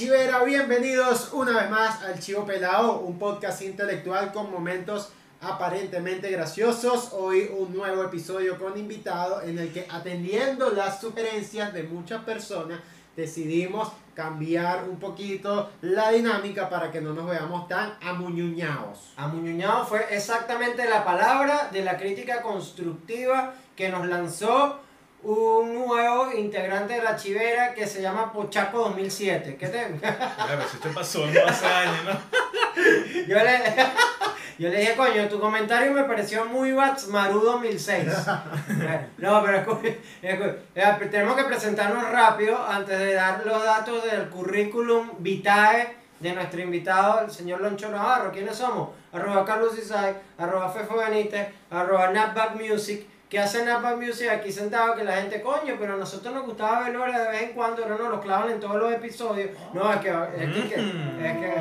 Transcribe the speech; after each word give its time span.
Chivera? 0.00 0.42
Bienvenidos 0.44 1.30
una 1.34 1.52
vez 1.60 1.68
más 1.68 2.02
al 2.02 2.18
Chivo 2.18 2.46
Pelado, 2.46 3.00
un 3.00 3.18
podcast 3.18 3.60
intelectual 3.60 4.32
con 4.32 4.50
momentos 4.50 5.10
aparentemente 5.42 6.30
graciosos. 6.30 7.10
Hoy 7.12 7.50
un 7.54 7.76
nuevo 7.76 8.02
episodio 8.04 8.58
con 8.58 8.78
invitado 8.78 9.42
en 9.42 9.58
el 9.58 9.70
que 9.74 9.86
atendiendo 9.90 10.70
las 10.70 11.02
sugerencias 11.02 11.74
de 11.74 11.82
muchas 11.82 12.24
personas 12.24 12.80
decidimos 13.14 13.92
cambiar 14.14 14.88
un 14.88 14.98
poquito 14.98 15.68
la 15.82 16.12
dinámica 16.12 16.70
para 16.70 16.90
que 16.90 17.02
no 17.02 17.12
nos 17.12 17.28
veamos 17.28 17.68
tan 17.68 17.92
amuñuñados. 18.00 19.12
Amuñuñado 19.18 19.84
fue 19.84 20.06
exactamente 20.16 20.88
la 20.88 21.04
palabra 21.04 21.68
de 21.70 21.84
la 21.84 21.98
crítica 21.98 22.40
constructiva 22.40 23.52
que 23.76 23.90
nos 23.90 24.06
lanzó 24.06 24.80
un 25.22 25.74
nuevo 25.74 26.32
integrante 26.32 26.94
de 26.94 27.02
la 27.02 27.16
chivera 27.16 27.74
que 27.74 27.86
se 27.86 28.00
llama 28.00 28.32
Pochaco 28.32 28.78
2007. 28.78 29.56
¿Qué 29.56 29.68
te.? 29.68 29.98
Claro, 29.98 30.62
si 30.70 30.78
te 30.78 30.88
pasó 30.90 31.26
no 31.26 31.46
hace 31.46 31.66
años, 31.66 32.04
¿no? 32.04 32.40
Yo 33.26 33.36
le, 33.36 33.62
yo 34.58 34.68
le 34.68 34.78
dije, 34.78 34.94
coño, 34.94 35.28
tu 35.28 35.40
comentario 35.40 35.92
me 35.92 36.04
pareció 36.04 36.44
muy 36.44 36.72
Batsmaru 36.72 37.40
2006. 37.40 38.08
No, 39.18 39.42
pero 39.42 39.80
eh, 40.22 40.58
tenemos 41.10 41.36
que 41.36 41.44
presentarnos 41.44 42.10
rápido 42.10 42.62
antes 42.66 42.98
de 42.98 43.14
dar 43.14 43.44
los 43.44 43.62
datos 43.62 44.04
del 44.04 44.28
currículum 44.28 45.10
vitae 45.18 45.96
de 46.20 46.32
nuestro 46.32 46.60
invitado, 46.60 47.22
el 47.22 47.30
señor 47.30 47.60
Loncho 47.60 47.90
Navarro. 47.90 48.32
¿Quiénes 48.32 48.56
somos? 48.56 48.90
Arroba 49.12 49.44
Carlos 49.44 49.78
Isai, 49.78 50.14
arroba 50.38 50.70
Fefo 50.70 50.96
Benítez, 50.96 51.48
arroba 51.70 52.10
Napback 52.10 52.56
Music. 52.56 53.06
¿Qué 53.30 53.38
hace 53.38 53.64
Napback 53.64 53.96
Music 53.96 54.28
aquí 54.28 54.50
sentado? 54.50 54.96
Que 54.96 55.04
la 55.04 55.16
gente, 55.18 55.40
coño, 55.40 55.76
pero 55.78 55.94
a 55.94 55.96
nosotros 55.96 56.34
nos 56.34 56.44
gustaba 56.44 56.80
verlo 56.82 57.04
de 57.04 57.28
vez 57.30 57.42
en 57.42 57.52
cuando, 57.52 57.82
pero 57.84 57.96
no 57.96 58.08
los 58.10 58.20
clavan 58.20 58.50
en 58.50 58.58
todos 58.58 58.74
los 58.76 58.92
episodios. 58.92 59.50
No, 59.72 59.92
es 59.92 60.00
que... 60.00 60.08
Es 60.10 60.52
que, 60.52 60.74
es 61.20 61.38
que 61.38 61.54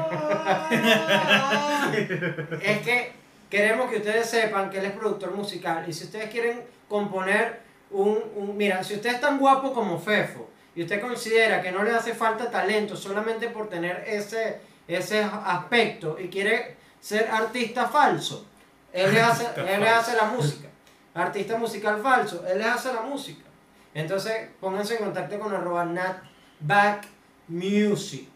es 2.72 2.78
que 2.80 3.14
queremos 3.50 3.90
que 3.90 3.98
ustedes 3.98 4.28
sepan 4.30 4.70
que 4.70 4.80
él 4.80 4.86
es 4.86 4.92
productor 4.94 5.32
musical 5.36 5.84
y 5.88 5.94
si 5.94 6.06
ustedes 6.06 6.30
quieren 6.30 6.64
componer 6.88 7.60
un, 7.92 8.20
un- 8.36 8.58
mira, 8.58 8.84
si 8.84 8.96
usted 8.96 9.12
es 9.16 9.22
tan 9.22 9.38
guapo 9.40 9.74
como 9.74 10.00
Fefo 10.00 10.50
y 10.76 10.84
usted 10.84 11.00
considera 11.02 11.62
que 11.62 11.72
no 11.72 11.84
le 11.84 11.92
hace 11.92 12.14
falta 12.14 12.50
talento 12.50 12.96
solamente 12.96 13.48
por 13.50 13.70
tener 13.70 14.04
ese, 14.08 14.60
ese 14.88 15.24
aspecto 15.24 16.18
y 16.20 16.30
quiere 16.30 16.78
ser 17.00 17.28
artista 17.30 17.88
falso, 17.88 18.46
él 18.94 19.14
le 19.14 19.22
hace, 19.22 19.46
él 19.68 19.82
le 19.82 19.90
hace 19.90 20.16
la 20.16 20.26
música. 20.26 20.69
Artista 21.20 21.58
musical 21.58 22.02
falso, 22.02 22.46
él 22.48 22.58
les 22.60 22.68
hace 22.68 22.94
la 22.94 23.02
música. 23.02 23.44
Entonces, 23.94 24.50
pónganse 24.60 24.96
en 24.98 25.04
contacto 25.06 25.40
con 25.40 25.54
arroba 25.54 25.86
Music. 27.48 28.28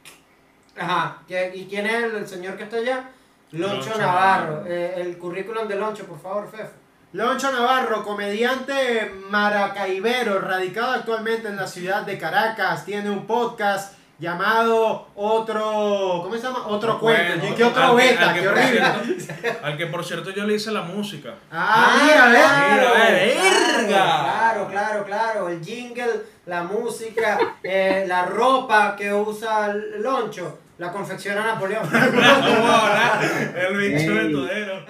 Ajá, 0.77 1.21
¿qué- 1.27 1.51
¿y 1.55 1.65
quién 1.67 1.85
es 1.85 2.03
el, 2.03 2.15
el 2.15 2.27
señor 2.27 2.57
que 2.57 2.63
está 2.63 2.77
allá? 2.77 3.09
Loncho, 3.51 3.75
Loncho 3.89 3.97
Navarro. 3.99 4.51
Navarro. 4.53 4.65
Eh, 4.67 4.93
el 5.01 5.17
currículum 5.19 5.67
de 5.67 5.75
Loncho, 5.75 6.05
por 6.05 6.19
favor, 6.19 6.49
Fefo. 6.49 6.71
Loncho 7.13 7.51
Navarro, 7.51 8.03
comediante 8.03 9.11
maracaibero, 9.29 10.39
radicado 10.39 10.93
actualmente 10.93 11.47
en 11.47 11.57
la 11.57 11.67
ciudad 11.67 12.01
de 12.01 12.17
Caracas, 12.17 12.85
tiene 12.85 13.11
un 13.11 13.27
podcast 13.27 13.93
llamado 14.19 15.07
Otro, 15.15 16.21
¿cómo 16.23 16.35
se 16.35 16.41
llama? 16.43 16.67
Otro 16.67 16.99
cuento. 16.99 17.21
Bueno, 17.39 17.53
¿Y 17.53 17.55
qué 17.55 17.63
otro 17.63 17.83
al 17.83 17.97
que- 17.97 18.03
beta? 18.07 18.29
al 18.29 18.33
que 18.35 18.39
Qué 18.41 18.47
por 18.47 18.57
horrible. 18.57 18.81
cierto- 19.19 19.65
Al 19.65 19.77
que 19.77 19.87
por 19.87 20.05
cierto 20.05 20.29
yo 20.31 20.45
le 20.45 20.53
hice 20.55 20.71
la 20.71 20.81
música. 20.83 21.33
Ah, 21.51 21.99
mira, 22.03 22.27
ve, 22.29 22.37
claro, 22.37 22.93
verga. 22.93 23.87
claro, 23.87 24.67
claro, 24.69 25.05
claro. 25.05 25.49
El 25.49 25.63
jingle, 25.63 26.21
la 26.45 26.63
música, 26.63 27.57
eh, 27.63 28.05
la 28.07 28.25
ropa 28.25 28.95
que 28.95 29.13
usa 29.13 29.71
el 29.71 30.01
Loncho, 30.01 30.59
la 30.77 30.91
confecciona 30.91 31.43
Napoleón. 31.45 31.83
El 33.55 33.77
bicho 33.77 34.13
de 34.13 34.21
Ey. 34.27 34.31
todero. 34.31 34.85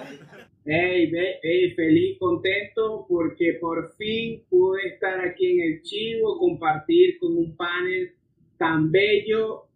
Hey, 0.66 1.10
hey, 1.42 1.74
feliz, 1.76 2.16
contento 2.18 3.04
porque 3.06 3.58
por 3.60 3.94
fin 3.96 4.42
pude 4.48 4.80
estar 4.94 5.20
aquí 5.20 5.60
en 5.60 5.72
el 5.74 5.82
Chivo, 5.82 6.38
compartir 6.38 7.18
con 7.20 7.36
un 7.36 7.54
panel 7.54 8.14
tan 8.58 8.90
bello 8.90 9.66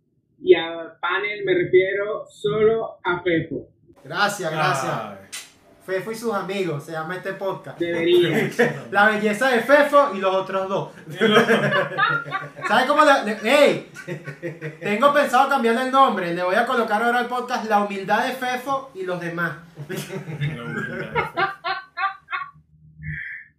y 0.40 0.54
a 0.54 0.96
panel 1.00 1.44
me 1.44 1.54
refiero 1.54 2.24
solo 2.28 2.98
a 3.04 3.20
Fefo. 3.22 3.68
Gracias, 4.04 4.50
gracias. 4.50 4.92
Ay. 4.94 5.16
Fefo 5.84 6.12
y 6.12 6.14
sus 6.14 6.34
amigos, 6.34 6.84
se 6.84 6.92
llama 6.92 7.16
este 7.16 7.32
podcast. 7.32 7.78
Debería. 7.78 8.50
La 8.90 9.08
belleza 9.08 9.48
de 9.48 9.60
Fefo 9.60 10.10
y 10.14 10.18
los 10.18 10.34
otros 10.34 10.68
dos. 10.68 10.92
¿Sabes 12.68 12.84
cómo? 12.86 13.02
le- 13.04 13.24
le- 13.24 13.64
¡Ey! 13.64 13.90
Tengo 14.80 15.14
pensado 15.14 15.48
cambiarle 15.48 15.82
el 15.86 15.90
nombre. 15.90 16.34
Le 16.34 16.42
voy 16.42 16.56
a 16.56 16.66
colocar 16.66 17.02
ahora 17.02 17.20
al 17.20 17.26
podcast 17.26 17.68
La 17.70 17.80
humildad 17.82 18.26
de 18.26 18.34
Fefo 18.34 18.90
y 18.94 19.04
los 19.04 19.18
demás. 19.18 19.56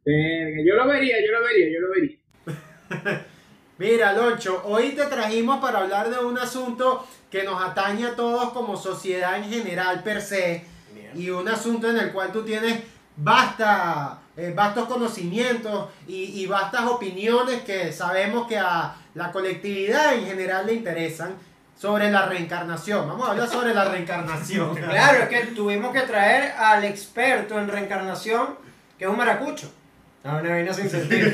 Verga, 0.05 0.57
yo 0.65 0.75
lo 0.75 0.87
vería, 0.87 1.15
yo 1.25 1.31
lo 1.31 1.43
vería, 1.43 1.67
yo 1.73 1.79
lo 1.81 1.89
vería. 1.91 3.25
Mira, 3.79 4.11
Loncho, 4.11 4.61
hoy 4.65 4.89
te 4.89 5.05
trajimos 5.05 5.61
para 5.61 5.79
hablar 5.79 6.09
de 6.09 6.19
un 6.19 6.37
asunto 6.37 7.07
que 7.31 7.43
nos 7.43 7.63
atañe 7.63 8.07
a 8.07 8.15
todos 8.17 8.51
como 8.51 8.75
sociedad 8.75 9.37
en 9.37 9.45
general 9.45 10.03
per 10.03 10.21
se 10.21 10.65
y 11.15 11.29
un 11.29 11.47
asunto 11.47 11.89
en 11.89 11.97
el 11.97 12.11
cual 12.11 12.33
tú 12.33 12.43
tienes 12.43 12.83
vasta, 13.15 14.19
eh, 14.35 14.51
vastos 14.53 14.85
conocimientos 14.85 15.87
y, 16.09 16.41
y 16.41 16.45
vastas 16.45 16.87
opiniones 16.87 17.61
que 17.61 17.93
sabemos 17.93 18.47
que 18.47 18.57
a 18.57 18.95
la 19.15 19.31
colectividad 19.31 20.13
en 20.13 20.25
general 20.25 20.65
le 20.65 20.73
interesan 20.73 21.35
sobre 21.79 22.11
la 22.11 22.25
reencarnación. 22.25 23.07
Vamos 23.07 23.29
a 23.29 23.31
hablar 23.31 23.47
sobre 23.47 23.73
la 23.73 23.85
reencarnación. 23.85 24.75
Claro, 24.89 25.23
es 25.23 25.29
que 25.29 25.53
tuvimos 25.53 25.93
que 25.93 26.01
traer 26.01 26.51
al 26.51 26.83
experto 26.83 27.57
en 27.57 27.69
reencarnación, 27.69 28.57
que 28.97 29.05
es 29.05 29.09
un 29.09 29.15
maracucho. 29.15 29.71
No, 30.23 30.37
una 30.37 30.49
vaina 30.49 30.73
sin 30.73 30.89
sentido. 30.89 31.29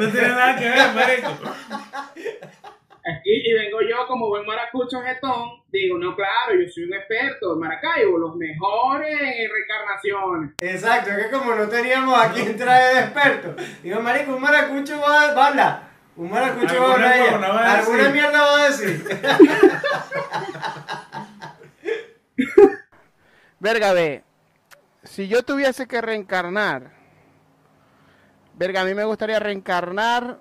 No 0.00 0.08
tiene 0.10 0.28
nada 0.28 0.56
que 0.56 0.68
ver, 0.68 0.92
marico. 0.94 1.28
Aquí, 3.04 3.30
y 3.44 3.52
vengo 3.54 3.80
yo 3.82 4.06
como 4.06 4.28
buen 4.28 4.46
maracucho 4.46 5.00
jetón, 5.02 5.60
digo, 5.72 5.98
no, 5.98 6.14
claro, 6.14 6.54
yo 6.54 6.68
soy 6.72 6.84
un 6.84 6.94
experto 6.94 7.54
en 7.54 7.58
Maracaibo, 7.60 8.16
los 8.18 8.36
mejores 8.36 9.20
en 9.20 9.50
reencarnaciones. 9.50 10.50
Exacto, 10.60 11.10
es 11.10 11.26
que 11.26 11.30
como 11.32 11.52
no 11.54 11.68
teníamos 11.68 12.16
a 12.16 12.30
quien 12.32 12.56
traer 12.56 12.94
de 12.94 13.00
experto, 13.00 13.56
digo, 13.82 14.00
marico, 14.00 14.36
un 14.36 14.42
maracucho 14.42 15.00
va, 15.00 15.34
va 15.34 15.44
a 15.44 15.48
hablar. 15.48 15.82
Un 16.14 16.30
maracucho 16.30 16.80
va 16.80 16.90
a 16.90 16.92
hablar. 16.94 17.12
ella. 17.16 17.24
huevona 17.24 17.48
va 17.48 17.60
a 17.60 17.78
Alguna 17.78 17.98
decir. 17.98 18.12
mierda 18.12 18.40
va 18.40 18.60
a 18.62 18.68
decir. 18.68 19.20
Verga, 23.60 23.92
ve. 23.92 24.22
Si 25.04 25.28
yo 25.28 25.42
tuviese 25.42 25.86
que 25.86 26.00
reencarnar, 26.00 26.92
verga, 28.56 28.82
a 28.82 28.84
mí 28.84 28.94
me 28.94 29.04
gustaría 29.04 29.38
reencarnar. 29.38 30.40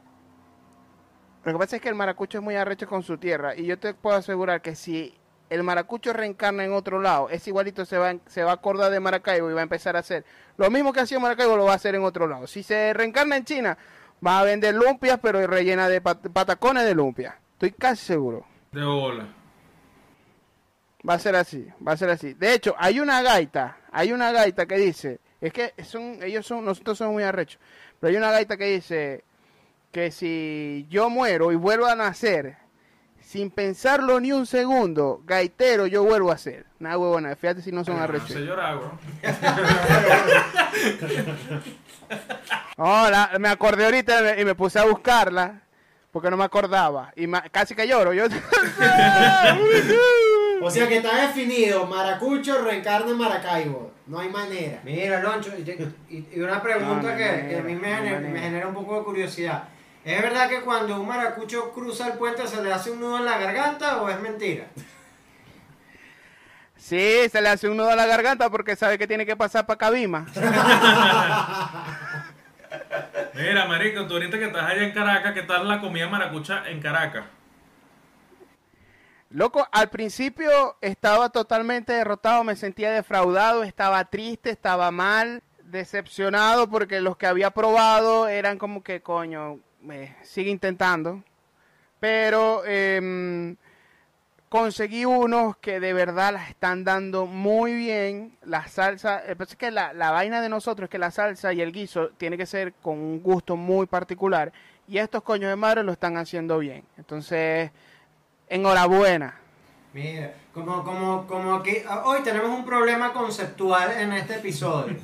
Lo 1.43 1.51
que 1.53 1.57
pasa 1.57 1.75
es 1.77 1.81
que 1.81 1.89
el 1.89 1.95
maracucho 1.95 2.37
es 2.37 2.43
muy 2.43 2.55
arrecho 2.55 2.87
con 2.87 3.03
su 3.03 3.17
tierra. 3.17 3.55
Y 3.55 3.65
yo 3.65 3.79
te 3.79 3.93
puedo 3.93 4.15
asegurar 4.15 4.61
que 4.61 4.75
si 4.75 5.17
el 5.49 5.63
maracucho 5.63 6.13
reencarna 6.13 6.63
en 6.63 6.73
otro 6.73 7.01
lado, 7.01 7.29
es 7.29 7.47
igualito, 7.47 7.83
se 7.83 7.97
va, 7.97 8.15
se 8.27 8.43
va 8.43 8.51
a 8.51 8.55
acordar 8.55 8.91
de 8.91 8.99
Maracaibo 8.99 9.49
y 9.49 9.53
va 9.53 9.59
a 9.59 9.63
empezar 9.63 9.95
a 9.95 9.99
hacer 9.99 10.23
lo 10.57 10.69
mismo 10.69 10.93
que 10.93 11.01
hacía 11.01 11.19
Maracaibo, 11.19 11.57
lo 11.57 11.65
va 11.65 11.73
a 11.73 11.75
hacer 11.75 11.95
en 11.95 12.03
otro 12.03 12.27
lado. 12.27 12.47
Si 12.47 12.63
se 12.63 12.93
reencarna 12.93 13.37
en 13.37 13.43
China, 13.45 13.77
va 14.25 14.39
a 14.39 14.43
vender 14.43 14.75
lumpias, 14.75 15.19
pero 15.21 15.45
rellena 15.47 15.89
de 15.89 15.99
pat- 15.99 16.29
patacones 16.31 16.85
de 16.85 16.93
lumpia. 16.93 17.37
Estoy 17.53 17.71
casi 17.71 18.05
seguro. 18.05 18.45
De 18.71 18.83
bola. 18.83 19.27
Va 21.07 21.15
a 21.15 21.19
ser 21.19 21.35
así, 21.35 21.67
va 21.85 21.93
a 21.93 21.97
ser 21.97 22.11
así. 22.11 22.35
De 22.35 22.53
hecho, 22.53 22.75
hay 22.77 22.99
una 22.99 23.23
gaita, 23.23 23.77
hay 23.91 24.13
una 24.13 24.31
gaita 24.31 24.67
que 24.67 24.77
dice, 24.77 25.19
es 25.41 25.51
que 25.51 25.73
son, 25.83 26.19
ellos 26.21 26.45
son, 26.45 26.63
nosotros 26.63 26.99
somos 26.99 27.13
muy 27.13 27.23
arrechos, 27.23 27.59
pero 28.01 28.11
hay 28.11 28.17
una 28.17 28.31
gaita 28.31 28.57
que 28.57 28.65
dice 28.65 29.23
que 29.91 30.09
si 30.09 30.87
yo 30.89 31.11
muero 31.11 31.51
y 31.51 31.55
vuelvo 31.55 31.85
a 31.85 31.95
nacer, 31.95 32.57
sin 33.19 33.51
pensarlo 33.51 34.19
ni 34.19 34.31
un 34.31 34.47
segundo, 34.47 35.21
gaitero 35.23 35.85
yo 35.85 36.03
vuelvo 36.03 36.31
a 36.31 36.37
ser. 36.39 36.65
Nada 36.79 36.97
huevona, 36.97 37.35
fíjate 37.35 37.61
si 37.61 37.71
no 37.71 37.85
son 37.85 37.99
arrechos. 37.99 38.31
Se 38.31 38.41
llora, 38.41 38.73
bro. 38.73 38.97
Hola, 42.77 43.33
me 43.39 43.49
acordé 43.49 43.85
ahorita 43.85 44.39
y 44.39 44.45
me, 44.45 44.55
puse 44.55 44.79
a 44.79 44.85
buscarla, 44.85 45.61
porque 46.11 46.31
no 46.31 46.37
me 46.37 46.43
acordaba, 46.43 47.13
y 47.15 47.27
casi 47.51 47.75
que 47.75 47.87
lloro, 47.87 48.13
yo... 48.13 48.25
O 50.61 50.69
sea 50.69 50.87
que 50.87 50.97
está 50.97 51.27
definido, 51.27 51.85
Maracucho 51.87 52.63
reencarna 52.63 53.11
en 53.11 53.17
Maracaibo. 53.17 53.91
No 54.05 54.19
hay 54.19 54.29
manera. 54.29 54.79
Mira, 54.83 55.21
Loncho, 55.21 55.51
y, 55.57 56.39
una 56.39 56.61
pregunta 56.61 56.95
No, 56.95 57.01
no 57.01 57.09
hay 57.09 57.17
que, 57.17 57.47
que 57.49 57.57
a 57.57 57.61
mí 57.61 57.73
no 57.73 57.81
genera, 57.81 58.19
me 58.19 58.39
genera 58.39 58.67
un 58.67 58.73
poco 58.73 58.97
de 58.97 59.03
curiosidad. 59.03 59.63
¿Es 60.03 60.21
verdad 60.21 60.49
que 60.49 60.61
cuando 60.61 60.99
un 60.99 61.07
maracucho 61.07 61.71
cruza 61.71 62.07
el 62.07 62.13
puente 62.13 62.47
se 62.47 62.63
le 62.63 62.73
hace 62.73 62.91
un 62.91 62.99
nudo 62.99 63.17
en 63.19 63.25
la 63.25 63.37
garganta 63.37 64.01
o 64.01 64.09
es 64.09 64.19
mentira? 64.19 64.65
Sí, 66.75 67.29
se 67.31 67.41
le 67.41 67.49
hace 67.49 67.69
un 67.69 67.77
nudo 67.77 67.91
a 67.91 67.95
la 67.95 68.07
garganta 68.07 68.49
porque 68.49 68.75
sabe 68.75 68.97
que 68.97 69.07
tiene 69.07 69.25
que 69.25 69.35
pasar 69.35 69.67
para 69.67 69.77
Cabima. 69.77 70.25
Mira, 73.35 73.65
marico, 73.65 74.07
tú 74.07 74.15
ahorita 74.15 74.39
que 74.39 74.45
estás 74.45 74.69
allá 74.69 74.83
en 74.83 74.91
Caracas, 74.91 75.33
¿qué 75.33 75.43
tal 75.43 75.67
la 75.67 75.79
comida 75.79 76.07
maracucha 76.07 76.63
en 76.67 76.81
Caracas? 76.81 77.25
Loco, 79.33 79.65
al 79.71 79.89
principio 79.89 80.75
estaba 80.81 81.29
totalmente 81.29 81.93
derrotado, 81.93 82.43
me 82.43 82.57
sentía 82.57 82.91
defraudado, 82.91 83.63
estaba 83.63 84.03
triste, 84.03 84.49
estaba 84.49 84.91
mal, 84.91 85.41
decepcionado 85.63 86.69
porque 86.69 86.99
los 86.99 87.15
que 87.15 87.27
había 87.27 87.51
probado 87.51 88.27
eran 88.27 88.57
como 88.57 88.83
que, 88.83 89.01
coño, 89.01 89.59
eh, 89.89 90.13
sigue 90.23 90.51
intentando. 90.51 91.23
Pero 92.01 92.65
em, 92.65 93.55
conseguí 94.49 95.05
unos 95.05 95.55
que 95.57 95.79
de 95.79 95.93
verdad 95.93 96.33
las 96.33 96.49
están 96.49 96.83
dando 96.83 97.25
muy 97.25 97.73
bien. 97.73 98.37
La 98.43 98.67
salsa, 98.67 99.19
el 99.19 99.37
es 99.39 99.55
que 99.55 99.71
la, 99.71 99.93
la 99.93 100.11
vaina 100.11 100.41
de 100.41 100.49
nosotros 100.49 100.87
es 100.87 100.91
que 100.91 100.99
la 100.99 101.11
salsa 101.11 101.53
y 101.53 101.61
el 101.61 101.71
guiso 101.71 102.09
tiene 102.17 102.37
que 102.37 102.45
ser 102.45 102.73
con 102.73 102.97
un 102.97 103.23
gusto 103.23 103.55
muy 103.55 103.85
particular. 103.85 104.51
Y 104.89 104.97
estos 104.97 105.23
coños 105.23 105.49
de 105.49 105.55
madre 105.55 105.83
lo 105.83 105.93
están 105.93 106.17
haciendo 106.17 106.59
bien. 106.59 106.83
Entonces, 106.97 107.71
enhorabuena. 108.51 109.33
Mira, 109.93 110.33
como, 110.53 110.83
como, 110.83 111.25
como 111.25 111.55
aquí, 111.55 111.77
hoy 112.03 112.21
tenemos 112.21 112.49
un 112.49 112.65
problema 112.65 113.13
conceptual 113.13 113.91
en 113.97 114.13
este 114.13 114.35
episodio. 114.35 114.95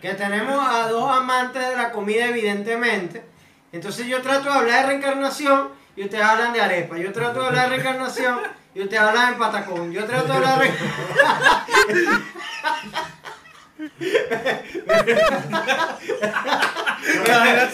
Que 0.00 0.14
tenemos 0.14 0.58
a 0.68 0.88
dos 0.88 1.10
amantes 1.10 1.66
de 1.66 1.76
la 1.76 1.90
comida, 1.90 2.26
evidentemente. 2.26 3.24
Entonces 3.72 4.06
yo 4.06 4.20
trato 4.20 4.50
de 4.50 4.58
hablar 4.58 4.82
de 4.82 4.86
reencarnación 4.88 5.70
y 5.96 6.04
ustedes 6.04 6.24
hablan 6.24 6.52
de 6.52 6.60
arepa. 6.60 6.98
Yo 6.98 7.12
trato 7.12 7.40
de 7.40 7.46
hablar 7.46 7.70
de 7.70 7.76
reencarnación 7.76 8.40
y 8.74 8.82
ustedes 8.82 9.02
hablan 9.02 9.32
de 9.32 9.38
patacón. 9.38 9.92
Yo 9.92 10.04
trato 10.04 10.26
de 10.28 10.34
hablar 10.34 10.58
de 10.60 10.70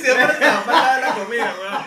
siempre 0.01 0.37
se 0.39 0.45
va 0.45 0.53
a 0.53 0.61
hablar 0.61 0.95
de 0.95 1.01
la 1.01 1.15
comida, 1.15 1.55
weón. 1.61 1.83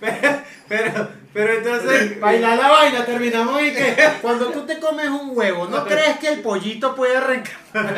pero, 0.00 0.42
pero, 0.68 1.08
pero 1.32 1.52
entonces... 1.54 2.17
Bailar 2.28 2.58
la 2.58 2.68
vaina, 2.68 3.04
terminamos 3.04 3.62
y 3.62 3.72
que 3.72 3.96
cuando 4.22 4.46
tú 4.46 4.66
te 4.66 4.78
comes 4.78 5.08
un 5.08 5.30
huevo, 5.36 5.66
¿no 5.66 5.84
crees 5.84 6.18
que 6.18 6.28
el 6.28 6.40
pollito 6.42 6.94
puede 6.94 7.20
reencarnar? 7.20 7.96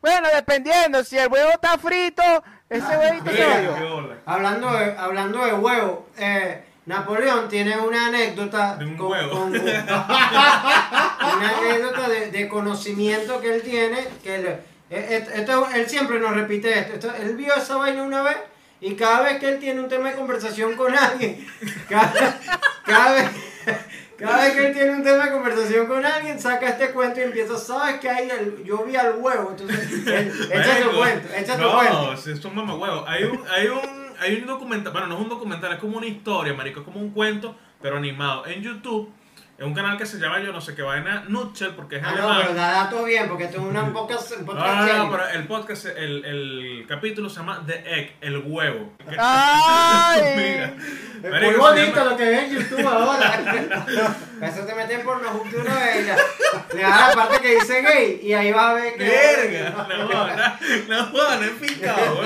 Bueno, 0.00 0.28
dependiendo, 0.34 1.02
si 1.02 1.16
el 1.18 1.28
huevo 1.32 1.50
está 1.50 1.78
frito, 1.78 2.22
ese 2.68 2.96
huevito 2.98 3.30
se 3.30 3.44
bola. 3.84 4.16
Hablando 4.26 4.72
de, 4.72 4.94
hablando 4.98 5.44
de 5.44 5.54
huevo, 5.54 6.08
eh, 6.18 6.62
Napoleón 6.86 7.48
tiene 7.48 7.78
una 7.78 8.08
anécdota 8.08 8.76
De 8.76 8.84
un 8.84 8.96
con- 8.98 9.12
huevo. 9.12 9.30
con- 9.30 9.54
una 9.54 11.52
anécdota 11.58 12.08
de, 12.08 12.30
de 12.30 12.48
conocimiento 12.48 13.40
que 13.40 13.54
él 13.54 13.62
tiene, 13.62 14.06
que 14.22 14.34
él, 14.34 14.46
eh, 14.90 15.26
esto, 15.34 15.66
él 15.74 15.88
siempre 15.88 16.18
nos 16.20 16.34
repite 16.34 16.78
esto, 16.78 16.94
esto- 16.94 17.14
él 17.22 17.34
vio 17.36 17.54
esa 17.54 17.76
vaina 17.76 18.02
una 18.02 18.20
vez 18.22 18.36
y 18.86 18.94
cada 18.96 19.22
vez 19.22 19.38
que 19.38 19.48
él 19.48 19.58
tiene 19.58 19.80
un 19.80 19.88
tema 19.88 20.10
de 20.10 20.16
conversación 20.16 20.74
con 20.76 20.94
alguien, 20.96 21.46
cada, 21.88 22.38
cada 22.84 23.14
vez, 23.14 23.30
cada 24.18 24.42
vez 24.44 24.52
que 24.54 24.66
él 24.66 24.72
tiene 24.74 24.90
un 24.92 25.02
tema 25.02 25.24
de 25.24 25.32
conversación 25.32 25.86
con 25.86 26.04
alguien, 26.04 26.38
saca 26.38 26.68
este 26.68 26.90
cuento 26.90 27.20
y 27.20 27.24
empieza, 27.24 27.56
¿sabes 27.56 27.98
qué 28.00 28.08
hay? 28.10 28.28
El- 28.30 28.62
yo 28.64 28.84
vi 28.84 28.94
al 28.96 29.14
huevo, 29.16 29.50
entonces, 29.50 30.06
echa 30.50 30.80
tu 30.82 30.96
cuento, 30.96 31.28
echa 31.34 31.56
tu 31.56 31.62
no, 31.62 31.72
cuento. 31.72 32.16
si 32.16 32.30
es 32.32 32.44
un 32.44 32.54
mamahuevo. 32.54 33.04
Hay 33.08 33.24
un, 33.24 33.40
hay 33.50 33.66
un, 33.68 33.80
hay 34.20 34.34
un 34.36 34.46
documental, 34.46 34.92
bueno, 34.92 35.08
no 35.08 35.14
es 35.16 35.20
un 35.22 35.28
documental, 35.28 35.72
es 35.72 35.78
como 35.78 35.96
una 35.98 36.06
historia, 36.06 36.52
marico, 36.54 36.80
es 36.80 36.84
como 36.84 37.00
un 37.00 37.10
cuento, 37.10 37.56
pero 37.80 37.96
animado. 37.96 38.46
En 38.46 38.62
YouTube, 38.62 39.10
en 39.56 39.66
un 39.66 39.74
canal 39.74 39.96
que 39.96 40.04
se 40.04 40.18
llama 40.18 40.40
yo 40.40 40.52
no 40.52 40.60
sé 40.60 40.74
qué 40.74 40.82
vaina, 40.82 41.24
Nutshell, 41.28 41.70
porque 41.74 41.96
es 41.96 42.02
Ah, 42.04 42.12
no, 42.16 42.36
pero 42.40 42.54
da 42.54 42.72
datos 42.72 43.04
bien, 43.06 43.28
porque 43.28 43.44
esto 43.44 43.58
es 43.58 43.62
una 43.64 43.92
podcast, 43.92 44.32
un 44.32 44.40
No, 44.40 44.46
podcast 44.46 44.92
no, 44.92 45.04
no, 45.04 45.10
pero 45.12 45.28
el 45.28 45.46
podcast, 45.46 45.86
el, 45.86 46.24
el 46.24 46.86
capítulo 46.88 47.28
se 47.30 47.36
llama 47.36 47.62
The 47.66 47.82
Egg, 47.86 48.16
el 48.20 48.38
huevo. 48.38 48.92
¡Ay! 49.18 50.22
Mira. 50.36 50.74
Es 51.24 51.30
Marico, 51.30 51.50
muy 51.52 51.60
bonito 51.60 51.96
llama- 51.96 52.10
lo 52.10 52.16
que 52.16 52.24
ve 52.24 52.44
en 52.46 52.50
YouTube 52.50 52.86
ahora. 52.86 54.16
Eso 54.42 54.66
te 54.66 54.74
meten 54.74 55.02
por 55.04 55.22
los 55.22 55.30
hooks 55.32 55.52
de 55.52 56.04
ya. 56.04 56.16
Le 56.74 56.82
da 56.82 57.08
la 57.08 57.14
parte 57.14 57.40
que 57.40 57.54
dice 57.54 57.80
gay 57.80 58.20
y 58.22 58.32
ahí 58.34 58.52
va 58.52 58.70
a 58.70 58.74
ver 58.74 58.94
que. 58.96 59.04
Verga, 59.04 59.70
no 59.88 60.08
no 60.88 61.06
jodas, 61.06 61.40
no 61.40 61.46
es 61.46 61.52
picado. 61.52 62.20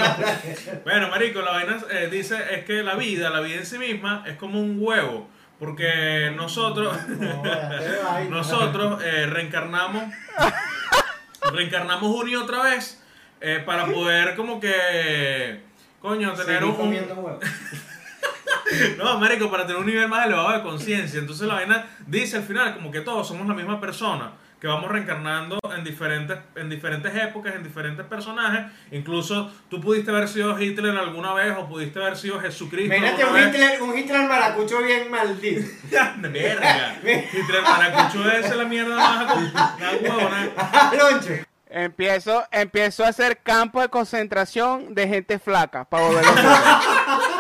Bueno, 0.83 1.09
marico, 1.11 1.43
la 1.43 1.53
vaina 1.53 1.79
eh, 1.91 2.09
dice 2.11 2.37
es 2.53 2.65
que 2.65 2.83
la 2.83 2.95
vida, 2.97 3.31
la 3.31 3.41
vida 3.41 3.57
en 3.57 3.67
sí 3.67 3.79
misma 3.79 4.25
es 4.27 4.37
como 4.37 4.59
un 4.61 4.79
huevo, 4.81 5.29
porque 5.59 6.33
nosotros, 6.37 6.97
nosotros 8.31 9.03
eh, 9.03 9.27
reencarnamos, 9.27 10.05
reencarnamos 11.53 12.15
una 12.15 12.31
y 12.31 12.37
otra 12.37 12.63
vez 12.63 13.03
eh, 13.41 13.63
para 13.65 13.87
poder 13.87 14.37
como 14.37 14.61
que, 14.61 15.61
coño, 16.01 16.33
tener 16.35 16.61
Seguir 16.61 16.65
un, 16.65 17.09
no, 18.99 19.19
marico, 19.19 19.51
para 19.51 19.67
tener 19.67 19.81
un 19.81 19.87
nivel 19.87 20.09
más 20.09 20.27
elevado 20.27 20.53
de 20.53 20.63
conciencia. 20.63 21.19
Entonces 21.19 21.47
la 21.47 21.55
vaina 21.55 21.87
dice 22.07 22.37
al 22.37 22.45
final 22.45 22.75
como 22.75 22.91
que 22.91 23.01
todos 23.01 23.27
somos 23.27 23.47
la 23.47 23.55
misma 23.55 23.81
persona, 23.81 24.33
que 24.61 24.67
vamos 24.67 24.91
reencarnando 24.91 25.59
en 25.77 25.85
diferentes, 25.85 26.39
en 26.57 26.69
diferentes 26.69 27.15
épocas, 27.15 27.55
en 27.55 27.63
diferentes 27.63 28.05
personajes. 28.07 28.67
Incluso 28.91 29.51
tú 29.69 29.81
pudiste 29.81 30.11
haber 30.11 30.29
sido 30.29 30.59
Hitler 30.59 30.97
alguna 30.97 31.33
vez 31.35 31.57
o 31.57 31.69
pudiste 31.69 32.01
haber 32.01 32.17
sido 32.17 32.41
Jesucristo. 32.41 32.95
Imagínate 32.95 33.25
un 33.25 33.33
vez. 33.35 33.49
Hitler, 33.49 33.83
un 33.83 33.99
Hitler 33.99 34.29
maracucho 34.29 34.83
bien 34.83 35.11
maldito. 35.11 35.67
Verga. 36.19 36.97
Hitler 37.03 37.63
maracucho 37.63 38.31
ese 38.31 38.57
la 38.57 38.65
mierda 38.65 38.97
más 38.97 39.35
huevona. 40.03 40.49
Empiezo, 41.71 42.45
empiezo 42.51 43.05
a 43.05 43.09
hacer 43.09 43.43
campo 43.43 43.83
de 43.83 43.91
concentración 43.91 44.95
de 44.95 45.07
gente 45.07 45.39
flaca 45.39 45.85
para 45.85 46.07
volverlo 46.07 46.31
a 46.31 47.38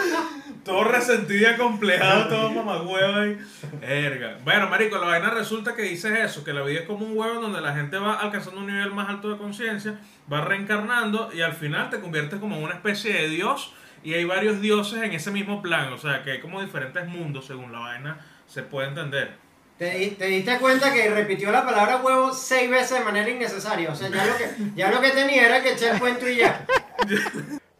Todo 0.68 0.84
resentido 0.84 1.40
y 1.40 1.44
acomplejado, 1.46 2.28
todo 2.28 2.50
mamagüevo 2.50 3.14
ahí. 3.20 3.38
Verga. 3.80 4.36
Bueno, 4.44 4.68
marico, 4.68 4.98
la 4.98 5.06
vaina 5.06 5.30
resulta 5.30 5.74
que 5.74 5.82
dices 5.82 6.12
eso, 6.18 6.44
que 6.44 6.52
la 6.52 6.62
vida 6.62 6.80
es 6.80 6.86
como 6.86 7.06
un 7.06 7.16
huevo 7.16 7.40
donde 7.40 7.60
la 7.62 7.74
gente 7.74 7.96
va 7.98 8.14
alcanzando 8.20 8.60
un 8.60 8.66
nivel 8.66 8.92
más 8.92 9.08
alto 9.08 9.30
de 9.30 9.38
conciencia, 9.38 9.98
va 10.30 10.42
reencarnando 10.42 11.30
y 11.32 11.40
al 11.40 11.54
final 11.54 11.88
te 11.88 12.00
conviertes 12.00 12.38
como 12.38 12.56
en 12.56 12.64
una 12.64 12.74
especie 12.74 13.14
de 13.14 13.28
dios 13.28 13.72
y 14.04 14.12
hay 14.12 14.24
varios 14.26 14.60
dioses 14.60 15.02
en 15.02 15.12
ese 15.12 15.30
mismo 15.30 15.62
plan, 15.62 15.90
o 15.92 15.96
sea, 15.98 16.22
que 16.22 16.32
hay 16.32 16.40
como 16.40 16.60
diferentes 16.60 17.06
mundos 17.06 17.46
según 17.46 17.72
la 17.72 17.78
vaina 17.78 18.18
se 18.46 18.62
puede 18.62 18.88
entender. 18.88 19.32
Te, 19.78 19.90
di- 19.96 20.10
te 20.10 20.26
diste 20.26 20.58
cuenta 20.58 20.92
que 20.92 21.08
repitió 21.08 21.50
la 21.50 21.64
palabra 21.64 21.96
huevo 22.02 22.34
seis 22.34 22.68
veces 22.68 22.98
de 22.98 23.04
manera 23.04 23.30
innecesaria. 23.30 23.90
O 23.90 23.94
sea, 23.94 24.08
ya 24.10 24.24
lo 24.26 24.36
que, 24.36 24.50
ya 24.74 24.90
lo 24.90 25.00
que 25.00 25.10
tenía 25.12 25.46
era 25.46 25.62
que 25.62 25.72
echar 25.72 25.94
el 25.94 25.98
cuento 26.00 26.28
y 26.28 26.36
ya. 26.36 26.66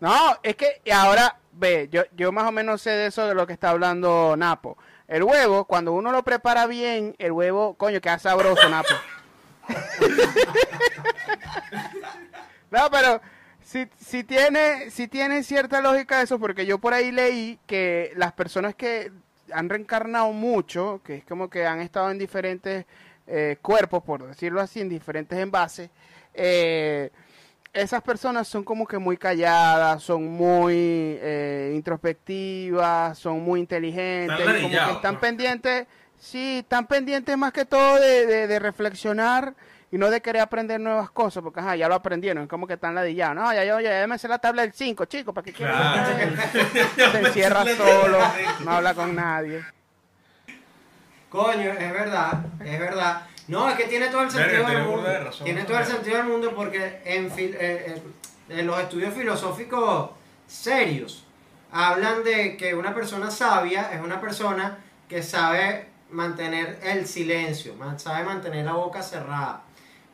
No, 0.01 0.39
es 0.45 0.55
que 0.55 0.81
y 0.85 0.93
ahora, 0.93 1.41
ve, 1.59 1.89
yo, 1.91 2.03
yo 2.17 2.33
más 2.33 2.49
o 2.49 2.53
menos 2.53 2.83
sé 2.83 2.91
de 2.91 3.07
eso 3.07 3.27
de 3.27 3.35
lo 3.35 3.47
que 3.47 3.53
está 3.53 3.71
hablando 3.71 4.37
Napo. 4.37 4.79
El 5.07 5.23
huevo, 5.23 5.65
cuando 5.65 5.93
uno 5.93 6.13
lo 6.13 6.23
prepara 6.23 6.67
bien, 6.67 7.15
el 7.19 7.33
huevo, 7.33 7.75
coño, 7.75 8.01
queda 8.01 8.19
sabroso, 8.19 8.69
Napo. 8.69 8.95
no, 12.71 12.91
pero 12.91 13.21
si, 13.63 13.89
si 13.99 14.25
tiene, 14.25 14.91
si 14.91 15.09
tiene 15.09 15.43
cierta 15.43 15.81
lógica 15.81 16.23
eso, 16.23 16.39
porque 16.39 16.67
yo 16.67 16.79
por 16.79 16.95
ahí 16.95 17.11
leí 17.11 17.59
que 17.67 18.13
las 18.17 18.33
personas 18.33 18.75
que 18.75 19.11
han 19.53 19.69
reencarnado 19.69 20.33
mucho, 20.33 21.01
que 21.05 21.17
es 21.17 21.25
como 21.25 21.51
que 21.51 21.67
han 21.67 21.81
estado 21.81 22.11
en 22.11 22.19
diferentes 22.19 22.87
eh, 23.27 23.57
cuerpos, 23.61 24.03
por 24.03 24.27
decirlo 24.27 24.61
así, 24.61 24.81
en 24.81 24.89
diferentes 24.89 25.39
envases, 25.39 25.91
eh, 26.35 27.11
esas 27.83 28.03
personas 28.03 28.49
son 28.49 28.65
como 28.65 28.87
que 28.87 28.99
muy 28.99 29.17
calladas, 29.17 30.03
son 30.03 30.27
muy 30.29 30.75
eh, 30.77 31.73
introspectivas, 31.75 33.19
son 33.19 33.43
muy 33.43 33.61
inteligentes, 33.61 34.39
Están 34.39 34.63
como 34.63 34.69
que 34.87 34.93
están 34.93 35.21
pendientes, 35.21 35.87
sí, 36.19 36.59
están 36.59 36.87
pendientes 36.87 37.37
más 37.39 37.53
que 37.53 37.65
todo 37.65 37.97
de, 38.01 38.27
de- 38.27 38.47
de 38.47 38.59
reflexionar 38.59 39.55
y 39.91 39.97
no 39.97 40.11
de 40.11 40.21
querer 40.21 40.43
aprender 40.43 40.79
nuevas 40.81 41.11
cosas, 41.11 41.43
porque 41.43 41.61
ajá, 41.61 41.77
ya 41.77 41.89
lo 41.89 41.95
aprendieron, 41.95 42.43
es 42.43 42.49
como 42.49 42.67
que 42.67 42.75
están 42.75 42.95
ladillados, 42.95 43.37
no, 43.37 43.53
ya, 43.55 43.65
ya, 43.65 43.81
ya, 43.81 44.01
ya 44.01 44.07
me 44.07 44.19
sé 44.19 44.29
la 44.29 44.39
tabla 44.39 44.63
del 44.63 44.73
5, 44.73 45.05
chicos, 45.07 45.35
¿para 45.35 45.45
qué 45.45 45.53
quieren? 45.53 45.75
Claro. 45.75 47.13
Se 47.13 47.19
encierra 47.27 47.65
solo, 47.77 48.19
no 48.65 48.71
habla 48.71 48.95
con 48.95 49.15
nadie. 49.15 49.63
Coño, 51.31 51.73
es 51.73 51.93
verdad, 51.93 52.41
es 52.65 52.79
verdad. 52.81 53.23
No, 53.49 53.69
es 53.69 53.77
que 53.77 53.85
tiene 53.85 54.09
todo 54.09 54.23
el 54.23 54.29
Verga, 54.29 54.41
sentido 54.43 54.63
del 54.63 54.67
tiene 54.71 54.83
mundo. 54.85 54.99
burda 55.01 55.13
de 55.13 55.25
razón, 55.25 55.45
Tiene 55.45 55.65
todo 55.65 55.79
el 55.79 55.85
sentido 55.87 56.17
del 56.19 56.27
mundo 56.27 56.53
porque 56.55 57.01
en, 57.05 57.31
fil- 57.31 57.55
eh, 57.59 57.95
eh, 57.97 58.03
en 58.51 58.67
los 58.67 58.79
estudios 58.81 59.15
filosóficos 59.15 60.11
serios 60.47 61.25
hablan 61.73 62.23
de 62.25 62.57
que 62.57 62.75
una 62.75 62.95
persona 62.95 63.31
sabia 63.31 63.91
es 63.93 64.01
una 64.01 64.21
persona 64.21 64.79
que 65.09 65.23
sabe 65.23 65.89
mantener 66.11 66.79
el 66.83 67.07
silencio, 67.07 67.75
man- 67.75 67.99
sabe 67.99 68.25
mantener 68.25 68.65
la 68.65 68.73
boca 68.73 69.03
cerrada. 69.03 69.63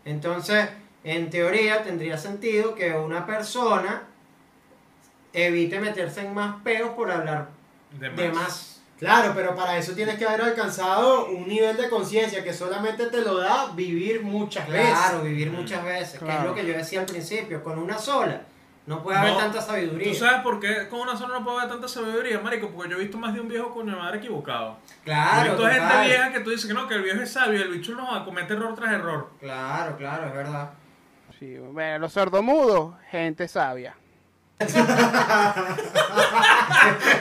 Entonces, 0.05 0.69
en 1.05 1.31
teoría 1.31 1.83
tendría 1.83 2.17
sentido 2.19 2.75
que 2.75 2.93
una 2.93 3.27
persona 3.27 4.03
evite 5.33 5.81
meterse 5.81 6.21
en 6.25 6.35
más 6.35 6.63
peos 6.63 6.91
por 6.91 7.11
hablar 7.11 7.49
de 7.99 8.31
más. 8.33 8.74
Claro, 9.05 9.33
pero 9.35 9.55
para 9.55 9.77
eso 9.77 9.93
tienes 9.93 10.17
que 10.17 10.25
haber 10.25 10.41
alcanzado 10.43 11.27
un 11.27 11.47
nivel 11.47 11.77
de 11.77 11.91
conciencia 11.91 12.43
que 12.43 12.55
solamente 12.55 13.07
te 13.09 13.21
lo 13.21 13.37
da 13.39 13.67
vivir 13.75 14.23
muchas 14.23 14.65
Claro, 14.65 15.19
veces. 15.19 15.23
vivir 15.25 15.51
muchas 15.51 15.85
veces, 15.85 16.09
que 16.19 16.25
es 16.25 16.35
Claro. 16.35 16.49
lo 16.49 16.55
que 16.55 16.67
yo 16.67 16.73
decía 16.75 17.01
al 17.01 17.07
principio, 17.07 17.63
con 17.63 17.79
una 17.79 17.99
sola 17.99 18.41
No 18.87 19.03
puede 19.03 19.17
haber 19.19 19.33
No, 19.33 19.39
tanta 19.39 19.61
sabiduría. 19.63 20.11
¿Tú 20.13 20.19
sabes 20.19 20.41
por 20.43 20.61
qué 20.61 20.89
con 20.89 21.01
una 21.01 21.17
sola 21.17 21.39
no 21.39 21.45
puede 21.45 21.57
haber 21.59 21.71
tanta 21.71 21.89
sabiduría, 21.89 22.39
marico? 22.41 22.69
Porque 22.69 22.91
yo 22.91 22.97
he 22.99 23.01
visto 23.01 23.17
más 23.17 23.33
de 23.33 23.41
un 23.41 23.49
viejo 23.49 23.73
coño 23.73 23.93
de 23.95 23.99
madre 23.99 24.19
equivocado. 24.19 24.77
He 25.01 25.05
Claro, 25.05 25.53
visto 25.53 25.67
gente 25.69 26.01
vieja 26.07 26.33
que 26.33 26.41
tú 26.41 26.51
dices 26.51 26.67
que 26.67 26.75
no, 26.75 26.87
que 26.87 26.95
el 26.97 27.03
viejo 27.03 27.21
es 27.23 27.33
sabio 27.33 27.59
y 27.61 27.63
el 27.63 27.69
bicho 27.71 27.93
no 27.95 28.11
va 28.11 28.21
a 28.21 28.25
cometer 28.27 28.57
error 28.59 28.75
tras 28.75 28.93
error. 28.93 29.31
Claro, 29.41 29.97
claro, 29.97 30.27
es 30.27 30.35
verdad. 30.35 30.71
Sí, 31.39 31.57
bueno, 31.59 31.99
los 32.01 32.13
sordomudos, 32.13 32.95
gente 33.11 33.49
sabia. 33.49 33.95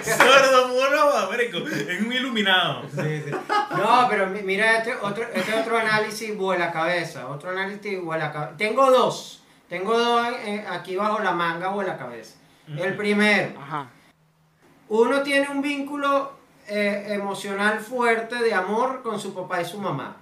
Sordo, 0.03 0.67
mono, 0.69 1.27
marico. 1.29 1.57
Es 1.59 2.01
un 2.01 2.11
iluminado. 2.13 2.83
No, 3.77 4.07
pero 4.09 4.27
mi- 4.27 4.41
mira 4.41 4.77
este 4.77 4.95
otro, 5.01 5.25
este 5.33 5.53
otro 5.59 5.77
análisis 5.77 6.35
vuela 6.37 6.71
cabeza. 6.71 7.27
Otro 7.27 7.49
análisis 7.51 8.01
vuela 8.01 8.31
cabeza. 8.31 8.57
Tengo 8.57 8.91
dos. 8.91 9.43
Tengo 9.69 9.97
dos 9.97 10.27
eh, 10.45 10.65
aquí 10.69 10.95
bajo 10.95 11.19
la 11.19 11.31
manga 11.31 11.69
vuela 11.69 11.97
cabeza. 11.97 12.35
El 12.67 12.95
primero, 12.95 13.59
Ajá. 13.59 13.87
uno 14.87 15.21
tiene 15.21 15.49
un 15.49 15.61
vínculo 15.61 16.31
eh, 16.67 17.07
emocional 17.09 17.79
fuerte 17.81 18.35
de 18.37 18.53
amor 18.53 19.01
con 19.03 19.19
su 19.19 19.33
papá 19.33 19.61
y 19.61 19.65
su 19.65 19.79
mamá. 19.79 20.15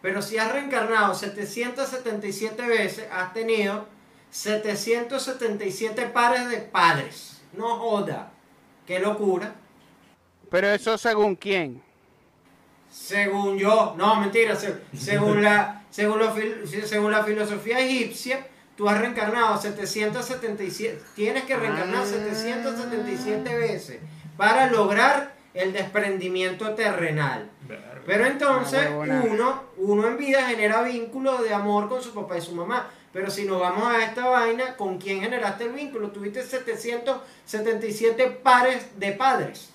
Pero 0.00 0.22
si 0.22 0.38
has 0.38 0.52
reencarnado 0.52 1.12
777 1.12 2.66
veces, 2.68 3.08
has 3.12 3.32
tenido 3.32 3.86
777 4.30 6.06
pares 6.06 6.48
de 6.50 6.58
padres. 6.58 7.40
No 7.52 7.76
joda. 7.78 8.30
Qué 8.86 8.98
locura. 8.98 9.54
Pero 10.50 10.68
eso 10.68 10.96
según 10.98 11.36
quién. 11.36 11.82
Según 12.90 13.58
yo, 13.58 13.94
no, 13.98 14.16
mentira, 14.16 14.56
se- 14.56 14.80
según, 14.96 15.42
la, 15.42 15.82
según, 15.90 16.20
la 17.12 17.22
filosofía 17.24 17.78
egipcia, 17.80 18.46
tú 18.76 18.88
has 18.88 18.98
reencarnado 18.98 19.58
777, 19.60 20.98
tienes 21.14 21.44
que 21.44 21.56
reencarnar 21.56 22.02
Ah. 22.02 22.06
777 22.06 23.56
veces 23.58 24.00
para 24.38 24.70
lograr 24.70 25.34
el 25.52 25.72
desprendimiento 25.72 26.74
terrenal. 26.74 27.50
Pero 28.06 28.24
entonces 28.24 28.88
Ah, 28.90 29.22
uno, 29.28 29.62
uno 29.76 30.08
en 30.08 30.16
vida 30.16 30.46
genera 30.48 30.80
vínculo 30.82 31.42
de 31.42 31.52
amor 31.52 31.88
con 31.90 32.02
su 32.02 32.14
papá 32.14 32.38
y 32.38 32.40
su 32.40 32.54
mamá. 32.54 32.88
Pero 33.12 33.30
si 33.30 33.44
nos 33.44 33.60
vamos 33.60 33.88
a 33.88 34.04
esta 34.04 34.26
vaina, 34.26 34.76
¿con 34.76 34.98
quién 34.98 35.20
generaste 35.20 35.64
el 35.64 35.72
vínculo? 35.72 36.10
Tuviste 36.10 36.42
777 36.42 38.26
pares 38.42 38.98
de 38.98 39.12
padres. 39.12 39.70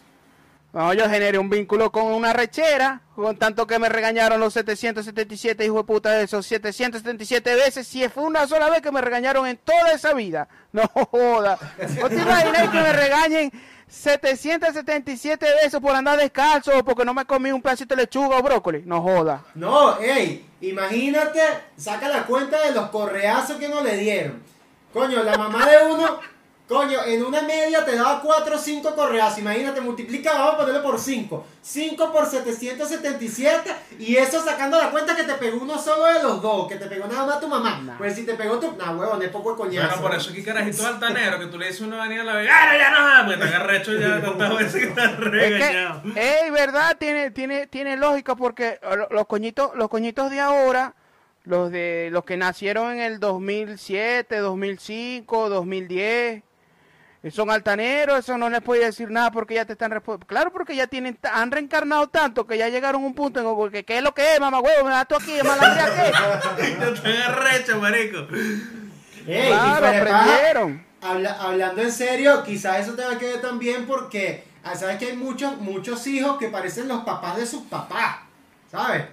No, 0.73 0.91
yo 0.91 1.07
generé 1.07 1.37
un 1.37 1.51
vínculo 1.51 1.91
con 1.91 2.05
una 2.05 2.33
rechera, 2.33 3.01
con 3.15 3.37
tanto 3.37 3.67
que 3.67 3.77
me 3.77 3.89
regañaron 3.89 4.39
los 4.39 4.53
777 4.53 5.65
hijos 5.65 5.77
de 5.77 5.83
puta 5.83 6.11
de 6.13 6.23
esos 6.23 6.47
777 6.47 7.55
veces, 7.55 7.87
si 7.87 8.09
fue 8.09 8.23
una 8.23 8.47
sola 8.47 8.71
vez 8.71 8.81
que 8.81 8.91
me 8.91 8.99
regañaron 8.99 9.45
en 9.45 9.57
toda 9.57 9.91
esa 9.91 10.13
vida. 10.13 10.47
No 10.71 10.87
joda. 10.87 11.59
¿No 12.01 12.09
te 12.09 12.15
imaginas 12.15 12.69
que 12.69 12.79
me 12.79 12.93
regañen 12.93 13.51
777 13.87 15.45
veces 15.63 15.79
por 15.79 15.95
andar 15.95 16.17
descalzo 16.17 16.83
porque 16.83 17.05
no 17.05 17.13
me 17.13 17.25
comí 17.25 17.51
un 17.51 17.61
pedacito 17.61 17.95
de 17.95 18.03
lechuga 18.03 18.37
o 18.37 18.43
brócoli? 18.43 18.83
No 18.85 19.01
joda. 19.01 19.43
No, 19.55 19.99
ey, 19.99 20.45
imagínate, 20.61 21.39
saca 21.77 22.07
la 22.07 22.25
cuenta 22.25 22.59
de 22.61 22.73
los 22.73 22.89
correazos 22.89 23.57
que 23.57 23.69
no 23.69 23.81
le 23.81 23.97
dieron. 23.97 24.41
Coño, 24.93 25.23
la 25.23 25.37
mamá 25.37 25.67
de 25.67 25.85
uno, 25.85 26.19
coño, 26.67 26.99
en 27.05 27.23
una 27.23 27.41
media 27.41 27.85
te 27.85 27.95
daba 27.95 28.19
4 28.21 28.55
o 28.55 28.57
5 28.57 28.95
correazos. 28.95 29.39
Imagínate, 29.39 29.81
multiplica, 29.81 30.33
vamos 30.33 30.53
a 30.55 30.57
ponerle 30.57 30.79
por 30.81 30.99
5. 30.99 31.45
5 31.61 32.11
por 32.11 32.25
777 32.25 33.71
y 33.99 34.15
eso 34.15 34.41
sacando 34.43 34.77
la 34.77 34.89
cuenta 34.89 35.15
que 35.15 35.23
te 35.23 35.33
pegó 35.35 35.61
uno 35.61 35.77
solo 35.77 36.05
de 36.05 36.23
los 36.23 36.41
dos, 36.41 36.67
que 36.67 36.75
te 36.77 36.85
pegó 36.87 37.07
nada 37.07 37.25
más 37.25 37.39
tu 37.39 37.47
mamá. 37.47 37.79
Nah. 37.83 37.97
Pues 37.97 38.15
si 38.15 38.25
te 38.25 38.33
pegó 38.33 38.59
tu... 38.59 38.75
Nah, 38.75 38.91
huevón, 38.95 39.21
es 39.21 39.29
poco 39.29 39.51
de 39.51 39.57
coñazo. 39.57 39.87
Bueno, 39.87 40.01
por 40.01 40.15
eso 40.15 40.31
aquí 40.31 40.43
carajitos 40.43 40.85
altaneros 40.85 41.39
que 41.39 41.45
tú 41.47 41.57
le 41.57 41.67
dices 41.67 41.81
una 41.81 41.97
vaina 41.97 42.21
a 42.21 42.25
la 42.25 42.33
vez, 42.35 42.49
¡ah, 42.51 42.69
no, 42.71 42.77
ya 42.79 42.89
no! 42.91 43.25
Porque 43.27 43.43
están 43.45 43.61
arrechos 43.61 43.99
ya 43.99 44.21
tantas 44.21 44.57
veces 44.57 44.81
que 44.81 44.87
están 44.89 45.09
Es 45.11 45.17
regañados. 45.19 46.01
que, 46.13 46.39
ey, 46.43 46.49
verdad, 46.51 46.97
tiene, 46.99 47.31
tiene, 47.31 47.67
tiene 47.67 47.97
lógica 47.97 48.35
porque 48.35 48.79
lo- 48.95 49.09
los 49.09 49.27
coñitos, 49.27 49.71
los 49.75 49.89
coñitos 49.89 50.31
de 50.31 50.39
ahora, 50.39 50.95
los 51.43 51.71
de 51.71 52.09
los 52.11 52.23
que 52.25 52.37
nacieron 52.37 52.91
en 52.93 52.99
el 52.99 53.19
2007, 53.19 54.37
2005, 54.37 55.49
2010, 55.49 56.01
eh, 56.01 56.43
son 57.31 57.49
altaneros, 57.49 58.19
eso 58.19 58.37
no 58.37 58.49
les 58.49 58.61
puede 58.61 58.83
decir 58.85 59.09
nada 59.09 59.31
porque 59.31 59.53
ya 59.55 59.65
te 59.65 59.73
están 59.73 59.91
respondiendo. 59.91 60.27
Claro, 60.27 60.51
porque 60.51 60.75
ya 60.75 60.87
tienen, 60.87 61.17
han 61.31 61.51
reencarnado 61.51 62.07
tanto 62.09 62.45
que 62.45 62.57
ya 62.57 62.67
llegaron 62.69 63.01
a 63.03 63.05
un 63.05 63.15
punto 63.15 63.39
en 63.39 63.71
que, 63.71 63.85
¿qué 63.85 63.97
es 63.99 64.03
lo 64.03 64.13
que 64.13 64.33
es, 64.33 64.39
mamá 64.41 64.59
huevo? 64.59 64.83
Me 64.85 64.91
das 64.91 65.07
tú 65.07 65.15
aquí, 65.15 65.31
malandría 65.43 65.85
qué. 65.85 66.11
Ya 66.79 66.87
están 66.89 67.21
arrechos, 67.33 67.81
marico. 67.81 68.27
Ey, 69.25 69.53
y 69.53 69.55
Claro, 69.55 69.79
paja, 69.81 69.97
aprendieron. 70.01 70.85
habla- 71.01 71.37
hablando 71.41 71.81
en 71.81 71.91
serio, 71.93 72.43
quizás 72.43 72.79
eso 72.81 72.93
tenga 72.95 73.17
que 73.17 73.25
ver 73.27 73.41
también 73.41 73.85
porque, 73.85 74.43
ah, 74.65 74.75
¿sabes 74.75 74.97
que 74.97 75.05
hay 75.11 75.15
muchos, 75.17 75.57
muchos 75.61 76.05
hijos 76.07 76.37
que 76.37 76.49
parecen 76.49 76.89
los 76.89 77.05
papás 77.05 77.37
de 77.37 77.45
sus 77.45 77.61
papás? 77.63 78.17
¿Sabes? 78.69 79.05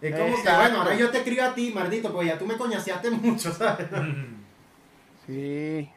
Es 0.00 0.14
como 0.14 0.26
que, 0.26 0.40
Exacto. 0.40 0.60
bueno, 0.60 0.78
ahora 0.82 0.94
yo 0.94 1.10
te 1.10 1.22
crío 1.22 1.44
a 1.44 1.54
ti, 1.54 1.70
maldito, 1.74 2.12
pues 2.14 2.28
ya 2.28 2.38
tú 2.38 2.46
me 2.46 2.56
coñaseaste 2.56 3.10
mucho, 3.10 3.52
¿sabes? 3.52 3.88
Sí, 5.26 5.90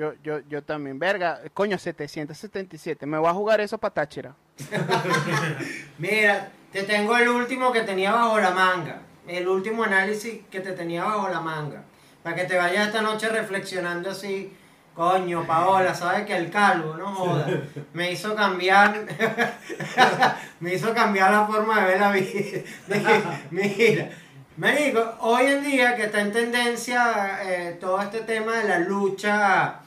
yo, 0.00 0.14
yo, 0.22 0.40
yo 0.48 0.62
también. 0.62 0.98
Verga, 0.98 1.40
coño, 1.52 1.76
777. 1.76 3.04
Me 3.04 3.18
voy 3.18 3.28
a 3.28 3.34
jugar 3.34 3.60
eso 3.60 3.76
para 3.76 3.92
Táchira. 3.92 4.34
Mira, 5.98 6.50
te 6.72 6.84
tengo 6.84 7.16
el 7.18 7.28
último 7.28 7.70
que 7.70 7.82
tenía 7.82 8.12
bajo 8.12 8.40
la 8.40 8.50
manga. 8.50 9.02
El 9.28 9.46
último 9.46 9.84
análisis 9.84 10.40
que 10.50 10.60
te 10.60 10.72
tenía 10.72 11.04
bajo 11.04 11.28
la 11.28 11.40
manga. 11.40 11.82
Para 12.22 12.34
que 12.34 12.44
te 12.44 12.56
vayas 12.56 12.86
esta 12.86 13.02
noche 13.02 13.28
reflexionando 13.28 14.10
así. 14.10 14.56
Coño, 14.94 15.46
Paola, 15.46 15.94
sabes 15.94 16.26
que 16.26 16.34
el 16.34 16.50
calvo, 16.50 16.96
no 16.96 17.14
joda. 17.14 17.46
Me 17.92 18.10
hizo 18.10 18.34
cambiar. 18.34 19.06
me 20.60 20.74
hizo 20.74 20.94
cambiar 20.94 21.30
la 21.30 21.46
forma 21.46 21.80
de 21.80 21.86
ver 21.86 22.00
la 22.00 22.12
vida. 22.12 22.62
Mira. 23.50 24.10
Me 24.56 24.76
digo, 24.76 25.14
hoy 25.20 25.46
en 25.46 25.62
día 25.62 25.94
que 25.94 26.04
está 26.04 26.20
en 26.20 26.32
tendencia 26.32 27.38
eh, 27.44 27.78
todo 27.80 28.00
este 28.02 28.20
tema 28.20 28.58
de 28.58 28.68
la 28.68 28.78
lucha 28.80 29.80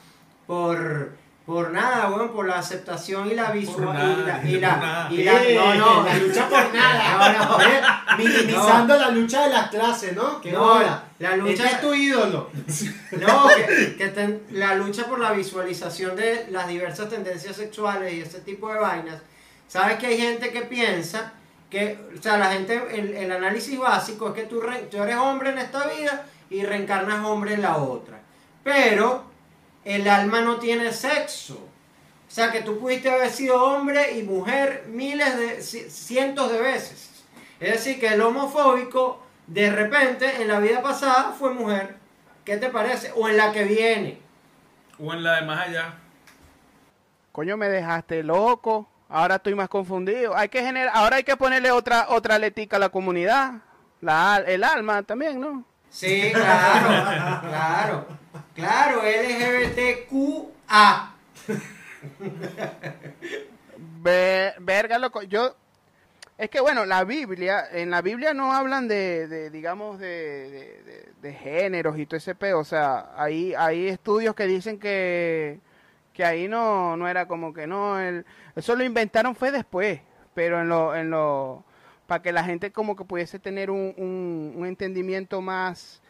por, 0.48 1.12
por 1.46 1.72
nada, 1.72 2.08
bueno, 2.08 2.32
por 2.32 2.48
la 2.48 2.60
aceptación 2.60 3.30
y 3.30 3.34
la 3.34 3.52
visual. 3.52 4.42
y 4.46 4.60
la, 4.60 5.08
y 5.12 5.56
no, 5.56 5.74
no, 5.76 6.04
la 6.04 6.16
lucha 6.18 6.48
por 6.50 6.74
nada. 6.74 7.34
No, 7.34 7.58
no. 7.58 7.62
¿eh? 7.66 7.82
Minimizando 8.18 8.98
la 8.98 9.10
lucha 9.10 9.44
de 9.44 9.50
las 9.54 9.70
clases, 9.70 10.16
¿no? 10.16 10.40
Que 10.42 10.52
No, 10.52 10.80
la 11.20 11.38
lucha- 11.38 11.64
Este 11.66 11.76
es 11.76 11.82
tu 11.82 11.94
ídolo. 11.94 12.50
No, 13.14 13.48
que, 13.48 13.96
que 13.96 14.08
ten- 14.08 14.42
la 14.52 14.74
lucha 14.76 15.06
por 15.06 15.20
la 15.20 15.32
visualización 15.34 16.16
de 16.16 16.48
las 16.50 16.68
diversas 16.68 17.10
tendencias 17.10 17.56
sexuales 17.56 18.12
y 18.14 18.22
ese 18.22 18.40
tipo 18.40 18.72
de 18.74 18.80
vainas. 18.80 19.22
Sabes 19.68 19.98
que 19.98 20.08
hay 20.08 20.18
gente 20.18 20.52
que 20.52 20.62
piensa 20.64 21.34
que, 21.70 22.00
o 22.18 22.22
sea, 22.22 22.38
la 22.38 22.52
gente, 22.52 22.82
el, 22.92 23.14
el 23.16 23.32
análisis 23.32 23.78
básico 23.80 24.30
es 24.30 24.34
que 24.36 24.44
tú, 24.44 24.62
re- 24.62 24.88
tú 24.92 24.98
eres 25.02 25.16
hombre 25.18 25.52
en 25.52 25.58
esta 25.60 25.88
vida 25.88 26.26
y 26.50 26.64
reencarnas 26.64 27.24
hombre 27.26 27.54
en 27.56 27.62
la 27.64 27.78
otra. 27.78 28.20
Pero 28.64 29.24
el 29.86 30.08
alma 30.08 30.42
no 30.42 30.58
tiene 30.58 30.92
sexo. 30.92 31.56
O 31.56 32.32
sea, 32.36 32.52
que 32.52 32.62
tú 32.62 32.80
pudiste 32.80 33.12
haber 33.12 33.30
sido 33.30 33.64
hombre 33.64 34.18
y 34.18 34.24
mujer 34.24 34.86
miles 34.88 35.38
de, 35.38 35.60
ci- 35.60 35.88
cientos 35.90 36.52
de 36.52 36.60
veces. 36.60 37.24
Es 37.60 37.74
decir, 37.74 38.00
que 38.00 38.08
el 38.08 38.22
homofóbico 38.22 39.22
de 39.48 39.70
repente 39.70 40.42
en 40.42 40.48
la 40.48 40.60
vida 40.60 40.82
pasada 40.82 41.34
fue 41.38 41.54
mujer. 41.54 41.96
¿Qué 42.44 42.58
te 42.58 42.70
parece? 42.70 43.12
O 43.16 43.30
en 43.30 43.38
la 43.38 43.52
que 43.52 43.64
viene. 43.66 44.20
O 45.00 45.14
en 45.14 45.24
la 45.24 45.36
de 45.36 45.42
más 45.46 45.68
allá. 45.68 45.94
Coño, 47.32 47.58
me 47.58 47.70
dejaste 47.70 48.24
loco. 48.24 48.88
Ahora 49.10 49.36
estoy 49.36 49.54
más 49.56 49.70
confundido. 49.70 50.36
Hay 50.36 50.50
que 50.50 50.62
generar, 50.64 50.92
ahora 50.96 51.18
hay 51.18 51.24
que 51.24 51.38
ponerle 51.38 51.72
otra 51.72 52.08
otra 52.10 52.40
letica 52.40 52.78
a 52.78 52.80
la 52.80 52.90
comunidad. 52.90 53.54
La, 54.02 54.42
el 54.46 54.64
alma 54.64 55.04
también, 55.04 55.40
¿no? 55.40 55.64
Sí, 55.90 56.32
claro, 56.34 57.42
claro, 57.48 58.08
claro, 58.56 59.02
LGBTQA. 59.04 60.52
Ve- 64.02 64.54
verga, 64.60 64.98
loco. 65.00 65.22
Yo. 65.24 65.56
Es 66.38 66.50
que 66.50 66.60
bueno, 66.62 66.86
la 66.86 67.04
Biblia, 67.04 67.64
en 67.72 67.92
la 67.92 68.02
Biblia 68.02 68.34
no 68.34 68.54
hablan 68.54 68.88
de, 68.88 69.28
de, 69.28 69.50
digamos, 69.52 70.00
de, 70.00 70.08
de, 70.08 70.84
de- 70.84 71.10
de 71.22 71.34
géneros 71.34 71.98
y 71.98 72.06
todo 72.06 72.18
ese 72.18 72.36
peo. 72.36 72.60
O 72.60 72.64
sea, 72.66 73.12
hay, 73.16 73.54
hay 73.54 73.88
estudios 73.88 74.36
que 74.36 74.46
dicen 74.48 74.80
que, 74.80 75.60
que 76.12 76.26
ahí 76.26 76.48
no, 76.48 76.98
no 76.98 77.08
era 77.08 77.28
como 77.28 77.54
que 77.54 77.68
no. 77.68 78.00
El, 78.00 78.26
eso 78.56 78.76
lo 78.76 78.84
inventaron 78.84 79.36
fue 79.36 79.52
después. 79.52 80.02
Pero 80.34 80.60
en 80.62 80.70
lo, 80.70 80.96
en 80.96 81.12
lo, 81.12 81.64
para 82.08 82.22
que 82.24 82.32
la 82.32 82.44
gente 82.44 82.72
como 82.72 82.96
que 82.96 83.06
pudiese 83.06 83.38
tener 83.40 83.70
un, 83.70 83.94
un, 83.98 84.54
un 84.58 84.66
entendimiento 84.66 85.42
más, 85.42 86.02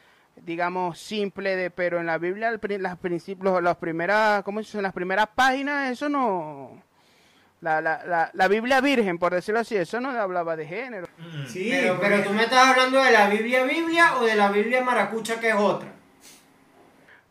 digamos, 0.41 0.99
simple 0.99 1.55
de, 1.55 1.69
pero 1.69 1.99
en 1.99 2.05
la 2.05 2.17
Biblia, 2.17 2.51
las 2.79 2.97
principios, 2.97 3.61
las 3.63 3.77
primeras, 3.77 4.43
¿cómo 4.43 4.59
se 4.61 4.67
dice? 4.67 4.81
Las 4.81 4.93
primeras 4.93 5.27
páginas, 5.35 5.91
eso 5.91 6.09
no, 6.09 6.81
la, 7.61 7.79
la, 7.81 8.03
la, 8.05 8.29
la 8.33 8.47
Biblia 8.47 8.81
virgen, 8.81 9.17
por 9.17 9.33
decirlo 9.33 9.61
así, 9.61 9.75
eso 9.75 10.01
no 10.01 10.09
hablaba 10.09 10.55
de 10.55 10.65
género. 10.65 11.07
Sí, 11.47 11.69
Pero, 11.71 11.97
pero 11.99 12.23
tú 12.23 12.31
me 12.31 12.43
estás 12.43 12.67
hablando 12.67 13.01
de 13.01 13.11
la 13.11 13.29
Biblia 13.29 13.63
Biblia 13.63 14.17
o 14.17 14.25
de 14.25 14.35
la 14.35 14.51
Biblia 14.51 14.83
Maracucha 14.83 15.39
que 15.39 15.49
es 15.49 15.55
otra. 15.55 15.92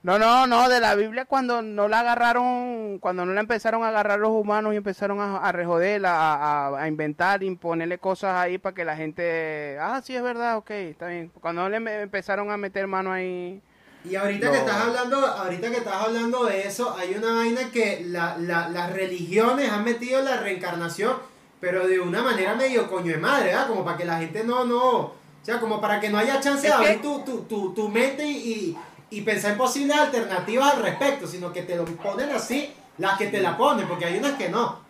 No, 0.02 0.18
no, 0.18 0.49
no, 0.49 0.68
de 0.68 0.80
la 0.80 0.97
Biblia 0.97 1.26
cuando 1.26 1.62
no 1.62 1.87
la 1.87 2.00
agarraron, 2.00 2.99
cuando 2.99 3.25
no 3.25 3.32
la 3.35 3.40
empezaron 3.40 3.85
a 3.85 3.88
agarrar 3.88 4.18
los 4.18 4.30
humanos 4.32 4.75
y 4.75 4.76
empezaron 4.76 5.21
a, 5.21 5.37
a 5.37 5.52
rejoderla, 5.52 6.11
a, 6.12 6.66
a- 6.76 6.82
a 6.82 6.88
inventar 6.88 7.44
y 7.44 7.54
ponerle 7.54 7.99
cosas 7.99 8.35
ahí 8.35 8.59
para 8.59 8.75
que 8.75 8.85
la 8.85 8.97
gente, 8.97 9.78
ah, 9.80 10.00
sí 10.04 10.16
es 10.16 10.23
verdad, 10.25 10.56
ok, 10.56 10.71
está 10.71 11.06
bien. 11.06 11.30
Cuando 11.40 11.68
le 11.68 11.78
me- 11.78 12.00
empezaron 12.02 12.50
a 12.50 12.56
meter 12.56 12.87
mano 12.88 13.12
ahí, 13.12 13.62
Y 14.04 14.16
ahorita 14.16 14.47
No. 14.47 14.52
que 14.52 14.59
estás 14.59 14.76
hablando, 14.78 15.25
ahorita 15.25 15.71
que 15.71 15.76
estás 15.76 15.94
hablando 15.94 16.44
de 16.47 16.62
eso, 16.66 16.97
hay 16.99 17.14
una 17.14 17.35
vaina 17.35 17.71
que 17.73 18.02
la- 18.04 18.37
la- 18.37 18.68
las 18.68 18.92
religiones 18.92 19.71
han 19.71 19.85
metido 19.85 20.21
la 20.23 20.38
reencarnación, 20.38 21.14
pero 21.61 21.87
de 21.87 22.00
una 22.00 22.21
manera 22.23 22.56
medio 22.56 22.90
coño 22.90 23.12
de 23.12 23.18
madre, 23.18 23.50
¿verdad? 23.50 23.68
Como 23.68 23.85
para 23.85 23.97
que 23.97 24.04
la 24.04 24.18
gente 24.18 24.42
no, 24.42 24.64
no, 24.64 24.80
o 24.97 25.14
sea, 25.42 25.61
como 25.61 25.80
para 25.80 26.00
que 26.00 26.09
no 26.11 26.18
haya 26.18 26.40
chance 26.40 26.62
de 26.62 26.68
que- 26.68 26.75
abrir 26.75 27.02
tu, 27.02 27.21
tu, 27.21 27.42
tu, 27.42 27.73
tu 27.75 27.88
mente 27.88 28.26
y, 28.26 28.76
y, 29.12 29.21
pensar 29.23 29.52
en 29.52 29.59
posibles 29.59 29.97
alternativas 29.97 30.75
al 30.75 30.83
respecto, 30.83 31.26
sino 31.26 31.52
que 31.52 31.62
te 31.62 31.76
lo 31.76 31.85
ponen 31.85 32.31
así, 32.31 32.73
las 32.99 33.19
que 33.19 33.28
te 33.28 33.40
la 33.40 33.57
ponen, 33.57 33.87
porque 33.87 34.07
hay 34.07 34.19
unas 34.19 34.33
que 34.33 34.49
no. 34.49 34.81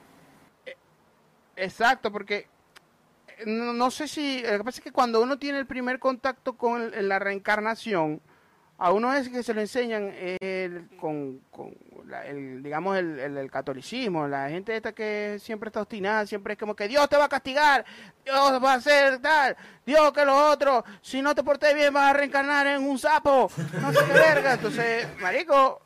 Exacto, 1.56 2.10
porque 2.10 2.46
eh, 3.38 3.44
no, 3.46 3.90
sé 3.90 4.08
si, 4.08 4.42
lo 4.42 4.58
que 4.58 4.64
pasa 4.64 4.78
es 4.78 4.84
que 4.84 4.92
cuando 4.92 5.20
uno 5.22 5.38
tiene 5.38 5.58
el 5.58 5.66
primer 5.66 5.98
contacto 5.98 6.56
con 6.56 6.90
la 7.08 7.18
reencarnación, 7.18 8.20
a 8.78 8.92
uno 8.92 9.12
es 9.14 9.28
que 9.28 9.42
se 9.42 9.54
lo 9.54 9.60
enseñan 9.60 10.12
el- 10.40 10.88
con, 10.98 11.40
con 11.50 11.74
la- 12.12 12.26
el, 12.26 12.62
digamos, 12.62 12.96
el, 12.96 13.18
el- 13.18 13.36
el 13.38 13.50
catolicismo, 13.50 14.28
la 14.28 14.48
gente 14.50 14.76
esta 14.76 14.92
que 14.92 15.38
siempre 15.40 15.68
está 15.68 15.80
obstinada, 15.80 16.26
siempre 16.26 16.52
es 16.52 16.58
como 16.58 16.76
que 16.76 16.86
Dios 16.86 17.08
te 17.08 17.16
va 17.16 17.24
a 17.24 17.28
castigar, 17.28 17.84
Dios 18.24 18.62
va 18.62 18.72
a 18.74 18.76
hacer 18.76 19.18
tal, 19.18 19.56
Dios 19.84 20.12
que 20.12 20.24
lo 20.24 20.50
otro, 20.50 20.84
si 21.00 21.22
no 21.22 21.34
te 21.34 21.42
portes 21.42 21.74
bien 21.74 21.92
vas 21.92 22.10
a 22.10 22.12
reencarnar 22.12 22.66
en 22.68 22.82
un 22.88 22.98
sapo, 22.98 23.50
no 23.80 23.92
sé 23.92 23.98
qué 24.06 24.12
verga, 24.12 24.52
entonces, 24.54 25.08
marico, 25.20 25.80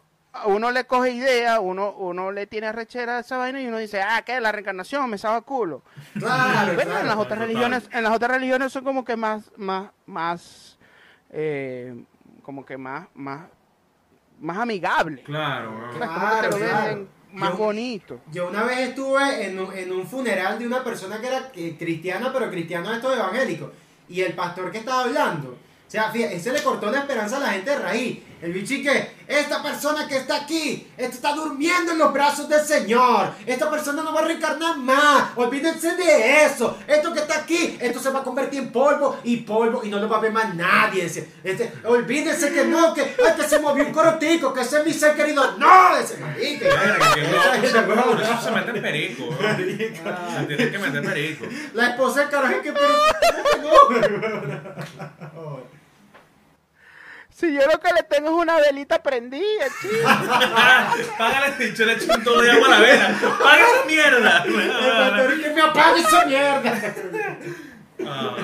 uno 0.44 0.70
le 0.70 0.84
coge 0.84 1.12
idea, 1.12 1.60
uno, 1.60 1.92
uno 1.92 2.30
le 2.30 2.46
tiene 2.46 2.66
arrechera 2.66 3.16
a 3.16 3.20
esa 3.20 3.38
vaina 3.38 3.62
y 3.62 3.68
uno 3.68 3.78
dice, 3.78 4.02
ah, 4.02 4.20
¿qué? 4.26 4.38
La 4.38 4.52
reencarnación, 4.52 5.08
me 5.08 5.16
sabe 5.16 5.40
culo. 5.42 5.82
Claro, 6.18 6.74
Bueno, 6.74 6.98
en 6.98 7.06
las 7.06 7.16
otras 7.16 7.38
religiones, 7.38 7.88
en 7.90 8.02
las 8.02 8.12
otras 8.12 8.32
religiones 8.32 8.70
son 8.72 8.84
como 8.84 9.02
que 9.02 9.16
más, 9.16 9.50
más, 9.56 9.90
más, 10.04 10.78
eh, 11.30 12.04
como 12.42 12.66
que 12.66 12.76
más, 12.76 13.06
más, 13.14 13.46
más 14.40 14.58
amigables. 14.58 15.24
Claro, 15.24 15.70
O 15.72 15.78
weón. 15.78 15.98
sea, 15.98 16.06
como 16.06 16.18
que 16.20 16.26
te 16.26 16.50
lo 16.50 16.56
Claro, 16.56 16.56
claro. 16.58 16.84
venden 16.86 17.08
más 17.32 17.50
Yo- 17.50 17.56
bonito. 17.56 18.20
Yo 18.32 18.48
una 18.48 18.64
vez 18.64 18.78
estuve 18.88 19.46
en 19.46 19.58
un, 19.58 19.72
en 19.74 19.92
un 19.92 20.06
funeral 20.06 20.58
de 20.58 20.66
una 20.66 20.82
persona 20.84 21.20
que 21.20 21.26
era 21.26 21.50
eh, 21.54 21.76
cristiana, 21.78 22.32
pero 22.32 22.50
cristiano 22.50 22.88
de 22.90 22.96
estos 22.96 23.14
evangélicos. 23.16 23.70
Y 24.08 24.20
el 24.20 24.34
pastor 24.34 24.70
que 24.70 24.78
estaba 24.78 25.02
hablando, 25.04 25.50
o 25.50 25.90
sea, 25.90 26.10
fíjate, 26.10 26.36
ese 26.36 26.52
le 26.52 26.62
cortó 26.62 26.90
la 26.90 26.98
esperanza 27.00 27.36
a 27.38 27.40
la 27.40 27.48
gente 27.48 27.70
de 27.70 27.78
raíz. 27.78 28.18
El 28.42 28.52
bichi 28.52 28.82
que, 28.82 29.16
esta 29.26 29.62
persona 29.62 30.06
que 30.06 30.18
está 30.18 30.36
aquí, 30.42 30.86
esta 30.98 31.14
está 31.14 31.32
durmiendo 31.32 31.92
en 31.92 31.98
los 31.98 32.12
brazos 32.12 32.46
del 32.48 32.60
Señor. 32.60 33.32
Esta 33.46 33.70
persona 33.70 34.02
no 34.02 34.12
va 34.12 34.20
a 34.20 34.24
reencarnar 34.24 34.76
más. 34.76 35.30
Olvídense 35.36 35.96
de 35.96 36.44
eso. 36.44 36.78
Esto 36.86 37.14
que 37.14 37.20
está 37.20 37.38
aquí, 37.38 37.78
esto 37.80 37.98
se 37.98 38.10
va 38.10 38.20
a 38.20 38.22
convertir 38.22 38.60
en 38.60 38.70
polvo 38.70 39.18
y 39.24 39.38
polvo 39.38 39.82
y 39.82 39.88
no 39.88 39.98
lo 39.98 40.08
va 40.08 40.18
a 40.18 40.20
ver 40.20 40.32
más 40.32 40.54
nadie. 40.54 41.04
Dice, 41.04 41.28
este, 41.42 41.72
olvídense 41.84 42.52
que 42.52 42.66
no, 42.66 42.92
que, 42.92 43.02
ay, 43.02 43.32
que 43.36 43.48
se 43.48 43.58
movió 43.58 43.86
un 43.86 43.92
corotico, 43.92 44.52
que 44.52 44.60
ese 44.60 44.80
es 44.80 44.86
mi 44.86 44.92
ser 44.92 45.16
querido. 45.16 45.56
No, 45.56 45.96
ese 45.96 46.18
marica. 46.18 46.68
Eso 47.62 48.42
se 48.42 48.50
mete 48.50 48.70
en 48.70 48.82
perico. 48.82 49.34
Se 49.40 50.44
tiene 50.44 50.70
que 50.70 50.78
meter 50.78 51.02
perico. 51.02 51.46
La 51.72 51.88
esposa 51.88 52.20
del 52.20 52.28
carajo 52.28 52.60
que 52.62 52.72
pero 52.72 52.94
no. 55.34 55.76
Si 57.38 57.52
yo 57.52 57.60
lo 57.70 57.78
que 57.80 57.92
le 57.92 58.02
tengo 58.04 58.28
es 58.30 58.34
una 58.34 58.56
velita 58.56 59.02
prendida, 59.02 59.66
chico. 59.82 60.08
Págale 61.18 61.52
dicho, 61.66 61.84
le 61.84 61.92
echo 61.92 62.14
un 62.14 62.24
todo 62.24 62.40
de 62.40 62.50
agua 62.50 62.66
a 62.66 62.70
la 62.70 62.80
vela. 62.80 63.14
Paga 63.38 63.58
esa 63.60 63.84
mierda. 63.86 64.44
El 64.44 65.42
que 65.42 65.50
me 65.50 65.60
apague 65.60 66.00
esa 66.00 66.24
mierda. 66.24 66.94
Ah, 68.06 68.36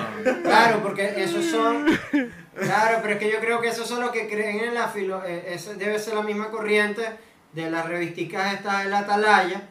Claro, 0.43 0.81
porque 0.83 1.13
esos 1.23 1.45
son. 1.45 1.85
Claro, 2.55 2.99
pero 3.01 3.13
es 3.15 3.19
que 3.19 3.31
yo 3.31 3.39
creo 3.39 3.59
que 3.61 3.69
esos 3.69 3.87
son 3.87 3.99
los 4.01 4.11
que 4.11 4.27
creen 4.27 4.59
en 4.59 4.75
la 4.75 4.87
filo. 4.89 5.23
eh, 5.25 5.43
Eso 5.47 5.73
debe 5.73 5.97
ser 5.97 6.13
la 6.13 6.21
misma 6.21 6.51
corriente 6.51 7.01
de 7.51 7.71
las 7.71 7.87
revisticas 7.87 8.53
estas 8.53 8.83
de 8.83 8.89
la 8.91 8.99
atalaya. 8.99 9.61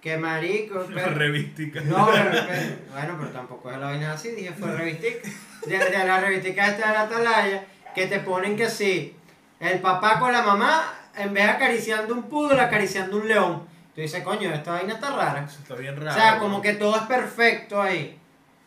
Que 0.00 0.16
marico. 0.16 0.86
pero- 0.94 1.14
revística. 1.14 1.80
No, 1.80 2.08
pero, 2.12 2.30
pero- 2.30 2.76
bueno, 2.92 3.16
pero 3.18 3.30
tampoco 3.32 3.72
es 3.72 3.78
la 3.78 3.86
vaina 3.86 4.12
así, 4.12 4.30
dije 4.30 4.52
fue 4.56 4.70
revistica. 4.76 5.28
De, 5.66 5.76
de 5.78 6.04
la 6.04 6.20
revistica 6.20 6.68
esta 6.68 6.86
de 6.88 6.92
la 6.94 7.00
atalaya, 7.02 7.64
que 7.94 8.06
te 8.06 8.20
ponen 8.20 8.56
que 8.56 8.68
sí, 8.68 9.16
el 9.60 9.80
papá 9.80 10.18
con 10.18 10.32
la 10.32 10.42
mamá, 10.42 10.92
en 11.16 11.32
vez 11.34 11.44
de 11.44 11.50
acariciando 11.50 12.14
un 12.14 12.24
poodle, 12.24 12.60
acariciando 12.60 13.16
un 13.16 13.28
león. 13.28 13.66
Tú 13.94 14.00
dices, 14.02 14.22
coño, 14.22 14.52
esta 14.52 14.72
vaina 14.72 14.94
está 14.94 15.10
rara. 15.10 15.44
Eso 15.44 15.58
está 15.60 15.74
bien 15.74 15.96
O 15.98 16.00
raro. 16.04 16.12
sea, 16.12 16.38
como 16.38 16.62
que 16.62 16.74
todo 16.74 16.94
es 16.96 17.02
perfecto 17.02 17.80
ahí. 17.82 18.18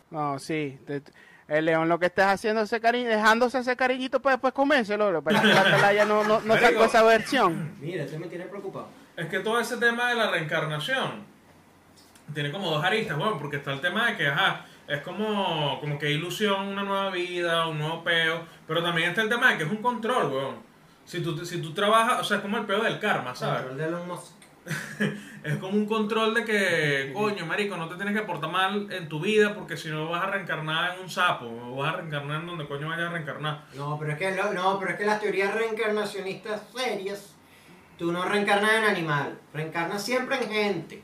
No, 0.10 0.38
sí. 0.40 0.78
te- 0.86 1.02
el 1.48 1.66
león 1.66 1.90
lo 1.90 2.00
que 2.00 2.06
estás 2.06 2.28
haciendo 2.34 2.62
ese 2.62 2.80
cariño, 2.80 3.10
dejándose 3.10 3.60
ese 3.60 3.76
cariñito 3.76 4.22
para 4.22 4.36
después 4.38 4.54
comérselo. 4.54 5.22
Pero 5.22 5.44
la 5.44 5.62
atalaya 5.62 6.06
no, 6.06 6.24
no, 6.24 6.40
no 6.42 6.58
sacó 6.58 6.86
esa 6.86 7.04
versión. 7.04 7.76
Mira, 7.80 8.04
este 8.04 8.18
me 8.18 8.28
tiene 8.28 8.46
preocupado. 8.46 8.88
Es 9.18 9.28
que 9.28 9.40
todo 9.40 9.60
ese 9.60 9.78
tema 9.78 10.10
de 10.10 10.16
la 10.16 10.32
reencarnación 10.32 11.24
tiene 12.34 12.52
como 12.52 12.70
dos 12.72 12.84
aristas, 12.84 13.18
bueno, 13.18 13.38
porque 13.38 13.58
está 13.58 13.74
el 13.74 13.82
tema 13.82 14.08
de 14.12 14.18
que, 14.18 14.28
ajá, 14.28 14.66
es 14.94 15.02
como, 15.02 15.80
como 15.80 15.98
que 16.00 16.12
ilusión, 16.12 16.68
una 16.68 16.84
nueva 16.84 17.10
vida, 17.10 17.68
un 17.68 17.78
nuevo 17.80 18.04
peo, 18.04 18.44
pero 18.68 18.84
también 18.84 19.10
está 19.10 19.22
el 19.22 19.30
tema 19.30 19.52
de 19.52 19.58
que 19.58 19.64
es 19.64 19.70
un 19.72 19.78
control, 19.82 20.32
weón. 20.32 20.56
Si 21.06 21.22
tú, 21.22 21.44
si 21.46 21.62
tú 21.62 21.74
trabajas, 21.74 22.22
o 22.22 22.24
sea, 22.24 22.38
es 22.38 22.44
como 22.44 22.58
el 22.58 22.66
peo 22.66 22.82
del 22.84 23.00
karma, 23.00 23.34
¿sabes? 23.36 23.60
Control 23.64 23.78
de 23.78 23.86
Elon 23.86 24.08
Musk. 24.08 24.32
Es 25.44 25.56
como 25.58 25.74
un 25.76 25.88
control 25.88 26.36
de 26.36 26.46
que, 26.46 27.12
coño, 27.16 27.48
marico, 27.48 27.76
no 27.76 27.90
te 27.90 27.96
tienes 27.96 28.14
que 28.16 28.22
portar 28.28 28.52
mal 28.52 28.88
en 28.92 29.10
tu 29.10 29.20
vida 29.20 29.56
porque 29.56 29.76
si 29.76 29.90
no 29.90 30.08
vas 30.08 30.24
a 30.24 30.28
reencarnar 30.28 30.94
en 30.94 31.02
un 31.02 31.10
sapo, 31.10 31.46
o 31.48 31.78
vas 31.78 31.96
a 31.96 31.98
reencarnar 31.98 32.42
en 32.42 32.46
donde 32.48 32.68
coño 32.68 32.88
vayas 32.88 33.08
a 33.10 33.14
reencarnar. 33.14 33.64
No, 33.74 33.98
pero 33.98 34.12
es 34.12 34.20
que 34.20 34.36
lo- 34.36 34.54
no, 34.54 34.78
pero 34.78 34.92
es 34.92 34.98
que 35.00 35.06
las 35.06 35.20
teorías 35.20 35.56
reencarnacionistas 35.56 36.62
serias, 36.76 37.34
tú 37.98 38.12
no 38.12 38.24
reencarnas 38.24 38.72
en 38.74 38.84
animal, 38.84 39.40
reencarnas 39.52 40.04
siempre 40.06 40.38
en 40.44 40.50
gente. 40.52 41.02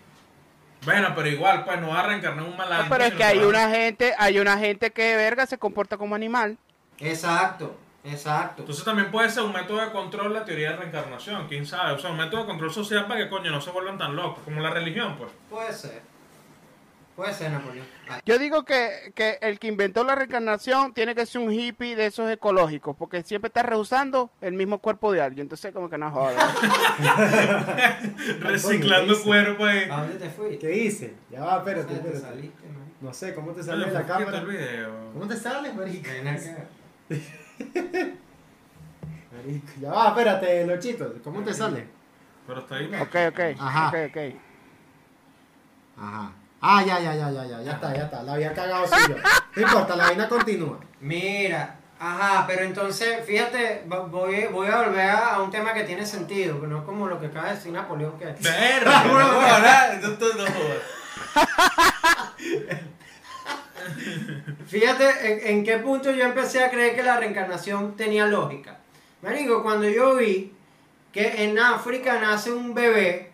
Bueno, 0.88 1.14
pero 1.16 1.28
igual, 1.28 1.66
pues 1.66 1.80
no 1.82 1.90
vas 1.90 2.04
a 2.04 2.08
reencarnar 2.08 2.40
en 2.46 2.52
un 2.52 2.58
No, 2.58 2.64
malandro. 2.64 2.88
pero 2.90 3.04
es 3.04 3.14
que 3.14 3.24
hay 3.24 3.40
una 3.40 3.70
gente, 3.70 4.14
hay 4.18 4.40
una 4.40 4.58
gente 4.58 4.92
que 4.92 5.16
verga 5.16 5.46
se 5.46 5.58
comporta 5.58 5.98
como 5.98 6.16
animal. 6.16 6.58
Exacto, 7.00 7.78
exacto. 8.04 8.62
Entonces 8.62 8.84
también 8.86 9.12
puede 9.12 9.30
ser 9.30 9.44
un 9.44 9.54
método 9.54 9.82
de 9.82 9.92
control 9.92 10.34
la 10.34 10.46
teoría 10.46 10.72
de 10.72 10.78
reencarnación, 10.78 11.48
quién 11.48 11.66
sabe. 11.66 11.92
O 11.94 12.00
sea, 12.00 12.10
un 12.12 12.18
método 12.18 12.42
de 12.42 12.48
control 12.48 12.72
social 12.74 13.06
para 13.06 13.20
que 13.24 13.30
coño 13.30 13.52
no 13.52 13.62
se 13.62 13.70
vuelvan 13.72 13.98
tan 13.98 14.16
locos, 14.16 14.44
como 14.44 14.62
la 14.62 14.70
religión, 14.72 15.16
pues. 15.18 15.30
Puede 15.50 15.74
ser. 15.74 16.02
Puede 17.18 17.34
ser, 17.34 17.52
Napoleón. 17.52 17.86
Ay, 18.08 18.22
Yo 18.28 18.38
digo 18.38 18.64
que, 18.64 19.12
que 19.16 19.40
el 19.42 19.58
que 19.58 19.66
inventó 19.68 20.04
la 20.04 20.14
reencarnación 20.14 20.94
tiene 20.94 21.16
que 21.16 21.26
ser 21.26 21.42
un 21.42 21.52
hippie 21.52 21.96
de 21.96 22.06
esos 22.06 22.30
ecológicos, 22.30 22.96
porque 22.96 23.24
siempre 23.24 23.48
está 23.48 23.64
rehusando 23.64 24.30
el 24.40 24.54
mismo 24.54 24.78
cuerpo 24.78 25.12
de 25.12 25.22
alguien. 25.22 25.46
Entonces, 25.46 25.74
como 25.74 25.90
que 25.90 25.98
no 25.98 26.12
joda. 26.12 26.38
Reciclando 28.40 29.20
cuerpo 29.24 29.66
ahí. 29.66 29.90
¿A 29.90 29.98
dónde 30.02 30.16
te 30.20 30.30
fuiste? 30.30 30.60
¿Qué 30.60 30.78
hice? 30.78 31.16
Ya 31.32 31.44
va, 31.44 31.58
espérate, 31.58 31.88
Te 31.88 31.94
espérate. 31.96 32.20
saliste, 32.20 32.68
man. 32.68 32.94
No 33.02 33.12
sé, 33.14 33.34
¿cómo 33.34 33.52
te 33.54 33.64
sale 33.64 33.92
la 33.92 34.06
cámara? 34.06 34.38
el 34.38 34.46
video. 34.46 35.12
¿Cómo 35.14 35.28
te 35.28 35.36
sale, 35.38 35.74
marica? 35.74 36.14
Ven 36.14 36.28
acá. 36.28 36.68
Marico, 39.36 39.68
Ya 39.82 39.92
va, 39.92 40.10
espérate, 40.10 40.66
Lochito. 40.68 41.16
¿Cómo 41.24 41.42
te 41.44 41.54
sale? 41.54 41.88
Pero 42.46 42.60
está 42.60 42.76
ahí. 42.76 42.86
ok, 43.02 43.16
ok, 43.30 43.40
Ajá. 43.60 43.90
ok, 43.90 43.96
ok. 44.10 44.18
Ajá. 45.98 46.32
Ah, 46.70 46.84
ya, 46.86 47.00
ya, 47.00 47.16
ya, 47.16 47.32
ya, 47.32 47.46
ya, 47.46 47.62
ya 47.62 47.72
está, 47.72 47.94
ya 47.96 48.04
está. 48.04 48.24
La 48.24 48.34
había 48.34 48.52
cagado 48.54 48.86
sí 48.86 48.94
yo. 49.08 49.16
No 49.56 49.62
importa, 49.62 49.96
la 49.96 50.04
vaina 50.08 50.28
continúa. 50.28 50.78
Mira, 51.00 51.76
ajá, 51.98 52.44
pero 52.46 52.64
entonces, 52.64 53.24
fíjate, 53.26 53.84
vo- 53.88 54.10
voy, 54.10 54.48
voy 54.52 54.68
a 54.68 54.82
volver 54.84 55.10
a, 55.10 55.36
a 55.36 55.42
un 55.42 55.50
tema 55.50 55.74
que 55.74 55.84
tiene 55.86 56.06
sentido, 56.06 56.56
no 56.68 56.86
como 56.86 57.08
lo 57.08 57.20
que 57.22 57.28
acaba 57.28 57.48
de 57.50 57.56
decir 57.56 57.72
Napoleón, 57.72 58.20
que 58.20 58.26
Verga, 58.26 59.04
no, 59.06 59.18
ahora, 59.20 60.00
no, 60.02 60.10
no. 60.10 60.46
Fíjate 64.68 65.06
en, 65.32 65.58
en 65.58 65.64
qué 65.64 65.78
punto 65.78 66.12
yo 66.12 66.24
empecé 66.26 66.64
a 66.64 66.70
creer 66.70 66.96
que 66.96 67.04
la 67.04 67.18
reencarnación 67.18 67.96
tenía 67.96 68.26
lógica. 68.26 68.78
Marico, 69.22 69.64
cuando 69.64 69.88
yo 69.88 70.16
vi 70.16 70.54
que 71.14 71.46
en 71.46 71.58
África 71.58 72.20
nace 72.20 72.52
un 72.52 72.74
bebé 72.74 73.27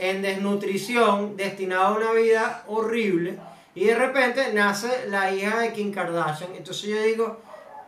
en 0.00 0.22
desnutrición, 0.22 1.36
destinado 1.36 1.84
a 1.84 1.96
una 1.98 2.12
vida 2.12 2.64
horrible, 2.66 3.38
y 3.74 3.84
de 3.84 3.94
repente 3.94 4.52
nace 4.52 5.08
la 5.08 5.32
hija 5.32 5.60
de 5.60 5.72
Kim 5.72 5.92
Kardashian. 5.92 6.54
Entonces 6.56 6.88
yo 6.88 7.02
digo, 7.02 7.40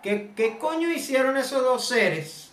¿qué, 0.03 0.31
qué 0.37 0.59
coño 0.59 0.90
hicieron 0.90 1.37
esos 1.37 1.62
dos 1.62 1.88
seres 1.88 2.53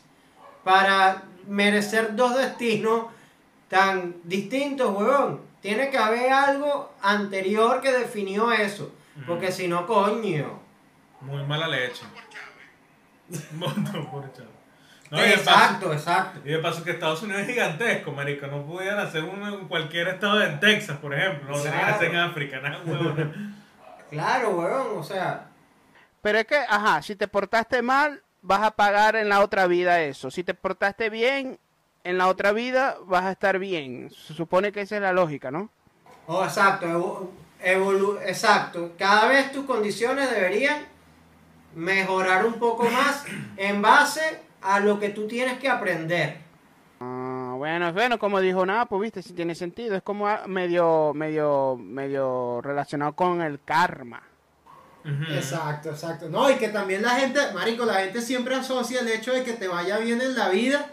para 0.64 1.24
merecer 1.48 2.16
dos 2.16 2.38
destinos 2.38 3.06
tan 3.68 4.16
distintos, 4.24 4.96
huevón? 4.96 5.42
Tiene 5.62 5.90
que 5.90 5.98
haber 5.98 6.32
algo 6.32 6.94
anterior 7.02 7.82
que 7.82 7.92
definió 7.92 8.52
eso. 8.52 8.92
Porque 9.28 9.52
si 9.52 9.68
no, 9.68 9.86
coño. 9.86 10.60
Muy 11.22 11.44
mala 11.44 11.68
leche. 11.68 12.04
Montón 13.52 14.10
por 14.10 14.32
chavo. 14.34 14.59
No, 15.12 15.18
paso- 15.18 15.30
exacto, 15.30 15.94
exacto. 15.94 16.40
Y 16.46 16.50
de 16.52 16.60
paso 16.60 16.84
que 16.84 16.92
Estados 16.92 17.24
Unidos 17.24 17.42
es 17.42 17.48
gigantesco, 17.48 18.12
marico. 18.12 18.46
No 18.48 18.64
pudieran 18.64 19.00
hacer 19.00 19.24
uno 19.24 19.48
en 19.48 19.68
cualquier 19.68 20.08
estado 20.10 20.38
de 20.38 20.48
Texas, 20.58 20.98
por 20.98 21.14
ejemplo. 21.14 21.56
No 21.58 21.64
que 21.64 21.70
hacer 21.70 22.10
en 22.12 22.16
África, 22.18 22.60
nada, 22.60 22.82
huevón. 22.86 23.56
Claro, 24.12 24.50
weón, 24.52 24.98
o 25.00 25.04
sea, 25.04 25.46
Pero 26.22 26.40
es 26.40 26.46
que, 26.46 26.58
ajá, 26.58 27.02
si 27.02 27.16
te 27.16 27.28
portaste 27.28 27.82
mal, 27.82 28.22
vas 28.42 28.62
a 28.64 28.72
pagar 28.72 29.16
en 29.16 29.30
la 29.30 29.42
otra 29.42 29.68
vida 29.68 30.02
eso. 30.02 30.30
Si 30.32 30.44
te 30.44 30.54
portaste 30.54 31.10
bien, 31.10 31.60
en 32.04 32.18
la 32.18 32.28
otra 32.28 32.52
vida 32.52 32.98
vas 33.06 33.26
a 33.26 33.32
estar 33.32 33.58
bien. 33.60 34.10
Se 34.12 34.34
supone 34.34 34.72
que 34.72 34.82
esa 34.82 34.96
es 34.98 35.02
la 35.02 35.14
lógica, 35.14 35.50
¿no? 35.52 35.70
oh, 36.28 36.44
exacto, 36.44 36.86
evo- 36.88 37.32
evolu- 37.64 38.20
exacto. 38.26 38.94
Cada 39.00 39.28
vez 39.28 39.52
tus 39.52 39.66
condiciones 39.66 40.30
deberían 40.30 40.86
mejorar 41.76 42.46
un 42.46 42.54
poco 42.56 42.84
más 42.90 43.26
en 43.58 43.82
base 43.82 44.40
a 44.62 44.80
lo 44.80 45.00
que 45.00 45.10
tú 45.10 45.28
tienes 45.28 45.60
que 45.60 45.70
aprender. 45.70 46.38
Ah, 47.00 47.54
bueno, 47.58 47.94
bueno, 47.94 48.20
como 48.20 48.42
dijo 48.42 48.66
nada, 48.66 48.86
pues 48.86 49.02
viste, 49.02 49.22
si 49.22 49.34
tiene 49.34 49.56
sentido. 49.56 49.96
Es 49.96 50.04
como 50.04 50.28
ah, 50.28 50.44
medio, 50.48 51.14
medio, 51.14 51.78
medio 51.78 52.62
relacionado 52.62 53.14
con 53.14 53.42
el 53.42 53.62
karma. 53.64 54.24
Exacto, 55.32 55.90
exacto. 55.90 56.30
No, 56.30 56.50
y 56.52 56.56
que 56.56 56.70
también 56.70 57.02
la 57.02 57.12
gente, 57.12 57.40
marico, 57.54 57.86
la 57.86 58.02
gente 58.02 58.22
siempre 58.22 58.56
asocia 58.56 59.00
el 59.00 59.08
hecho 59.08 59.34
de 59.34 59.44
que 59.44 59.54
te 59.54 59.68
vaya 59.68 59.98
bien 59.98 60.22
en 60.22 60.36
la 60.36 60.50
vida 60.50 60.88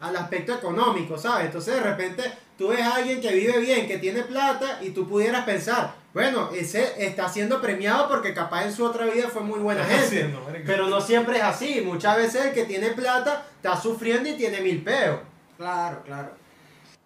al 0.00 0.16
aspecto 0.16 0.54
económico, 0.54 1.18
¿sabes? 1.18 1.46
Entonces 1.46 1.74
de 1.74 1.80
repente 1.80 2.22
tú 2.56 2.68
ves 2.68 2.80
a 2.80 2.96
alguien 2.96 3.20
que 3.20 3.32
vive 3.32 3.58
bien, 3.58 3.86
que 3.88 3.98
tiene 3.98 4.22
plata, 4.22 4.78
y 4.80 4.90
tú 4.90 5.08
pudieras 5.08 5.44
pensar, 5.44 5.94
bueno, 6.14 6.50
ese 6.52 7.04
está 7.06 7.28
siendo 7.28 7.60
premiado 7.60 8.08
porque 8.08 8.34
capaz 8.34 8.64
en 8.64 8.72
su 8.72 8.84
otra 8.84 9.06
vida 9.06 9.28
fue 9.28 9.42
muy 9.42 9.60
buena 9.60 9.82
Está 9.82 9.94
gente. 9.94 10.06
haciendo. 10.06 10.46
Pero 10.66 10.88
no 10.88 11.00
siempre 11.00 11.36
es 11.36 11.42
así. 11.42 11.80
Muchas 11.82 12.16
veces 12.16 12.46
el 12.46 12.52
que 12.52 12.64
tiene 12.64 12.90
plata 12.90 13.46
está 13.56 13.76
sufriendo 13.80 14.28
y 14.28 14.34
tiene 14.34 14.60
mil 14.60 14.82
peos. 14.82 15.20
Claro, 15.56 16.02
claro. 16.04 16.30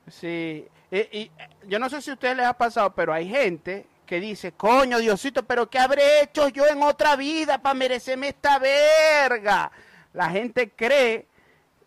Sí, 0.09 0.67
y, 0.91 0.99
y, 0.99 1.31
yo 1.67 1.79
no 1.79 1.89
sé 1.89 2.03
si 2.03 2.11
a 2.11 2.15
ustedes 2.15 2.37
les 2.37 2.47
ha 2.47 2.53
pasado, 2.53 2.95
pero 2.95 3.13
hay 3.13 3.29
gente 3.29 3.87
que 4.07 4.21
dice, 4.21 4.53
coño, 4.53 4.99
Diosito, 4.99 5.43
pero 5.45 5.71
¿qué 5.71 5.79
habré 5.79 6.23
hecho 6.23 6.49
yo 6.49 6.67
en 6.67 6.83
otra 6.83 7.17
vida 7.17 7.63
para 7.63 7.75
merecerme 7.75 8.29
esta 8.29 8.59
verga? 8.59 9.73
La 10.13 10.29
gente 10.29 10.71
cree, 10.71 11.27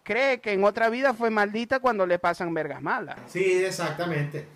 cree 0.03 0.41
que 0.41 0.53
en 0.53 0.63
otra 0.63 0.89
vida 0.89 1.13
fue 1.13 1.29
maldita 1.29 1.79
cuando 1.79 2.05
le 2.07 2.17
pasan 2.17 2.53
vergas 2.53 2.81
malas. 2.81 3.17
Sí, 3.27 3.63
exactamente. 3.63 4.47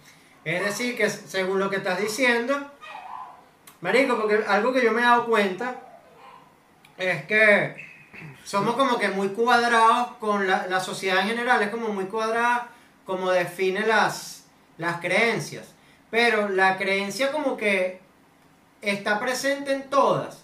Es 0.56 0.66
decir, 0.66 0.98
que 0.98 1.10
según 1.10 1.60
lo 1.60 1.70
que 1.70 1.78
estás 1.78 2.02
diciendo, 2.02 2.72
Marico, 3.82 4.18
porque 4.18 4.44
algo 4.48 4.74
que 4.74 4.84
yo 4.84 4.92
me 4.92 5.02
he 5.02 5.06
dado 5.06 5.26
cuenta 5.26 5.76
es 6.98 7.26
que 7.26 7.76
somos 8.44 8.76
como 8.76 8.98
que 8.98 9.10
muy 9.10 9.30
cuadrados 9.30 10.18
con 10.20 10.48
la, 10.48 10.68
la 10.68 10.80
sociedad 10.80 11.22
en 11.22 11.28
general, 11.28 11.62
es 11.62 11.70
como 11.70 11.90
muy 11.90 12.06
cuadrada 12.06 12.70
como 13.06 13.32
define 13.32 13.86
las, 13.86 14.46
las 14.78 15.00
creencias. 15.00 15.74
Pero 16.10 16.50
la 16.50 16.78
creencia 16.78 17.32
como 17.32 17.56
que 17.56 18.00
está 18.82 19.20
presente 19.20 19.72
en 19.74 19.90
todas, 19.90 20.44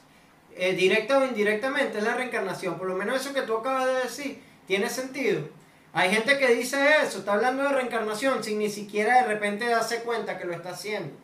eh, 0.55 0.73
directa 0.73 1.17
o 1.17 1.25
indirectamente, 1.25 1.97
es 1.97 2.03
la 2.03 2.15
reencarnación. 2.15 2.77
Por 2.77 2.87
lo 2.87 2.95
menos 2.95 3.21
eso 3.21 3.33
que 3.33 3.41
tú 3.41 3.57
acabas 3.57 3.87
de 3.87 3.93
decir 4.03 4.43
tiene 4.67 4.89
sentido. 4.89 5.47
Hay 5.97 6.09
gente 6.13 6.37
que 6.37 6.53
dice 6.53 6.97
eso, 7.01 7.19
está 7.19 7.35
hablando 7.35 7.63
de 7.63 7.69
reencarnación 7.69 8.43
sin 8.43 8.59
ni 8.59 8.69
siquiera 8.69 9.21
de 9.21 9.27
repente 9.27 9.65
darse 9.65 10.03
cuenta 10.03 10.37
que 10.37 10.43
lo 10.43 10.51
está 10.51 10.71
haciendo. 10.71 11.15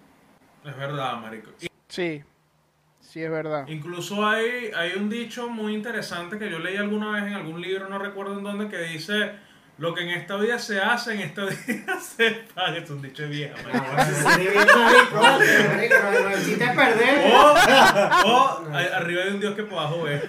Es 0.64 0.78
verdad, 0.78 1.18
marico. 1.18 1.52
Y- 1.60 1.68
Sí, 1.90 2.24
sí 3.02 3.22
es 3.22 3.30
verdad. 3.30 3.68
Incluso 3.68 4.26
hay, 4.26 4.72
hay 4.74 4.94
un 4.94 5.10
dicho 5.10 5.50
muy 5.50 5.74
interesante 5.74 6.40
que 6.40 6.50
yo 6.50 6.60
leí 6.60 6.78
alguna 6.78 7.12
vez 7.12 7.24
en 7.26 7.34
algún 7.34 7.60
libro, 7.62 7.90
no 7.90 8.00
recuerdo 8.00 8.38
en 8.38 8.46
dónde, 8.46 8.70
que 8.70 8.78
dice, 8.78 9.34
lo 9.78 9.94
que 9.94 10.04
en 10.04 10.12
esta 10.12 10.38
vida 10.38 10.58
se 10.58 10.80
hace, 10.80 11.16
en 11.16 11.20
esta 11.20 11.44
vida 11.68 12.00
se 12.00 12.32
paga. 12.56 12.78
Es 12.78 12.90
un 12.90 13.02
dicho 13.02 13.24
no, 13.24 13.30
no 16.22 16.30
existe 16.30 16.66
perder. 16.68 17.30
O, 18.26 18.64
arriba 18.96 19.24
hay 19.24 19.30
un 19.32 19.42
Dios 19.42 19.54
que 19.54 19.64
por 19.64 19.80
abajo 19.80 20.04
ve. 20.04 20.22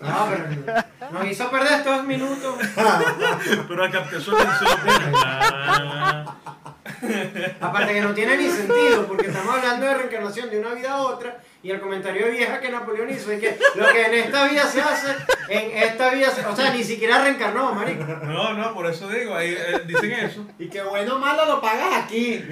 No, 0.00 0.28
pero 0.30 1.12
nos 1.12 1.26
hizo 1.26 1.50
perder 1.50 1.72
estos 1.72 2.04
minutos. 2.04 2.56
Pero 3.68 4.20
su 4.20 4.36
atención. 4.36 4.78
Ah, 5.14 6.36
Aparte 7.60 7.94
que 7.94 8.00
no 8.00 8.14
tiene 8.14 8.36
ni 8.36 8.48
sentido, 8.48 9.06
porque 9.06 9.26
estamos 9.26 9.56
hablando 9.56 9.86
de 9.86 9.94
reencarnación 9.94 10.50
de 10.50 10.60
una 10.60 10.74
vida 10.74 10.92
a 10.92 11.02
otra, 11.02 11.38
y 11.62 11.70
el 11.70 11.80
comentario 11.80 12.26
de 12.26 12.32
vieja 12.32 12.60
que 12.60 12.70
Napoleón 12.70 13.10
hizo 13.10 13.30
es 13.32 13.40
que 13.40 13.58
lo 13.74 13.86
que 13.88 14.06
en 14.06 14.14
esta 14.14 14.46
vida 14.46 14.64
se 14.66 14.80
hace, 14.80 15.16
en 15.48 15.82
esta 15.82 16.10
vida 16.10 16.30
se... 16.30 16.44
O 16.46 16.56
sea, 16.56 16.72
ni 16.72 16.82
siquiera 16.82 17.22
reencarnó, 17.22 17.72
marico. 17.72 18.04
No, 18.04 18.54
no, 18.54 18.74
por 18.74 18.86
eso 18.86 19.08
digo, 19.08 19.34
ahí 19.34 19.56
eh, 19.56 19.82
dicen 19.86 20.12
eso. 20.12 20.46
Y 20.58 20.68
que 20.68 20.82
bueno 20.82 21.16
o 21.16 21.18
malo 21.18 21.44
lo 21.46 21.60
pagas 21.60 22.04
aquí. 22.04 22.44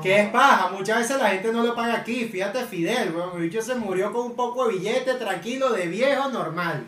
Que 0.00 0.20
es 0.20 0.28
paja, 0.30 0.68
muchas 0.70 0.98
veces 1.00 1.18
la 1.20 1.30
gente 1.30 1.52
no 1.52 1.62
lo 1.62 1.74
paga 1.74 1.94
aquí. 1.96 2.26
Fíjate 2.26 2.64
Fidel, 2.64 3.14
weón, 3.14 3.36
el 3.36 3.42
bicho 3.42 3.60
se 3.60 3.74
murió 3.74 4.12
con 4.12 4.26
un 4.26 4.36
poco 4.36 4.66
de 4.68 4.74
billete, 4.74 5.14
tranquilo, 5.14 5.70
de 5.72 5.86
viejo, 5.88 6.28
normal. 6.30 6.84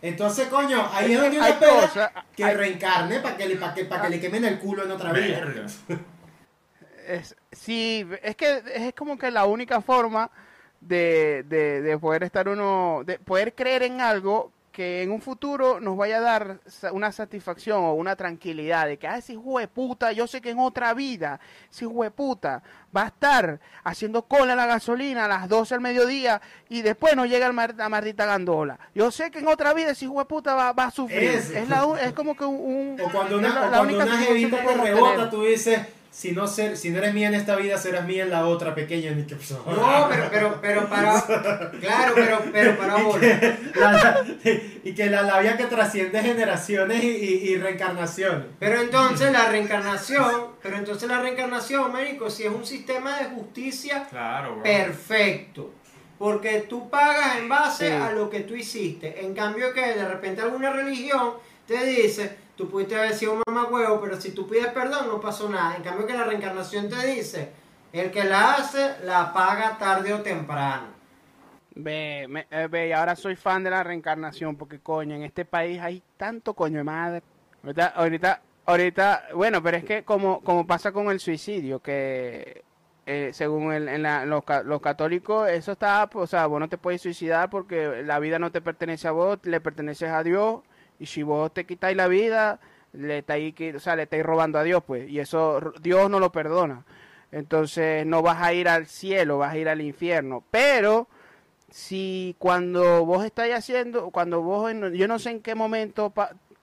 Entonces, 0.00 0.48
coño, 0.48 0.86
ahí 0.92 1.12
es 1.12 1.20
donde 1.20 1.38
uno 1.38 1.46
espera 1.46 2.24
que 2.36 2.44
hay- 2.44 2.54
reencarne 2.56 3.20
para 3.20 3.36
que, 3.36 3.48
le, 3.48 3.56
para 3.56 3.74
que, 3.74 3.84
para 3.86 4.02
que 4.02 4.08
le 4.10 4.20
quemen 4.20 4.44
el 4.44 4.58
culo 4.58 4.84
en 4.84 4.90
otra 4.90 5.12
vida. 5.12 5.66
Es, 7.06 7.36
sí, 7.52 8.06
es 8.22 8.36
que 8.36 8.62
es 8.74 8.94
como 8.94 9.18
que 9.18 9.30
la 9.30 9.44
única 9.46 9.80
forma 9.82 10.30
de, 10.80 11.44
de, 11.46 11.82
de 11.82 11.98
poder 11.98 12.22
estar 12.22 12.48
uno, 12.48 13.02
de 13.04 13.18
poder 13.18 13.54
creer 13.54 13.82
en 13.82 14.00
algo 14.00 14.52
que 14.74 15.02
en 15.04 15.12
un 15.12 15.20
futuro 15.20 15.78
nos 15.78 15.96
vaya 15.96 16.16
a 16.18 16.20
dar 16.20 16.58
una 16.90 17.12
satisfacción 17.12 17.84
o 17.84 17.94
una 17.94 18.16
tranquilidad 18.16 18.86
de 18.88 18.98
que, 18.98 19.06
ah, 19.06 19.18
ese 19.18 19.34
hijo 19.34 19.60
de 19.60 19.68
puta, 19.68 20.10
yo 20.10 20.26
sé 20.26 20.40
que 20.40 20.50
en 20.50 20.58
otra 20.58 20.92
vida, 20.94 21.38
ese 21.70 21.84
hijo 21.84 22.02
de 22.02 22.10
puta 22.10 22.60
va 22.94 23.04
a 23.04 23.06
estar 23.06 23.60
haciendo 23.84 24.22
cola 24.22 24.56
la 24.56 24.66
gasolina 24.66 25.26
a 25.26 25.28
las 25.28 25.48
12 25.48 25.76
del 25.76 25.80
mediodía 25.80 26.42
y 26.68 26.82
después 26.82 27.14
no 27.14 27.24
llega 27.24 27.50
la 27.52 27.88
maldita 27.88 28.26
gandola. 28.26 28.76
Yo 28.96 29.12
sé 29.12 29.30
que 29.30 29.38
en 29.38 29.46
otra 29.46 29.72
vida 29.74 29.90
ese 29.92 30.06
hijo 30.06 30.18
de 30.18 30.24
puta 30.24 30.54
va, 30.56 30.72
va 30.72 30.86
a 30.86 30.90
sufrir. 30.90 31.22
Es, 31.30 31.68
la 31.68 31.86
es 32.02 32.12
como 32.12 32.36
que 32.36 32.44
un... 32.44 32.56
un- 32.56 33.00
O 33.00 33.12
cuando 33.12 33.38
una, 33.38 33.48
la- 33.54 33.60
o 33.60 33.70
la 33.70 33.76
cuando 33.78 33.82
única 33.94 34.04
una 34.04 34.12
satisfacción 34.12 34.50
jevita 34.50 34.56
que 34.56 34.62
te 34.66 34.74
podemos 34.74 34.88
rebota, 34.88 35.30
tú 35.30 35.42
dices, 35.44 35.80
si 36.16 36.30
no, 36.30 36.46
ser, 36.46 36.76
si 36.76 36.90
no 36.90 36.98
eres 36.98 37.12
mía 37.12 37.26
en 37.26 37.34
esta 37.34 37.56
vida, 37.56 37.76
serás 37.76 38.06
mía 38.06 38.22
en 38.22 38.30
la 38.30 38.46
otra 38.46 38.72
pequeña. 38.72 39.10
Ni 39.10 39.24
que, 39.26 39.34
No, 39.34 40.06
pero, 40.08 40.28
pero, 40.30 40.58
pero 40.60 40.88
para... 40.88 41.20
Claro, 41.80 42.12
pero, 42.14 42.38
pero 42.52 42.78
para 42.78 42.98
y, 43.00 43.02
bola. 43.02 43.20
que 43.40 43.58
la, 43.80 43.92
la- 43.92 44.24
y 44.84 44.94
que 44.94 45.06
la 45.06 45.22
labia 45.22 45.56
que 45.56 45.64
trasciende 45.64 46.22
generaciones 46.22 47.02
y, 47.02 47.08
y, 47.08 47.34
y 47.50 47.56
reencarnaciones. 47.56 48.46
Pero 48.60 48.80
entonces 48.80 49.32
la 49.32 49.48
reencarnación, 49.48 50.30
pero 50.62 50.76
entonces 50.76 51.08
la 51.08 51.20
reencarnación, 51.20 51.92
marico, 51.92 52.30
si 52.30 52.44
es 52.44 52.50
un 52.52 52.64
sistema 52.64 53.18
de 53.18 53.24
justicia 53.26 54.06
Claro, 54.08 54.62
perfecto. 54.62 55.72
Porque 56.16 56.60
tú 56.68 56.88
pagas 56.90 57.38
en 57.38 57.48
base 57.48 57.88
Sí. 57.88 57.92
a 57.92 58.12
lo 58.12 58.30
que 58.30 58.40
tú 58.40 58.54
hiciste. 58.54 59.24
En 59.24 59.34
cambio 59.34 59.72
que 59.72 59.80
de 59.80 60.06
repente 60.08 60.42
alguna 60.42 60.70
religión 60.72 61.32
te 61.66 61.84
dice, 61.84 62.36
tú 62.56 62.68
pudiste 62.68 62.96
haber 62.96 63.14
sido 63.14 63.34
un 63.34 63.42
mamagüevo, 63.46 64.00
pero 64.00 64.20
si 64.20 64.32
tú 64.32 64.48
pides 64.48 64.68
perdón 64.68 65.08
no 65.08 65.20
pasó 65.20 65.48
nada. 65.48 65.76
En 65.76 65.82
cambio 65.82 66.06
que 66.06 66.12
la 66.14 66.24
reencarnación 66.24 66.88
te 66.88 67.06
dice, 67.06 67.50
el 67.92 68.10
que 68.10 68.24
la 68.24 68.54
hace 68.54 68.96
la 69.04 69.32
paga 69.32 69.76
tarde 69.78 70.12
o 70.12 70.20
temprano. 70.22 70.88
Ve, 71.76 72.26
me- 72.28 72.46
eh, 72.50 72.68
ve, 72.70 72.94
ahora 72.94 73.16
soy 73.16 73.34
fan 73.34 73.64
de 73.64 73.70
la 73.70 73.82
reencarnación 73.82 74.56
porque 74.56 74.78
coño, 74.78 75.16
en 75.16 75.22
este 75.22 75.44
país 75.44 75.80
hay 75.80 76.02
tanto 76.16 76.54
coño 76.54 76.78
de 76.78 76.84
madre. 76.84 77.22
Ahorita, 77.64 77.86
ahorita, 77.88 78.42
ahorita, 78.66 79.24
bueno, 79.34 79.62
pero 79.62 79.78
es 79.78 79.84
que 79.84 80.04
como, 80.04 80.40
como 80.42 80.66
pasa 80.66 80.92
con 80.92 81.10
el 81.10 81.18
suicidio, 81.18 81.80
que 81.80 82.62
eh, 83.06 83.30
según 83.34 83.72
el- 83.72 83.88
en 83.88 84.02
la- 84.02 84.24
los, 84.24 84.44
los 84.64 84.80
católicos, 84.80 85.48
eso 85.50 85.72
está, 85.72 86.08
pues, 86.08 86.24
o 86.24 86.26
sea, 86.28 86.46
vos 86.46 86.60
no 86.60 86.68
te 86.68 86.78
puedes 86.78 87.02
suicidar 87.02 87.50
porque 87.50 88.02
la 88.04 88.18
vida 88.18 88.38
no 88.38 88.50
te 88.52 88.60
pertenece 88.62 89.08
a 89.08 89.12
vos, 89.12 89.38
le 89.42 89.60
perteneces 89.60 90.10
a 90.10 90.22
Dios, 90.22 90.60
y 90.98 91.06
si 91.06 91.22
vos 91.22 91.52
te 91.52 91.64
quitáis 91.66 91.96
la 91.96 92.08
vida, 92.08 92.60
le 92.92 93.18
estáis, 93.18 93.54
o 93.74 93.80
sea, 93.80 93.96
le 93.96 94.04
estáis 94.04 94.22
robando 94.24 94.58
a 94.58 94.62
Dios, 94.62 94.82
pues, 94.86 95.08
y 95.08 95.18
eso 95.20 95.72
Dios 95.80 96.08
no 96.10 96.20
lo 96.20 96.30
perdona. 96.32 96.84
Entonces 97.32 98.06
no 98.06 98.22
vas 98.22 98.40
a 98.40 98.52
ir 98.52 98.68
al 98.68 98.86
cielo, 98.86 99.38
vas 99.38 99.52
a 99.52 99.56
ir 99.58 99.68
al 99.68 99.80
infierno. 99.80 100.44
Pero 100.52 101.08
si 101.70 102.36
cuando 102.38 103.04
vos 103.04 103.24
estáis 103.24 103.54
haciendo, 103.54 104.10
cuando 104.10 104.40
vos, 104.42 104.72
yo 104.92 105.08
no 105.08 105.18
sé 105.18 105.30
en 105.30 105.40
qué 105.40 105.56
momento 105.56 106.12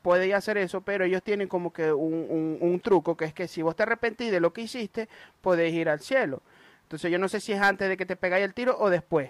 podéis 0.01 0.33
hacer 0.33 0.57
eso, 0.57 0.79
pero 0.81 1.03
ellos 1.03 1.21
tienen 1.23 1.49
como 1.49 1.73
que 1.73 1.91
un, 1.91 2.25
un- 2.29 2.57
un 2.61 2.79
truco, 2.79 3.17
que 3.17 3.25
es 3.25 3.33
que 3.33 3.49
si 3.49 3.61
vos 3.61 3.75
te 3.75 3.83
arrepentís 3.83 4.31
de 4.31 4.39
lo 4.39 4.53
que 4.53 4.61
hiciste, 4.61 5.09
podéis 5.41 5.73
ir 5.75 5.89
al 5.89 5.99
cielo. 5.99 6.41
Entonces 6.83 7.11
yo 7.11 7.19
no 7.19 7.27
sé 7.27 7.41
si 7.41 7.51
es 7.51 7.59
antes 7.61 7.89
de 7.89 7.97
que 7.97 8.05
te 8.05 8.15
pegáis 8.15 8.45
el 8.45 8.53
tiro 8.53 8.77
o 8.79 8.89
después, 8.89 9.29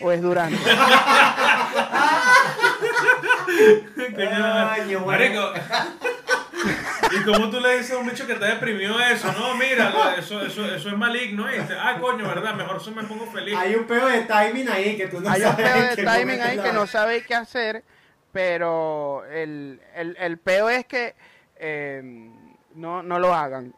o 0.00 0.10
es 0.12 0.22
durante. 0.22 0.56
Coño. 4.76 5.00
Marico. 5.06 5.52
¿Y 7.12 7.24
cómo 7.24 7.50
tú 7.50 7.58
le 7.60 7.78
dices 7.78 7.92
a 7.92 7.98
un 7.98 8.08
bicho 8.08 8.26
que 8.26 8.34
te 8.34 8.44
deprimió 8.44 9.00
eso? 9.00 9.32
No, 9.32 9.54
mira, 9.56 10.14
eso, 10.16 10.40
eso, 10.42 10.64
eso 10.66 10.88
es 10.88 10.96
maligno, 10.96 11.46
¿viste? 11.46 11.74
Ah, 11.76 11.98
coño, 12.00 12.26
¿verdad? 12.28 12.54
Mejor 12.54 12.82
se 12.82 12.90
me 12.92 13.02
pongo 13.02 13.26
feliz. 13.26 13.56
Hay 13.56 13.74
un 13.74 13.84
pedo 13.84 14.06
de 14.06 14.20
timing 14.22 14.68
ahí 14.68 14.96
que 14.96 15.08
tú 15.08 15.20
no 15.20 15.28
Hay 15.28 15.40
un 15.42 15.48
sabes. 15.48 15.66
pedo 15.66 15.76
en 15.82 15.88
de 15.90 15.96
qué 15.96 16.04
timing 16.04 16.40
ahí 16.40 16.58
que 16.58 16.72
no 16.72 16.86
sabéis 16.86 17.26
qué 17.26 17.34
hacer, 17.34 17.82
Pero 18.32 19.24
el, 19.26 19.80
el, 19.96 20.16
el 20.20 20.38
peo 20.38 20.68
es 20.68 20.86
que 20.86 21.16
eh, 21.56 22.00
no, 22.74 23.02
no 23.02 23.18
lo 23.18 23.34
hagan. 23.34 23.74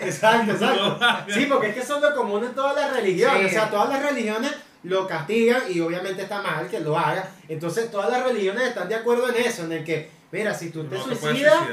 Exacto, 0.00 0.52
exacto. 0.52 0.98
Sí, 1.28 1.46
porque 1.46 1.68
es 1.68 1.74
que 1.74 1.80
eso 1.80 1.96
es 1.96 2.02
lo 2.02 2.14
común 2.14 2.44
en 2.44 2.54
todas 2.54 2.76
las 2.76 2.92
religiones. 2.96 3.50
Sí. 3.50 3.56
O 3.56 3.60
sea, 3.60 3.70
todas 3.70 3.88
las 3.88 4.02
religiones 4.02 4.54
lo 4.84 5.06
castigan 5.06 5.62
y 5.68 5.80
obviamente 5.80 6.22
está 6.22 6.42
mal 6.42 6.68
que 6.68 6.80
lo 6.80 6.98
haga. 6.98 7.30
Entonces, 7.48 7.90
todas 7.90 8.10
las 8.10 8.24
religiones 8.24 8.62
están 8.68 8.88
de 8.88 8.96
acuerdo 8.96 9.28
en 9.28 9.36
eso, 9.36 9.64
en 9.64 9.72
el 9.72 9.84
que, 9.84 10.10
mira, 10.32 10.52
si 10.54 10.70
tú 10.70 10.84
te 10.84 10.96
No 10.96 11.04
te 11.04 11.16
puedes 11.16 11.38
suicidas, 11.38 11.68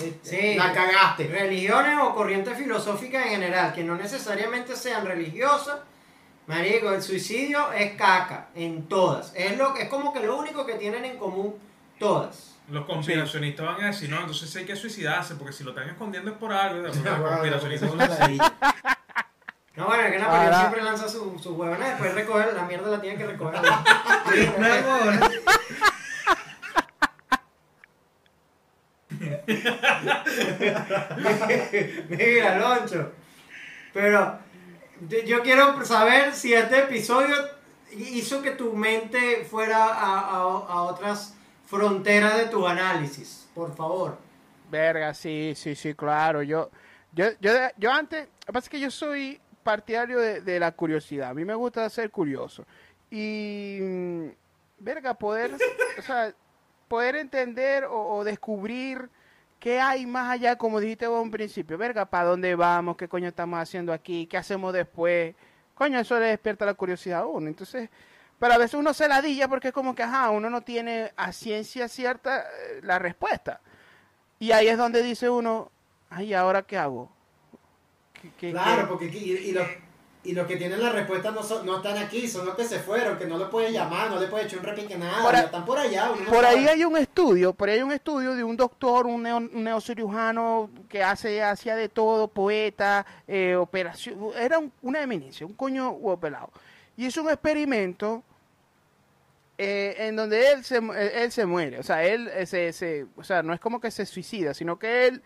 eh, 0.00 0.18
Sí. 0.22 0.54
la 0.56 0.72
cagaste. 0.72 1.28
religiones 1.28 1.98
o 2.02 2.14
corrientes 2.14 2.56
filosóficas 2.56 3.26
en 3.26 3.32
general, 3.32 3.72
que 3.72 3.84
no 3.84 3.94
necesariamente 3.96 4.74
sean 4.76 5.04
religiosas, 5.06 5.76
marico, 6.46 6.90
el 6.92 7.02
suicidio 7.02 7.72
es 7.72 7.92
caca 7.92 8.48
en 8.54 8.88
todas. 8.88 9.32
Es, 9.34 9.56
lo, 9.56 9.76
es 9.76 9.88
como 9.88 10.12
que 10.12 10.20
lo 10.20 10.36
único 10.36 10.66
que 10.66 10.74
tienen 10.74 11.04
en 11.04 11.16
común 11.18 11.54
todas. 11.98 12.50
Los 12.70 12.86
conspiracionistas 12.86 13.66
van 13.66 13.82
a 13.82 13.86
decir, 13.88 14.08
no, 14.08 14.18
entonces 14.20 14.56
hay 14.56 14.64
que 14.64 14.74
suicidarse, 14.74 15.34
porque 15.34 15.52
si 15.52 15.64
lo 15.64 15.70
están 15.70 15.88
escondiendo 15.90 16.30
es 16.30 16.36
por 16.38 16.50
algo. 16.52 16.80
Los 16.88 16.96
conspiracionistas 16.96 17.90
eso 17.90 17.98
son. 17.98 18.38
No, 19.76 19.86
bueno, 19.86 20.04
es 20.04 20.12
que 20.12 20.18
Napoleón 20.18 20.44
Ahora- 20.46 20.58
siempre 20.60 20.82
lanza 20.82 21.08
sus 21.08 21.42
su 21.42 21.54
huevones, 21.56 21.88
después 21.88 22.14
recoger, 22.14 22.52
la 22.54 22.62
mierda 22.62 22.90
la 22.90 23.00
tiene 23.00 23.16
que 23.18 23.26
recoger. 23.26 23.60
Mira, 32.08 32.58
Loncho. 32.58 33.12
Pero 33.92 34.38
yo 35.26 35.42
quiero 35.42 35.84
saber 35.84 36.34
si 36.34 36.52
este 36.54 36.80
episodio 36.80 37.34
hizo 37.92 38.42
que 38.42 38.52
tu 38.52 38.72
mente 38.72 39.44
fuera 39.48 39.84
a, 39.86 40.18
a- 40.20 40.66
a 40.68 40.82
otras 40.82 41.34
fronteras 41.66 42.36
de 42.36 42.46
tu 42.46 42.66
análisis. 42.66 43.48
Por 43.54 43.74
favor. 43.76 44.18
Verga, 44.70 45.14
sí, 45.14 45.52
sí, 45.56 45.74
sí, 45.76 45.94
claro. 45.94 46.42
Yo, 46.42 46.70
yo, 47.12 47.26
yo, 47.40 47.52
yo 47.76 47.92
antes, 47.92 48.26
lo 48.26 48.46
que 48.46 48.52
pasa 48.52 48.64
es 48.66 48.70
que 48.70 48.80
yo 48.80 48.90
soy 48.90 49.40
partidario 49.64 50.18
de, 50.18 50.60
la 50.60 50.72
curiosidad. 50.72 51.30
A 51.30 51.34
mí 51.34 51.44
me 51.44 51.54
gusta 51.54 51.88
ser 51.90 52.10
curioso. 52.10 52.64
Y, 53.10 53.78
mm, 53.80 54.26
verga, 54.78 55.14
poder, 55.14 55.56
o 55.98 56.02
sea, 56.02 56.32
poder 56.86 57.16
entender 57.16 57.84
o, 57.84 58.16
o 58.16 58.24
descubrir 58.24 59.08
qué 59.58 59.80
hay 59.80 60.06
más 60.06 60.30
allá, 60.30 60.56
como 60.56 60.78
dijiste 60.78 61.06
vos 61.06 61.24
en 61.24 61.30
principio. 61.30 61.78
Verga, 61.78 62.04
¿para 62.04 62.28
dónde 62.28 62.54
vamos? 62.54 62.96
¿Qué 62.96 63.08
coño 63.08 63.28
estamos 63.28 63.58
haciendo 63.58 63.92
aquí? 63.92 64.26
¿Qué 64.26 64.36
hacemos 64.36 64.72
después? 64.72 65.34
Coño, 65.74 65.98
eso 65.98 66.18
le 66.20 66.26
despierta 66.26 66.66
la 66.66 66.74
curiosidad 66.74 67.20
a 67.20 67.26
uno. 67.26 67.48
Entonces, 67.48 67.88
pero 68.38 68.54
a 68.54 68.58
veces 68.58 68.74
uno 68.74 68.92
se 68.92 69.08
ladilla 69.08 69.48
porque 69.48 69.68
es 69.68 69.74
como 69.74 69.94
que, 69.94 70.02
ajá, 70.02 70.30
uno 70.30 70.50
no 70.50 70.62
tiene 70.62 71.12
a 71.16 71.32
ciencia 71.32 71.88
cierta 71.88 72.40
eh, 72.42 72.80
la 72.82 72.98
respuesta. 72.98 73.60
Y 74.38 74.52
ahí 74.52 74.68
es 74.68 74.76
donde 74.76 75.02
dice 75.02 75.30
uno, 75.30 75.70
ay, 76.10 76.34
¿ahora 76.34 76.62
qué 76.62 76.76
hago? 76.76 77.10
¿Qué- 78.24 78.30
qué- 78.38 78.50
Claro, 78.52 78.88
porque 78.88 79.08
aquí- 79.08 79.18
y, 79.18 79.32
y 79.50 79.52
los, 79.52 79.66
y 80.24 80.32
los 80.32 80.46
que 80.46 80.56
tienen 80.56 80.82
la 80.82 80.90
respuesta 80.90 81.30
no, 81.30 81.42
son, 81.42 81.66
no 81.66 81.76
están 81.76 81.98
aquí, 81.98 82.26
son 82.26 82.46
los 82.46 82.54
que 82.54 82.64
se 82.64 82.78
fueron, 82.78 83.18
que 83.18 83.26
no 83.26 83.36
lo 83.36 83.50
puedes 83.50 83.70
llamar, 83.72 84.08
no 84.10 84.18
le 84.18 84.26
puedes 84.28 84.46
echar 84.46 84.60
un 84.60 84.64
repique 84.64 84.96
nada, 84.96 85.22
Por 85.22 85.32
ya 85.34 85.38
a- 85.40 85.42
están 85.42 85.64
por 85.66 85.78
allá. 85.78 86.08
no 86.08 86.30
Por 86.30 86.44
ahí 86.46 86.64
sabe. 86.64 86.70
hay 86.70 86.84
un 86.84 86.96
estudio, 86.96 87.52
por 87.52 87.68
ahí 87.68 87.76
hay 87.76 87.82
un 87.82 87.92
estudio 87.92 88.34
de 88.34 88.42
un 88.42 88.56
doctor, 88.56 89.06
un, 89.06 89.22
neo- 89.22 89.36
un 89.36 89.62
neocirujano 89.64 90.70
que 90.88 91.02
hace, 91.02 91.42
hacía 91.42 91.76
de 91.76 91.90
todo, 91.90 92.28
poeta, 92.28 93.04
eh, 93.28 93.54
operación, 93.56 94.18
era 94.38 94.58
un- 94.58 94.72
una 94.80 95.02
eminencia, 95.02 95.44
un 95.46 95.52
coño 95.52 95.90
huevo 95.90 96.18
pelado. 96.18 96.50
Y 96.96 97.06
hizo 97.06 97.22
un 97.22 97.28
experimento 97.28 98.22
eh, 99.58 99.94
en 100.08 100.16
donde 100.16 100.50
él 100.52 100.64
se, 100.64 100.78
él, 100.78 100.90
él 100.90 101.30
se 101.32 101.46
muere, 101.46 101.78
o 101.78 101.82
sea, 101.84 102.02
él 102.04 102.28
eh, 102.34 102.44
se, 102.46 102.72
se- 102.72 103.06
o 103.16 103.22
sea, 103.22 103.42
no 103.42 103.52
es 103.54 103.60
como 103.60 103.80
que 103.80 103.90
se 103.92 104.04
suicida, 104.04 104.52
sino 104.52 104.78
que 104.80 105.06
él 105.06 105.22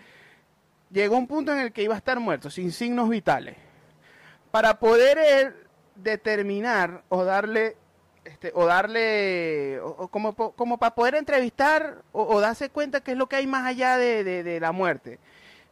llegó 0.90 1.16
un 1.16 1.27
punto 1.27 1.53
en 1.53 1.59
el 1.59 1.72
que 1.72 1.83
iba 1.83 1.94
a 1.94 1.98
estar 1.98 2.18
muerto, 2.20 2.51
sin 2.51 2.72
signos 2.72 3.09
vitales. 3.09 3.57
Para 4.51 4.79
poder 4.79 5.66
determinar 5.94 7.03
o 7.09 7.24
darle 7.24 7.77
este, 8.24 8.53
o 8.55 8.66
darle, 8.66 9.81
o, 9.81 10.09
como, 10.09 10.79
para 10.79 10.94
poder 10.94 11.14
entrevistar 11.14 12.03
o, 12.12 12.40
darse 12.40 12.68
cuenta 12.68 13.01
qué 13.01 13.12
es 13.12 13.16
lo 13.18 13.27
que 13.27 13.37
hay 13.37 13.46
más 13.46 13.64
allá 13.66 13.96
de, 13.96 14.22
de- 14.22 14.42
de 14.42 14.61
la 14.61 14.70
muerte. 14.72 15.18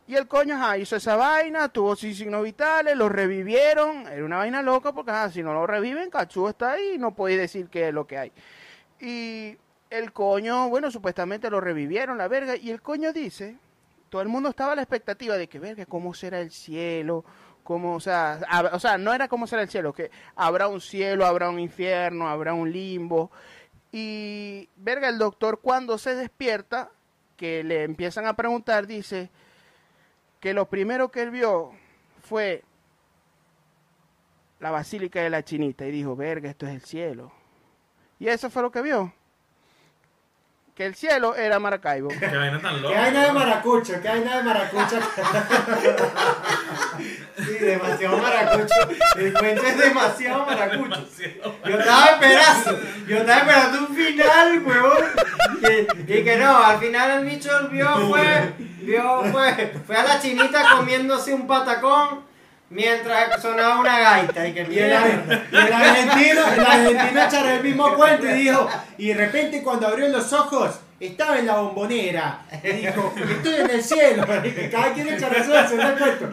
Y 0.08 0.14
el 0.14 0.26
coño 0.28 0.54
ajá, 0.54 0.78
hizo 0.78 0.96
esa 0.96 1.16
vaina, 1.16 1.68
tuvo 1.68 1.96
sin 1.96 2.14
signos 2.14 2.44
vitales, 2.44 2.96
lo 2.96 3.08
revivieron, 3.08 4.06
era 4.06 4.24
una 4.24 4.38
vaina 4.38 4.62
loca 4.62 4.92
porque 4.92 5.10
ajá, 5.10 5.30
si 5.30 5.42
no 5.42 5.52
lo 5.52 5.66
reviven, 5.66 6.08
Cachú 6.10 6.48
está 6.48 6.72
ahí 6.72 6.92
y 6.94 6.98
no 6.98 7.14
podéis 7.14 7.40
decir 7.40 7.68
qué 7.68 7.88
es 7.88 7.94
lo 7.94 8.06
que 8.06 8.16
hay. 8.16 8.32
Y 9.00 9.56
el 9.90 10.12
coño, 10.12 10.68
bueno, 10.70 10.90
supuestamente 10.90 11.50
lo 11.50 11.60
revivieron, 11.60 12.16
la 12.16 12.28
verga, 12.28 12.56
y 12.56 12.70
el 12.70 12.80
coño 12.80 13.12
dice, 13.12 13.56
todo 14.08 14.22
el 14.22 14.28
mundo 14.28 14.48
estaba 14.48 14.72
a 14.72 14.76
la 14.76 14.82
expectativa 14.82 15.36
de 15.36 15.48
que, 15.48 15.58
verga, 15.58 15.86
¿cómo 15.86 16.14
será 16.14 16.40
el 16.40 16.50
cielo? 16.50 17.24
Cómo, 17.62 17.96
o 17.96 18.00
sea, 18.00 18.40
o 18.72 18.78
sea, 18.78 18.96
no 18.96 19.12
era 19.12 19.28
cómo 19.28 19.46
será 19.46 19.62
el 19.62 19.68
cielo, 19.68 19.92
que 19.92 20.10
habrá 20.36 20.68
un 20.68 20.80
cielo, 20.80 21.26
habrá 21.26 21.50
un 21.50 21.58
infierno, 21.58 22.28
habrá 22.28 22.54
un 22.54 22.70
limbo. 22.70 23.30
Y, 23.90 24.68
verga, 24.76 25.08
el 25.08 25.18
doctor 25.18 25.60
cuando 25.60 25.98
se 25.98 26.14
despierta, 26.14 26.90
que 27.36 27.62
le 27.64 27.84
empiezan 27.84 28.26
a 28.26 28.34
preguntar, 28.34 28.86
dice 28.86 29.30
que 30.40 30.54
lo 30.54 30.68
primero 30.68 31.10
que 31.10 31.22
él 31.22 31.30
vio 31.30 31.72
fue 32.22 32.62
la 34.60 34.70
Basílica 34.70 35.20
de 35.20 35.30
la 35.30 35.44
Chinita 35.44 35.86
y 35.86 35.90
dijo, 35.90 36.16
verga, 36.16 36.48
esto 36.48 36.66
es 36.66 36.74
el 36.74 36.80
cielo. 36.82 37.32
Y 38.18 38.28
eso 38.28 38.48
fue 38.48 38.62
lo 38.62 38.70
que 38.70 38.82
vio. 38.82 39.12
Que 40.76 40.84
el 40.84 40.94
cielo 40.94 41.34
era 41.34 41.58
Maracaibo. 41.58 42.08
Qué 42.10 42.26
vaina 42.26 42.60
tan 42.60 42.74
¿Qué 42.74 42.80
loca. 42.82 43.02
hay 43.04 43.12
nada 43.12 43.26
de 43.28 43.32
maracucho? 43.32 43.94
¿Qué 44.02 44.08
hay 44.10 44.20
nada 44.20 44.36
de 44.36 44.42
maracucho? 44.42 44.98
Sí, 47.38 47.52
demasiado 47.64 48.18
maracucho. 48.18 48.74
El 49.16 49.32
cuento 49.32 49.62
es 49.66 49.78
demasiado 49.78 50.44
maracucho. 50.44 51.06
Yo 51.64 51.78
estaba 51.78 52.06
esperando, 52.06 52.78
yo 53.06 53.16
estaba 53.16 53.38
esperando 53.38 53.78
un 53.88 53.96
final, 53.96 54.62
huevón. 54.66 55.04
Y, 55.62 56.12
y 56.12 56.24
que 56.24 56.36
no, 56.36 56.58
al 56.64 56.78
final 56.78 57.10
el 57.20 57.24
bicho 57.24 57.68
vio 57.70 58.08
fue, 58.08 58.52
vio 58.80 59.24
fue, 59.32 59.72
fue 59.86 59.96
a 59.96 60.02
la 60.02 60.20
chinita 60.20 60.62
comiéndose 60.76 61.32
un 61.32 61.46
patacón 61.46 62.25
mientras 62.70 63.40
sonaba 63.42 63.80
una 63.80 63.98
gaita. 63.98 64.46
Y 64.48 64.52
que 64.54 64.60
Y 64.62 64.78
el, 64.78 64.90
y 65.52 65.56
el 65.56 65.72
argentino, 65.72 66.40
el 66.52 66.60
argentino 66.60 67.22
echará 67.24 67.54
el 67.56 67.62
mismo 67.62 67.94
cuento 67.94 68.26
y 68.26 68.32
dijo, 68.32 68.68
y 68.98 69.08
de 69.08 69.14
repente 69.14 69.62
cuando 69.62 69.86
abrió 69.88 70.08
los 70.08 70.32
ojos, 70.32 70.80
estaba 70.98 71.38
en 71.38 71.46
la 71.46 71.56
bombonera. 71.56 72.46
Y 72.64 72.68
dijo, 72.72 73.12
estoy 73.16 73.54
en 73.56 73.70
el 73.70 73.82
cielo. 73.82 74.24
Cada 74.70 74.92
quien 74.94 75.08
echará 75.08 75.44
su 75.44 75.50
versión 75.50 75.78
del 75.78 75.98
cuento. 75.98 76.30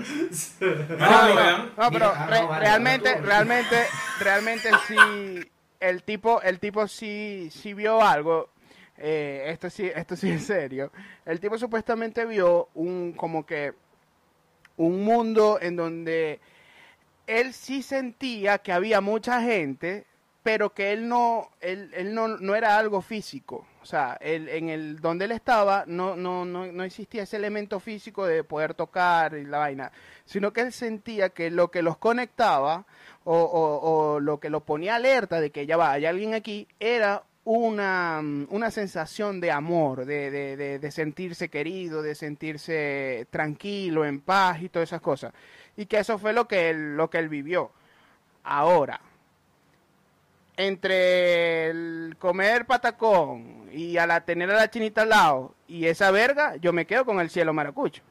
No, 0.98 1.34
no, 1.34 1.72
pero 1.76 1.90
Mira, 1.92 2.26
re- 2.28 2.40
no, 2.42 2.48
vale, 2.48 2.66
realmente, 2.66 3.16
no, 3.18 3.26
realmente, 3.26 3.78
realmente 4.20 4.70
sí, 4.88 5.52
el 5.80 6.04
tipo, 6.04 6.42
el 6.42 6.60
tipo 6.60 6.88
sí, 6.88 7.50
sí 7.52 7.74
vio 7.74 8.02
algo. 8.02 8.50
eh, 8.98 9.46
esto 9.48 9.70
sí, 9.70 9.92
esto 9.94 10.16
sí 10.16 10.30
es 10.32 10.46
serio. 10.46 10.92
El 11.26 11.40
tipo 11.42 11.58
supuestamente 11.58 12.26
vio 12.26 12.70
un, 12.74 13.12
como 13.14 13.46
que, 13.46 13.74
un 14.78 15.04
mundo 15.04 15.60
en 15.62 15.76
donde 15.76 16.40
él 17.28 17.54
sí 17.54 17.82
sentía 17.84 18.58
que 18.58 18.72
había 18.72 19.02
mucha 19.02 19.42
gente, 19.42 20.06
pero 20.44 20.74
que 20.74 20.92
él 20.92 21.08
no, 21.08 21.50
él, 21.62 21.92
él 21.96 22.14
no, 22.14 22.28
no 22.28 22.56
era 22.56 22.78
algo 22.78 23.02
físico. 23.02 23.66
O 23.82 23.86
sea, 23.86 24.18
él, 24.22 24.48
en 24.50 24.70
el 24.70 25.00
donde 25.02 25.26
él 25.26 25.32
estaba 25.34 25.84
no, 25.88 26.16
no, 26.16 26.46
no, 26.46 26.66
no 26.68 26.84
existía 26.84 27.24
ese 27.24 27.36
elemento 27.38 27.80
físico 27.80 28.26
de 28.26 28.44
poder 28.44 28.74
tocar 28.74 29.34
y 29.36 29.46
la 29.46 29.58
vaina, 29.60 29.92
sino 30.26 30.52
que 30.54 30.62
él 30.62 30.72
sentía 30.72 31.30
que 31.30 31.50
lo 31.52 31.70
que 31.70 31.82
los 31.82 31.98
conectaba 31.98 32.86
o, 33.26 33.38
o- 33.38 34.14
o 34.16 34.20
lo 34.22 34.40
que 34.40 34.50
lo 34.50 34.62
ponía 34.62 34.96
alerta 34.96 35.40
de 35.42 35.52
que 35.52 35.66
ya 35.66 35.76
va, 35.78 35.92
hay 35.92 36.06
alguien 36.06 36.34
aquí, 36.34 36.68
era 36.80 37.24
una, 37.46 38.22
una 38.50 38.72
sensación 38.72 39.42
de 39.42 39.52
amor, 39.52 40.06
de, 40.06 40.32
de, 40.32 40.56
de, 40.56 40.80
de 40.80 40.92
sentirse 40.92 41.50
querido, 41.50 42.02
de 42.02 42.16
sentirse 42.16 43.28
tranquilo, 43.30 44.06
en 44.06 44.22
paz 44.22 44.62
y 44.62 44.70
todas 44.70 44.90
esas 44.90 45.02
cosas. 45.02 45.34
Y 45.76 45.86
que 45.86 45.98
eso 45.98 46.18
fue 46.18 46.34
lo 46.34 46.48
que 46.48 46.70
él, 46.70 46.96
lo 46.96 47.10
que 47.10 47.18
él 47.20 47.30
vivió. 47.30 47.72
Ahora, 48.44 49.02
entre 50.56 51.70
el 51.70 52.16
comer 52.20 52.66
patacón 52.66 53.68
y 53.72 53.98
a 53.98 54.06
la 54.06 54.22
tener 54.22 54.52
a 54.52 54.56
la 54.56 54.70
chinita 54.70 55.02
al 55.02 55.10
lado 55.10 55.56
y 55.68 55.88
esa 55.88 56.12
verga, 56.12 56.56
yo 56.58 56.74
me 56.74 56.86
quedo 56.86 57.06
con 57.06 57.20
el 57.20 57.30
cielo 57.30 57.54
maracucho. 57.54 58.04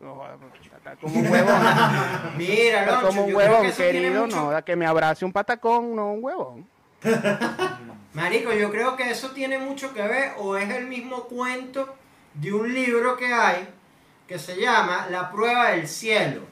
Está 0.77 0.97
como 0.97 1.21
un 1.21 1.29
huevón. 1.29 1.63
Mira, 2.37 2.85
Está 2.85 3.03
como 3.03 3.25
un 3.25 3.35
huevón, 3.35 3.71
querido, 3.73 4.27
no, 4.27 4.51
da 4.51 4.63
que 4.63 4.75
me 4.75 4.85
abrace 4.87 5.25
un 5.25 5.33
patacón, 5.33 5.95
no 5.95 6.13
un 6.13 6.25
huevón. 6.25 6.72
Marico, 8.15 8.53
yo 8.53 8.71
creo 8.71 8.97
que 8.97 9.11
eso 9.11 9.31
tiene 9.31 9.59
mucho 9.59 9.93
que 9.93 10.03
ver 10.03 10.33
o 10.39 10.57
es 10.57 10.71
el 10.71 10.87
mismo 10.87 11.25
cuento 11.25 11.95
de 12.35 12.53
un 12.53 12.73
libro 12.73 13.17
que 13.17 13.33
hay 13.33 13.69
que 14.29 14.39
se 14.39 14.61
llama 14.61 15.09
La 15.11 15.31
prueba 15.31 15.73
del 15.73 15.89
cielo. 15.89 16.43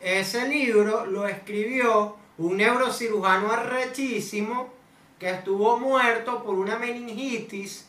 Ese 0.00 0.48
libro 0.48 1.06
lo 1.06 1.26
escribió 1.26 2.16
un 2.36 2.56
neurocirujano 2.56 3.50
arrechísimo 3.50 4.68
que 5.18 5.30
estuvo 5.30 5.78
muerto 5.78 6.42
por 6.42 6.56
una 6.56 6.76
meningitis 6.76 7.86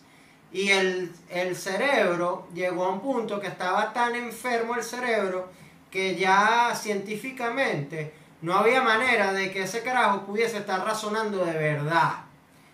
Y 0.51 0.69
el, 0.69 1.11
el 1.29 1.55
cerebro 1.55 2.47
llegó 2.53 2.85
a 2.85 2.89
un 2.89 3.01
punto 3.01 3.39
que 3.39 3.47
estaba 3.47 3.91
tan 3.91 4.15
enfermo 4.15 4.75
el 4.75 4.83
cerebro 4.83 5.49
que 5.91 6.15
ya 6.15 6.73
científicamente 6.75 8.13
no 8.45 8.53
había 8.53 8.83
manera 8.83 9.33
de 9.33 9.51
que 9.51 9.63
ese 9.63 9.81
carajo 9.81 10.21
pudiese 10.21 10.57
estar 10.57 10.85
razonando 10.85 11.43
de 11.43 11.53
verdad. 11.53 12.25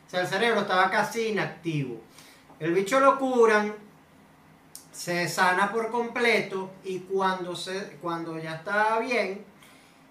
O 0.05 0.09
sea, 0.09 0.19
el 0.19 0.27
cerebro 0.27 0.61
estaba 0.61 0.91
casi 0.91 1.29
inactivo. 1.29 2.01
El 2.59 2.73
bicho 2.73 2.99
lo 2.99 3.17
curan, 3.17 3.73
se 4.91 5.29
sana 5.29 5.71
por 5.71 5.89
completo 5.89 6.71
y 6.83 6.99
cuando, 6.99 7.55
se, 7.55 7.97
cuando 8.01 8.37
ya 8.37 8.55
está 8.55 8.99
bien, 8.99 9.45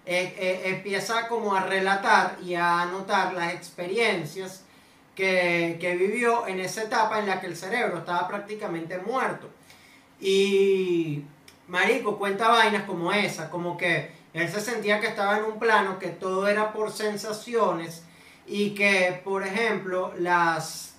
eh, 0.07 0.35
eh, 0.39 0.61
empieza 0.65 1.27
como 1.27 1.53
a 1.53 1.61
relatar 1.61 2.39
y 2.43 2.55
a 2.55 2.81
anotar 2.81 3.35
las 3.35 3.53
experiencias 3.53 4.63
que, 5.13 5.77
que 5.79 5.95
vivió 5.95 6.47
en 6.47 6.59
esa 6.59 6.85
etapa 6.85 7.19
en 7.19 7.27
la 7.27 7.39
que 7.39 7.45
el 7.45 7.55
cerebro 7.55 7.99
estaba 7.99 8.27
prácticamente 8.27 8.97
muerto. 8.97 9.47
Y 10.19 11.23
Marico 11.67 12.17
cuenta 12.17 12.47
vainas 12.47 12.85
como 12.85 13.13
esa, 13.13 13.51
como 13.51 13.77
que 13.77 14.20
él 14.33 14.49
se 14.49 14.61
sentía 14.61 14.99
que 14.99 15.07
estaba 15.07 15.37
en 15.37 15.43
un 15.45 15.59
plano, 15.59 15.99
que 15.99 16.07
todo 16.09 16.47
era 16.47 16.71
por 16.73 16.91
sensaciones 16.91 18.03
y 18.47 18.71
que, 18.71 19.21
por 19.23 19.45
ejemplo, 19.45 20.13
las, 20.17 20.95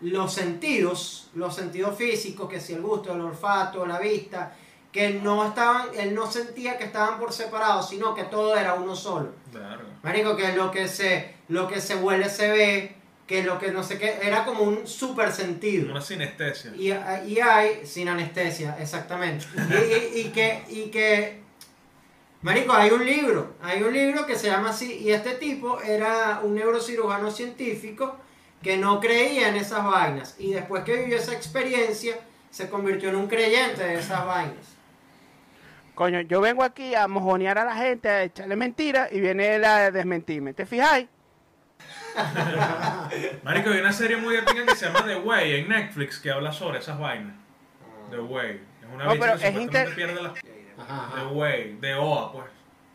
los 0.00 0.32
sentidos, 0.32 1.30
los 1.34 1.54
sentidos 1.54 1.96
físicos, 1.96 2.48
que 2.48 2.60
si 2.60 2.74
el 2.74 2.82
gusto, 2.82 3.12
el 3.14 3.20
olfato, 3.20 3.84
la 3.86 3.98
vista, 3.98 4.54
que 4.92 5.10
no 5.10 5.46
estaban, 5.46 5.88
él 5.96 6.14
no 6.14 6.30
sentía 6.30 6.78
que 6.78 6.84
estaban 6.84 7.18
por 7.18 7.32
separado, 7.32 7.82
sino 7.82 8.14
que 8.14 8.24
todo 8.24 8.56
era 8.56 8.74
uno 8.74 8.94
solo. 8.96 9.32
Claro. 9.52 9.82
Marico, 10.02 10.36
que 10.36 10.52
lo 10.54 10.70
que 10.70 10.88
se, 10.88 11.34
lo 11.48 11.66
que 11.68 11.80
se 11.80 11.96
huele 11.96 12.30
se 12.30 12.50
ve, 12.50 12.94
que 13.26 13.42
lo 13.42 13.58
que 13.58 13.70
no 13.72 13.82
sé 13.82 13.98
qué, 13.98 14.18
era 14.22 14.44
como 14.46 14.62
un 14.62 14.86
super 14.86 15.30
sentido. 15.32 15.90
Una 15.90 16.00
sinestesia. 16.00 16.72
Y, 16.74 16.86
y 17.30 17.40
hay, 17.40 17.84
sin 17.84 18.08
anestesia, 18.08 18.76
exactamente. 18.80 19.44
Y, 19.56 20.18
y- 20.18 20.20
y 20.22 20.24
que, 20.30 20.64
y 20.68 20.82
que, 20.90 21.42
Marico, 22.42 22.72
hay 22.72 22.90
un 22.90 23.04
libro, 23.04 23.54
hay 23.62 23.82
un 23.82 23.92
libro 23.92 24.24
que 24.24 24.36
se 24.36 24.46
llama 24.48 24.70
así, 24.70 24.98
y 25.00 25.10
este 25.10 25.34
tipo 25.34 25.80
era 25.80 26.40
un 26.42 26.54
neurocirujano 26.54 27.30
científico 27.32 28.16
que 28.62 28.76
no 28.76 29.00
creía 29.00 29.48
en 29.48 29.56
esas 29.56 29.84
vainas. 29.84 30.36
Y 30.38 30.52
después 30.52 30.84
que 30.84 30.96
vivió 30.96 31.16
esa 31.16 31.34
experiencia, 31.34 32.16
se 32.50 32.68
convirtió 32.70 33.08
en 33.08 33.16
un 33.16 33.26
creyente 33.26 33.82
de 33.82 33.94
esas 33.98 34.24
vainas. 34.24 34.76
Coño, 35.96 36.20
yo 36.20 36.40
vengo 36.40 36.62
aquí 36.62 36.94
a 36.94 37.08
mojonear 37.08 37.58
a 37.58 37.64
la 37.64 37.74
gente, 37.74 38.08
a 38.08 38.22
echarle 38.22 38.54
mentiras 38.54 39.10
y 39.12 39.20
viene 39.20 39.56
él 39.56 39.64
a 39.64 39.90
desmentirme. 39.90 40.52
¿Te 40.54 40.64
fijáis? 40.64 41.08
Marico, 43.42 43.70
hay 43.70 43.80
una 43.80 43.92
serie 43.92 44.16
muy 44.16 44.36
épica 44.36 44.64
que 44.64 44.76
se 44.76 44.86
llama 44.86 45.04
The 45.04 45.16
Way 45.16 45.54
en 45.60 45.68
Netflix 45.68 46.18
que 46.18 46.30
habla 46.30 46.52
sobre 46.52 46.78
esas 46.78 46.98
vainas. 46.98 47.34
The 48.10 48.20
Way. 48.20 48.60
Es 48.82 48.94
una 48.94 49.04
No, 49.06 49.10
pero 49.18 49.36
que 49.38 49.48
es 49.48 49.54
inter- 49.56 49.94
pierde 49.94 50.22
la... 50.22 50.34
Ajá, 50.78 51.06
ajá. 51.12 51.26
Way. 51.28 51.78
De 51.80 51.94
OA, 51.94 52.32
pues. 52.32 52.44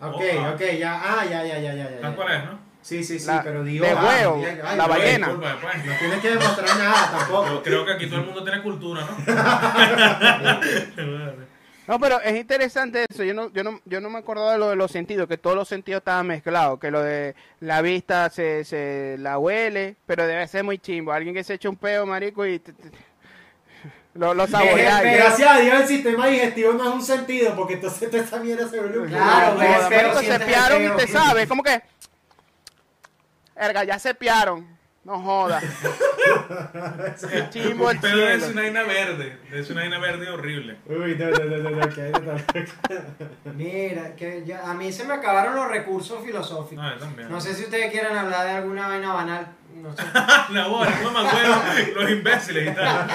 Ok, 0.02 0.22
Oa. 0.38 0.52
ok, 0.52 0.62
ya. 0.80 1.02
Ah, 1.04 1.26
ya, 1.26 1.44
ya, 1.46 1.60
ya, 1.60 1.74
ya. 1.74 1.90
ya, 1.90 2.02
¿Sabes 2.02 2.16
cuál 2.16 2.34
es, 2.34 2.46
no? 2.46 2.60
Sí, 2.82 3.04
sí, 3.04 3.20
sí, 3.20 3.28
La- 3.28 3.44
pero 3.44 3.64
de 3.64 3.72
digo. 3.72 3.86
ah, 3.98 4.04
huevo, 4.06 4.44
la 4.76 4.88
ballena. 4.88 5.28
Disculpa, 5.28 5.58
pues. 5.62 5.86
No 5.86 5.94
tienes 6.00 6.20
que 6.20 6.30
demostrar 6.32 6.78
nada 6.78 7.12
tampoco. 7.18 7.48
Yo 7.48 7.64
creo 7.64 7.86
que 7.86 7.94
aquí 7.94 8.08
todo 8.08 8.20
el 8.20 8.26
mundo 8.26 8.44
tiene 8.44 8.62
cultura, 8.62 9.02
¿no? 9.06 9.18
No, 11.86 12.00
pero 12.00 12.22
es 12.22 12.34
interesante 12.40 13.06
eso. 13.10 13.26
Yo 13.26 13.34
no, 13.34 13.52
yo 13.52 13.62
no, 13.62 13.82
yo 13.84 14.00
no 14.00 14.10
me 14.10 14.20
acordaba 14.20 14.54
de 14.54 14.58
lo 14.58 14.70
de 14.70 14.78
los 14.78 14.90
sentidos, 14.90 15.28
que 15.28 15.38
todos 15.38 15.58
los 15.58 15.68
sentidos 15.68 16.00
estaban 16.00 16.26
mezclados, 16.28 16.80
que 16.80 16.90
lo 16.90 17.04
de 17.04 17.36
la 17.60 17.82
vista 17.82 18.30
se, 18.30 18.64
se 18.64 19.18
la 19.20 19.38
huele, 19.38 19.98
pero 20.06 20.26
debe 20.26 20.48
ser 20.48 20.64
muy 20.64 20.78
chimbo. 20.78 21.12
Alguien 21.12 21.36
que 21.36 21.44
se 21.44 21.56
echa 21.56 21.68
un 21.70 21.76
peo, 21.76 22.06
marico, 22.06 22.46
y 22.46 22.60
te- 22.60 22.72
te- 22.72 22.90
lo, 24.16 24.34
lo 24.34 24.48
Gracias 24.48 25.50
a 25.50 25.60
Dios 25.60 25.82
el 25.82 25.88
sistema 25.88 26.28
digestivo 26.28 26.74
no 26.74 26.90
es 26.90 26.96
un 26.96 27.02
sentido, 27.02 27.56
porque 27.56 27.74
entonces 27.76 28.10
toda 28.12 28.24
esa 28.24 28.40
mierda 28.40 28.68
se 28.70 28.80
vuelve 28.80 29.00
un 29.00 29.08
Claro, 29.08 29.58
pero 29.90 30.20
sientes 30.20 30.48
se 30.48 30.76
el 30.76 30.86
y 30.86 30.96
te 30.98 31.08
sabes, 31.08 31.48
como 31.48 31.64
que... 31.64 31.82
Erga, 33.56 33.84
ya 33.84 34.00
se 34.00 34.14
piaron. 34.14 34.74
No 35.04 35.20
joda. 35.20 35.60
Qué 37.30 37.50
chimbo 37.50 37.92
el 37.92 38.00
Pero 38.00 38.30
es 38.30 38.44
una 38.44 38.62
vaina 38.62 38.84
verde. 38.84 39.38
Es 39.52 39.70
una 39.70 39.82
vaina 39.82 40.00
verde 40.00 40.30
horrible. 40.30 40.78
Uy, 40.86 41.16
no, 41.16 41.30
no, 41.30 41.58
no, 41.58 41.70
no, 41.72 41.90
que 41.90 42.12
Mira, 43.54 44.16
que 44.16 44.46
ya- 44.46 44.70
a 44.70 44.74
mí 44.74 44.94
se 44.94 45.04
me 45.04 45.16
acabaron 45.16 45.56
los 45.56 45.68
recursos 45.68 46.24
filosóficos. 46.24 46.86
Ah, 46.88 46.96
también. 46.98 47.30
No 47.30 47.42
sé 47.42 47.54
si 47.54 47.64
ustedes 47.64 47.92
quieren 47.92 48.16
hablar 48.16 48.46
de 48.46 48.52
alguna 48.54 48.88
vaina 48.88 49.14
banal. 49.14 49.48
No 49.76 49.94
sé. 49.94 50.04
La 50.52 50.68
bola, 50.68 50.98
no 51.04 51.12
me 51.12 51.28
acuerdo. 51.28 51.56
Los 51.96 52.10
imbéciles 52.10 52.72
y 52.72 52.76
tal. 52.76 53.08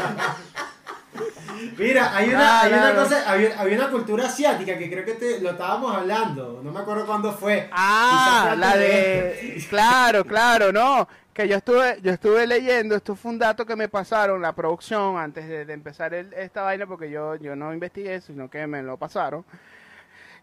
Mira, 1.79 2.17
hay 2.17 2.29
una, 2.31 2.61
Ah, 2.61 2.63
hay 2.65 2.73
una 2.73 2.95
cosa, 2.95 3.31
había, 3.31 3.61
había 3.61 3.77
una 3.79 3.91
cultura 3.91 4.27
asiática 4.27 4.77
que 4.77 4.91
creo 4.91 5.05
que 5.05 5.15
te, 5.15 5.41
lo 5.41 5.51
estábamos 5.51 5.95
hablando, 5.97 6.61
no 6.63 6.73
me 6.73 6.81
acuerdo 6.81 7.07
cuándo 7.07 7.33
fue. 7.33 7.69
Ah, 7.73 8.55
la 8.59 8.77
de... 8.77 9.65
Claro, 9.71 10.25
claro, 10.25 10.73
no. 10.73 11.09
Que 11.33 11.47
yo 11.47 11.57
estuve, 11.57 12.01
yo 12.03 12.11
estuve 12.13 12.47
leyendo, 12.49 12.97
esto 12.97 13.15
fue 13.15 13.31
un 13.31 13.39
dato 13.39 13.65
que 13.65 13.77
me 13.77 13.89
pasaron, 13.89 14.43
la 14.43 14.53
producción, 14.55 15.17
antes 15.19 15.49
de, 15.49 15.65
de 15.65 15.73
empezar 15.73 16.13
el- 16.13 16.33
esta 16.35 16.63
vaina, 16.63 16.85
porque 16.87 17.11
yo, 17.11 17.37
yo 17.37 17.55
no 17.55 17.73
investigué, 17.73 18.21
sino 18.21 18.51
que 18.51 18.67
me 18.67 18.83
lo 18.83 18.97
pasaron. 18.97 19.45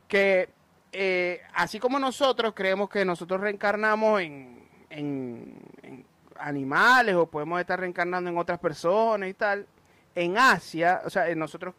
Que 0.08 0.50
eh, 0.93 1.41
así 1.54 1.80
como 1.80 2.00
nosotros 2.00 2.54
creemos 2.56 2.89
que 2.89 3.04
nosotros 3.04 3.41
reencarnamos 3.41 4.21
en, 4.21 4.65
en- 4.89 5.58
en 5.84 6.06
animales 6.39 7.15
o 7.15 7.26
podemos 7.26 7.60
estar 7.60 7.80
reencarnando 7.80 8.30
en 8.30 8.38
otras 8.38 8.60
personas 8.60 9.28
y 9.30 9.34
tal, 9.34 9.67
en 10.15 10.38
Asia, 10.38 11.01
o 11.06 11.10
sea, 11.10 11.30
en 11.30 11.38
nosotros 11.38 11.75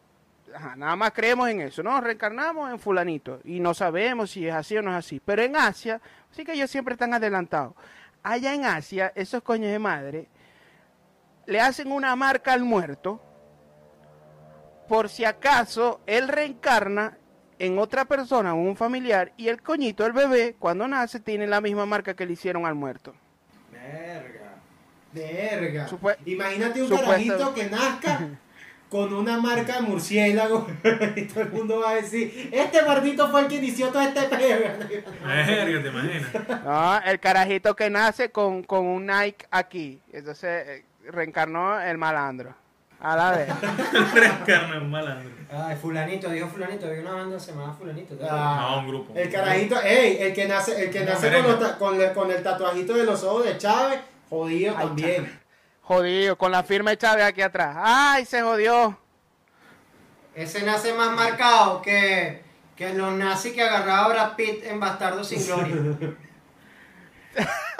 nada 0.77 0.95
más 0.95 1.11
creemos 1.11 1.49
en 1.49 1.61
eso, 1.61 1.83
¿no? 1.83 1.99
Reencarnamos 1.99 2.71
en 2.71 2.79
fulanito 2.79 3.41
y 3.43 3.59
no 3.59 3.73
sabemos 3.73 4.31
si 4.31 4.47
es 4.47 4.53
así 4.53 4.77
o 4.77 4.81
no 4.81 4.91
es 4.91 4.97
así. 4.97 5.19
Pero 5.19 5.41
en 5.41 5.55
Asia, 5.55 5.99
sí 6.31 6.45
que 6.45 6.53
ellos 6.53 6.69
siempre 6.69 6.93
están 6.93 7.13
adelantados. 7.13 7.73
Allá 8.23 8.53
en 8.53 8.65
Asia, 8.65 9.11
esos 9.15 9.43
coños 9.43 9.71
de 9.71 9.79
madre 9.79 10.27
le 11.45 11.59
hacen 11.59 11.91
una 11.91 12.15
marca 12.15 12.53
al 12.53 12.63
muerto 12.63 13.21
por 14.87 15.09
si 15.09 15.25
acaso 15.25 16.01
él 16.05 16.27
reencarna 16.27 17.17
en 17.59 17.79
otra 17.79 18.05
persona, 18.05 18.53
un 18.53 18.75
familiar, 18.75 19.33
y 19.35 19.47
el 19.47 19.61
coñito, 19.61 20.05
el 20.05 20.13
bebé, 20.13 20.55
cuando 20.59 20.87
nace, 20.87 21.19
tiene 21.19 21.47
la 21.47 21.59
misma 21.59 21.85
marca 21.85 22.13
que 22.13 22.25
le 22.25 22.33
hicieron 22.33 22.65
al 22.65 22.75
muerto. 22.75 23.15
Verga. 23.71 24.46
Verga. 25.13 25.87
Supue- 25.87 26.17
Imagínate 26.25 26.81
un 26.81 26.87
supuesto- 26.89 27.05
carajito 27.09 27.53
que 27.53 27.65
nazca 27.69 28.19
con 28.89 29.13
una 29.13 29.37
marca 29.39 29.75
de 29.75 29.81
murciélago 29.81 30.65
y 31.15 31.21
todo 31.23 31.41
el 31.43 31.49
mundo 31.51 31.79
va 31.81 31.89
a 31.91 31.95
decir, 31.95 32.49
este 32.53 32.81
gordito 32.83 33.27
fue 33.29 33.41
el 33.41 33.47
que 33.47 33.55
inició 33.55 33.89
todo 33.89 34.01
este 34.01 34.21
peo. 34.23 34.59
Verga, 34.59 35.81
te 35.81 35.89
imaginas. 35.89 36.63
No, 36.63 36.97
el 37.03 37.19
carajito 37.19 37.75
que 37.75 37.89
nace 37.89 38.29
con, 38.31 38.63
con 38.63 38.85
un 38.85 39.05
Nike 39.07 39.45
aquí. 39.51 39.99
Entonces 40.13 40.67
eh, 40.67 40.85
reencarnó 41.11 41.79
el 41.81 41.97
malandro. 41.97 42.53
A 42.99 43.15
la 43.15 43.31
vez. 43.31 43.47
Reencarna 44.13 44.77
en 44.77 44.89
malandro. 44.89 45.29
Ay, 45.51 45.75
fulanito, 45.75 46.29
dijo 46.29 46.47
fulanito, 46.47 46.87
había 46.87 47.01
una 47.01 47.11
banda 47.13 47.37
llamada 47.37 47.73
fulanito. 47.73 48.15
¿te 48.15 48.25
Ah, 48.27 48.69
No, 48.71 48.79
un 48.79 48.87
grupo. 48.87 49.13
El 49.15 49.29
carajito, 49.31 49.79
ey, 49.83 50.17
el 50.19 50.33
que 50.33 50.47
nace, 50.47 50.83
el 50.83 50.89
que 50.89 51.01
nace 51.01 51.13
con, 51.21 51.29
merengue. 51.29 51.49
los 51.51 51.59
ta- 51.59 51.77
con, 51.77 52.01
el, 52.01 52.11
con 52.13 52.31
el 52.31 52.41
tatuajito 52.41 52.93
de 52.95 53.03
los 53.05 53.23
ojos 53.23 53.45
de 53.45 53.57
Chávez, 53.57 53.99
jodido 54.29 54.75
Ay, 54.77 54.85
también. 54.87 55.39
Jodido, 55.81 56.37
con 56.37 56.51
la 56.51 56.63
firma 56.63 56.91
de 56.91 56.97
Chávez 56.97 57.25
aquí 57.25 57.41
atrás. 57.41 57.75
¡Ay, 57.79 58.25
se 58.25 58.41
jodió! 58.41 58.97
Ese 60.35 60.63
nace 60.63 60.93
más 60.93 61.11
marcado 61.15 61.81
que, 61.81 62.43
que 62.75 62.93
los 62.93 63.13
nazis 63.13 63.53
que 63.53 63.63
agarraba 63.63 64.05
a 64.05 64.09
Brad 64.09 64.35
Pitt 64.35 64.63
en 64.65 64.79
Bastardo 64.79 65.23
sin 65.23 65.45
Gloria. 65.45 65.97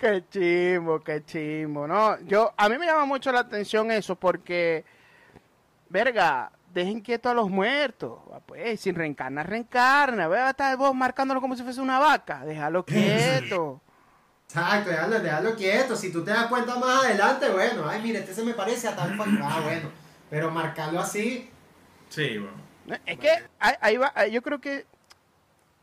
Qué 0.00 0.24
chimbo, 0.30 1.00
qué 1.00 1.22
chimbo. 1.22 1.86
No, 1.86 2.18
yo, 2.22 2.54
a 2.56 2.70
mí 2.70 2.78
me 2.78 2.86
llama 2.86 3.04
mucho 3.04 3.30
la 3.30 3.40
atención 3.40 3.90
eso 3.90 4.16
porque, 4.16 4.82
verga, 5.90 6.50
dejen 6.72 7.00
quieto 7.00 7.28
a 7.28 7.34
los 7.34 7.50
muertos. 7.50 8.18
Ah, 8.32 8.40
Pues, 8.44 8.80
sin 8.80 8.94
reencarna, 8.94 9.42
reencarna. 9.42 10.28
Va 10.28 10.46
a 10.48 10.50
estar 10.50 10.76
vos 10.76 10.94
marcándolo 10.94 11.40
como 11.40 11.56
si 11.56 11.62
fuese 11.62 11.80
una 11.80 11.98
vaca. 11.98 12.44
Déjalo 12.44 12.84
quieto. 12.86 13.80
Exacto, 14.46 14.90
déjalo, 14.90 15.20
déjalo 15.20 15.54
quieto. 15.56 15.94
Si 15.96 16.10
tú 16.12 16.24
te 16.24 16.30
das 16.32 16.46
cuenta 16.46 16.76
más 16.76 17.04
adelante, 17.04 17.48
bueno, 17.50 17.88
ay, 17.88 18.02
mire, 18.02 18.18
este 18.20 18.34
se 18.34 18.42
me 18.44 18.54
parece 18.54 18.88
a 18.88 18.96
tal 18.96 19.16
cual. 19.16 19.38
Ah, 19.42 19.60
bueno. 19.62 19.90
Pero 20.28 20.50
marcarlo 20.50 21.00
así, 21.00 21.50
Sí, 22.08 22.38
bueno. 22.38 22.56
No, 22.86 22.96
Es 23.06 23.18
que 23.18 23.30
ahí, 23.60 23.96
va, 23.96 24.26
yo 24.26 24.42
creo 24.42 24.60
que 24.60 24.84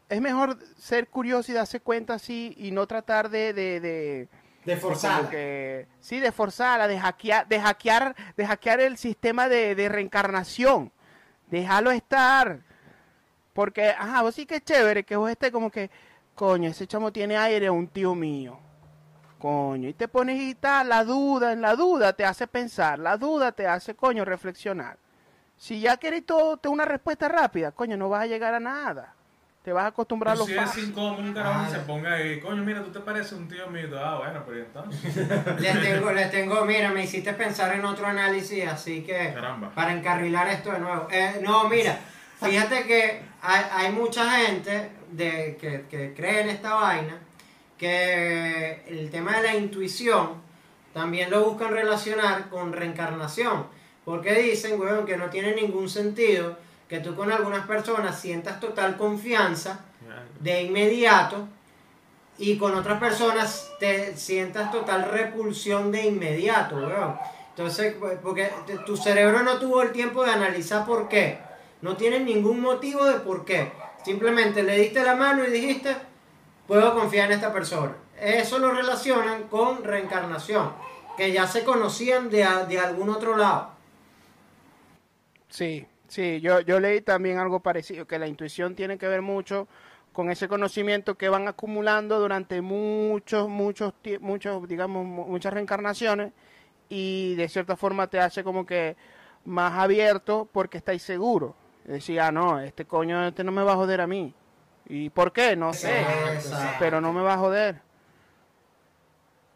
es 0.09 0.21
mejor 0.21 0.57
ser 0.77 1.07
curioso 1.07 1.51
y 1.51 1.55
darse 1.55 1.79
cuenta 1.79 2.13
así 2.15 2.53
y 2.57 2.71
no 2.71 2.88
tratar 2.88 3.29
de, 3.29 3.53
de, 3.53 3.79
de 3.79 4.29
de 4.68 4.78
forzada. 4.78 5.30
que 5.30 5.88
sí, 6.01 6.20
de 6.20 6.32
forzarla, 6.32 6.88
de 6.88 6.99
hackear, 6.99 7.47
de 7.47 7.59
hackear, 7.59 8.15
de 8.36 8.45
hackear 8.45 8.82
el 8.82 8.97
sistema 8.97 9.47
de, 9.47 9.76
de 9.76 9.88
reencarnación. 9.88 10.91
Déjalo 11.49 11.91
estar. 11.91 12.59
Porque, 13.53 13.89
ajá, 13.89 14.22
vos 14.22 14.36
sí 14.36 14.45
que 14.45 14.57
es 14.57 14.65
chévere 14.65 15.03
que 15.03 15.15
vos 15.15 15.32
estés 15.32 15.51
como 15.51 15.72
que, 15.72 15.89
coño, 16.36 16.70
ese 16.70 16.86
chamo 16.86 17.13
tiene 17.13 17.38
aire, 17.38 17.70
un 17.70 17.88
tío 17.88 18.13
mío. 18.13 18.59
Coño, 19.39 19.88
y 19.88 19.93
te 19.93 20.07
pones 20.07 20.39
y 20.41 20.55
tal, 20.55 20.89
la 20.89 21.03
duda, 21.03 21.53
en 21.53 21.61
la 21.61 21.76
duda 21.76 22.11
te 22.13 22.26
hace 22.26 22.47
pensar, 22.47 22.99
la 22.99 23.18
duda 23.18 23.51
te 23.53 23.68
hace, 23.68 23.95
coño, 23.95 24.26
reflexionar. 24.26 24.97
Si 25.55 25.80
ya 25.80 25.97
querés 25.97 26.26
todo, 26.26 26.57
te 26.57 26.68
una 26.68 26.86
respuesta 26.86 27.30
rápida, 27.30 27.72
coño, 27.72 27.95
no 27.97 28.09
vas 28.09 28.24
a 28.24 28.28
llegar 28.28 28.53
a 28.53 28.59
nada. 28.59 29.15
Te 29.68 29.74
vas 29.74 29.84
a 29.84 29.88
acostumbrar 29.88 30.34
a 30.34 30.45
Pero 30.45 30.47
lo 30.63 30.72
si 30.72 30.80
es 30.80 30.88
incómodo 30.88 31.22
un 31.22 31.34
carajo 31.34 31.65
que 31.65 31.72
se 31.78 31.80
ponga 31.80 32.13
ahí, 32.13 32.39
coño, 32.39 32.63
mira, 32.63 32.82
tú 32.82 32.89
te 32.89 33.01
pareces 33.01 33.34
un 33.34 33.49
tío 33.49 33.68
mío. 33.68 33.89
Ah, 33.99 34.15
bueno, 34.18 34.41
pero 34.45 34.59
¿y 34.59 34.61
entonces. 34.61 35.13
Les 35.59 35.82
tengo, 35.82 36.09
les 36.13 36.32
tengo, 36.32 36.63
mira, 36.63 36.89
me 36.89 37.03
hiciste 37.03 37.34
pensar 37.34 37.76
en 37.76 37.84
otro 37.84 38.07
análisis, 38.07 38.65
así 38.65 39.03
que 39.03 39.34
Caramba. 39.34 39.70
para 39.72 39.91
encarrilar 39.91 40.47
esto 40.47 40.72
de 40.72 40.80
nuevo. 40.80 41.09
Eh, 41.11 41.41
no, 41.43 41.68
mira, 41.68 41.99
fíjate 42.41 42.86
que 42.86 43.20
hay, 43.41 43.65
hay 43.74 43.91
mucha 43.91 44.32
gente 44.38 44.89
de, 45.11 45.57
que, 45.59 45.84
que 45.89 46.13
cree 46.13 46.43
en 46.43 46.49
esta 46.51 46.74
vaina, 46.76 47.18
que 47.78 48.86
el 48.88 49.09
tema 49.09 49.36
de 49.36 49.43
la 49.43 49.55
intuición 49.57 50.36
también 50.93 51.30
lo 51.30 51.43
buscan 51.43 51.74
relacionar 51.74 52.47
con 52.47 52.72
reencarnación. 52.72 53.65
Porque 54.05 54.34
dicen, 54.34 54.80
weón, 54.80 55.05
que 55.05 55.18
no 55.18 55.30
tiene 55.30 55.53
ningún 55.55 55.89
sentido 55.89 56.55
que 56.88 56.99
tú 56.99 57.15
con 57.15 57.31
algunas 57.31 57.65
personas 57.67 58.19
sientas 58.19 58.59
total 58.59 58.97
confianza 58.97 59.81
de 60.39 60.63
inmediato 60.63 61.47
y 62.38 62.57
con 62.57 62.75
otras 62.75 62.99
personas 62.99 63.71
te 63.79 64.15
sientas 64.15 64.71
total 64.71 65.09
repulsión 65.09 65.91
de 65.91 66.05
inmediato, 66.05 66.75
weón. 66.77 67.17
Entonces, 67.49 67.95
porque 68.21 68.51
tu 68.85 68.95
cerebro 68.95 69.41
no 69.41 69.57
tuvo 69.57 69.81
el 69.81 69.91
tiempo 69.91 70.23
de 70.23 70.31
analizar 70.31 70.85
por 70.85 71.09
qué. 71.09 71.39
No 71.81 71.97
tienes 71.97 72.21
ningún 72.21 72.61
motivo 72.61 73.03
de 73.05 73.19
por 73.19 73.45
qué. 73.45 73.71
Simplemente 74.05 74.61
le 74.61 74.77
diste 74.77 75.03
la 75.03 75.15
mano 75.15 75.43
y 75.43 75.49
dijiste, 75.49 75.95
puedo 76.67 76.93
confiar 76.93 77.31
en 77.31 77.38
esta 77.38 77.51
persona. 77.51 77.95
Eso 78.19 78.59
lo 78.59 78.71
relacionan 78.71 79.43
con 79.43 79.83
reencarnación, 79.83 80.71
que 81.17 81.31
ya 81.31 81.47
se 81.47 81.63
conocían 81.63 82.29
de, 82.29 82.47
de 82.67 82.79
algún 82.79 83.09
otro 83.09 83.35
lado. 83.35 83.71
Sí, 85.49 85.88
sí, 86.08 86.39
yo, 86.41 86.60
yo 86.62 86.80
leí 86.80 87.01
también 87.01 87.38
algo 87.38 87.60
parecido, 87.60 88.05
que 88.08 88.20
la 88.20 88.28
intuición 88.28 88.76
tiene 88.76 88.97
que 88.97 89.08
ver 89.08 89.22
mucho 89.22 89.68
con 90.14 90.32
ese 90.32 90.47
conocimiento 90.47 91.16
que 91.16 91.30
van 91.30 91.47
acumulando 91.47 92.20
durante 92.20 92.62
muchos, 92.62 93.47
muchos, 93.47 93.93
muchos, 94.20 94.68
digamos, 94.68 95.05
mu- 95.05 95.26
muchas 95.28 95.53
reencarnaciones 95.53 96.34
y 96.89 97.36
de 97.36 97.47
cierta 97.49 97.76
forma 97.76 98.08
te 98.08 98.20
hace 98.20 98.43
como 98.43 98.66
que 98.66 98.95
más 99.45 99.74
abierto 99.78 100.49
porque 100.51 100.78
estáis 100.80 101.03
seguro. 101.03 101.55
Decía, 101.86 102.28
ah, 102.28 102.32
no, 102.32 102.60
este 102.60 102.86
coño 102.86 103.28
este 103.28 103.43
no 103.43 103.51
me 103.51 103.64
va 103.64 103.74
a 103.74 103.76
joder 103.76 104.01
a 104.01 104.08
mí. 104.08 104.34
¿Y 104.89 105.10
por 105.10 105.32
qué? 105.32 105.55
No 105.55 105.74
sé, 105.74 106.01
Exacto. 106.34 106.78
pero 106.80 106.99
no 106.99 107.14
me 107.14 107.22
va 107.22 107.34
a 107.36 107.38
joder. 107.38 107.82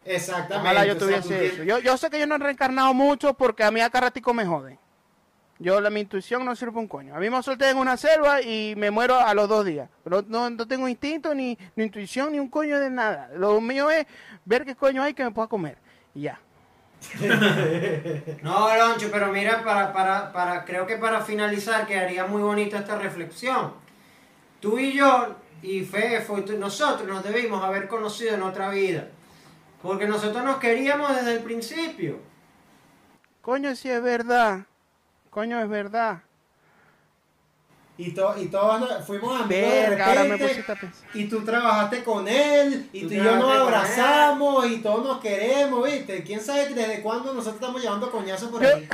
Exactamente. 0.04 0.56
Ojalá 0.56 0.84
yo 0.86 0.92
o 0.94 0.98
sea, 0.98 1.06
tuviese 1.06 1.28
tú 1.28 1.34
eso. 1.34 1.54
tienes- 1.56 1.66
Yo, 1.66 1.78
yo 1.78 1.96
sé 1.96 2.10
que 2.10 2.18
yo 2.18 2.26
no 2.26 2.34
he 2.36 2.38
reencarnado 2.38 2.92
mucho 2.94 3.34
porque 3.34 3.64
a 3.64 3.70
mí 3.70 3.80
acá 3.80 4.00
ratico 4.00 4.34
me 4.34 4.44
joden. 4.46 4.78
Yo, 5.58 5.80
la, 5.80 5.90
mi 5.90 6.00
intuición 6.00 6.44
no 6.44 6.56
sirve 6.56 6.78
un 6.80 6.88
coño. 6.88 7.14
A 7.14 7.18
mí 7.20 7.30
me 7.30 7.40
solté 7.42 7.70
en 7.70 7.76
una 7.76 7.96
selva 7.96 8.42
y 8.42 8.74
me 8.76 8.90
muero 8.90 9.16
a 9.16 9.32
los 9.34 9.48
dos 9.48 9.64
días. 9.64 9.88
Pero 10.02 10.24
no, 10.26 10.50
no 10.50 10.66
tengo 10.66 10.88
instinto, 10.88 11.34
ni, 11.34 11.56
ni 11.76 11.84
intuición, 11.84 12.32
ni 12.32 12.40
un 12.40 12.48
coño 12.48 12.80
de 12.80 12.90
nada. 12.90 13.30
Lo 13.36 13.60
mío 13.60 13.88
es 13.90 14.06
ver 14.44 14.64
qué 14.64 14.74
coño 14.74 15.02
hay 15.02 15.14
que 15.14 15.22
me 15.24 15.30
pueda 15.30 15.46
comer. 15.48 15.78
Y 16.14 16.22
ya. 16.22 16.40
No, 18.42 18.74
Loncho, 18.76 19.08
pero 19.12 19.28
mira, 19.32 19.62
para, 19.62 19.92
para, 19.92 20.32
para, 20.32 20.64
creo 20.64 20.86
que 20.86 20.96
para 20.96 21.20
finalizar 21.20 21.86
quedaría 21.86 22.26
muy 22.26 22.42
bonita 22.42 22.78
esta 22.78 22.96
reflexión. 22.98 23.72
Tú 24.60 24.78
y 24.78 24.92
yo, 24.92 25.36
y 25.62 25.84
Fefo, 25.84 26.38
y 26.38 26.42
tú- 26.42 26.58
nosotros 26.58 27.06
nos 27.06 27.22
debimos 27.22 27.62
haber 27.62 27.86
conocido 27.88 28.34
en 28.34 28.42
otra 28.42 28.68
vida. 28.70 29.08
Porque 29.80 30.06
nosotros 30.06 30.44
nos 30.44 30.56
queríamos 30.58 31.14
desde 31.14 31.34
el 31.34 31.40
principio. 31.40 32.18
Coño, 33.40 33.74
si 33.74 33.90
es 33.90 34.02
verdad. 34.02 34.60
Coño, 35.32 35.58
es 35.60 35.68
verdad. 35.68 36.22
Y, 37.98 38.12
to- 38.12 38.34
y 38.38 38.46
todos 38.46 39.04
fuimos 39.06 39.32
amigos 39.40 39.48
de 39.48 39.60
Verga, 39.60 40.06
ahora 40.06 40.22
me 40.24 40.28
repente, 40.30 40.48
pusiste 40.48 40.72
a 40.72 40.76
pensar. 40.76 41.08
y 41.14 41.28
tú 41.28 41.44
trabajaste 41.44 42.04
con 42.04 42.28
él, 42.28 42.88
y 42.92 43.02
Tú 43.02 43.08
tú, 43.08 43.14
y 43.14 43.16
yo 43.18 43.36
nos 43.36 43.50
abrazamos, 43.60 44.66
y 44.66 44.78
todos 44.82 45.04
nos 45.04 45.20
queremos, 45.20 45.84
¿viste? 45.84 46.22
¿Quién 46.22 46.40
sabe 46.40 46.72
desde 46.74 47.02
cuándo 47.02 47.32
nosotros 47.32 47.56
estamos 47.56 47.82
llevando 47.82 48.10
coñazos 48.10 48.50
por 48.50 48.62
Yo- 48.62 48.76
ahí? 48.76 48.88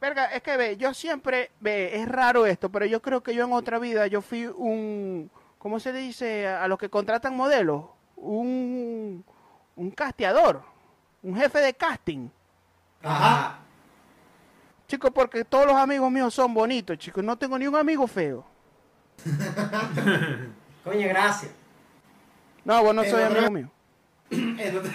Verga, 0.00 0.26
es 0.26 0.42
que 0.42 0.56
ve, 0.58 0.76
yo 0.76 0.92
siempre, 0.92 1.50
ve, 1.60 1.96
es 1.96 2.08
raro 2.08 2.44
esto, 2.46 2.68
pero 2.70 2.84
yo 2.84 3.00
creo 3.00 3.22
que 3.22 3.34
yo 3.34 3.44
en 3.44 3.52
otra 3.52 3.78
vida 3.78 4.06
yo 4.06 4.20
fui 4.20 4.46
un, 4.46 5.30
¿cómo 5.58 5.80
se 5.80 5.92
dice? 5.94 6.46
A 6.46 6.68
los 6.68 6.78
que 6.78 6.90
contratan 6.90 7.34
modelos, 7.34 7.84
un, 8.16 9.24
un 9.76 9.90
casteador, 9.92 10.62
un 11.22 11.36
jefe 11.36 11.58
de 11.60 11.72
casting. 11.74 12.28
Ajá. 13.02 13.60
Chicos, 14.86 15.10
porque 15.14 15.44
todos 15.44 15.66
los 15.66 15.76
amigos 15.76 16.10
míos 16.10 16.34
son 16.34 16.52
bonitos, 16.52 16.98
chicos, 16.98 17.24
no 17.24 17.36
tengo 17.36 17.58
ni 17.58 17.66
un 17.66 17.76
amigo 17.76 18.06
feo. 18.06 18.44
Coño, 20.84 21.08
gracias. 21.08 21.52
No, 22.64 22.82
vos 22.82 22.94
no 22.94 23.04
soy 23.04 23.22
amigo 23.22 23.50
mío. 23.50 23.70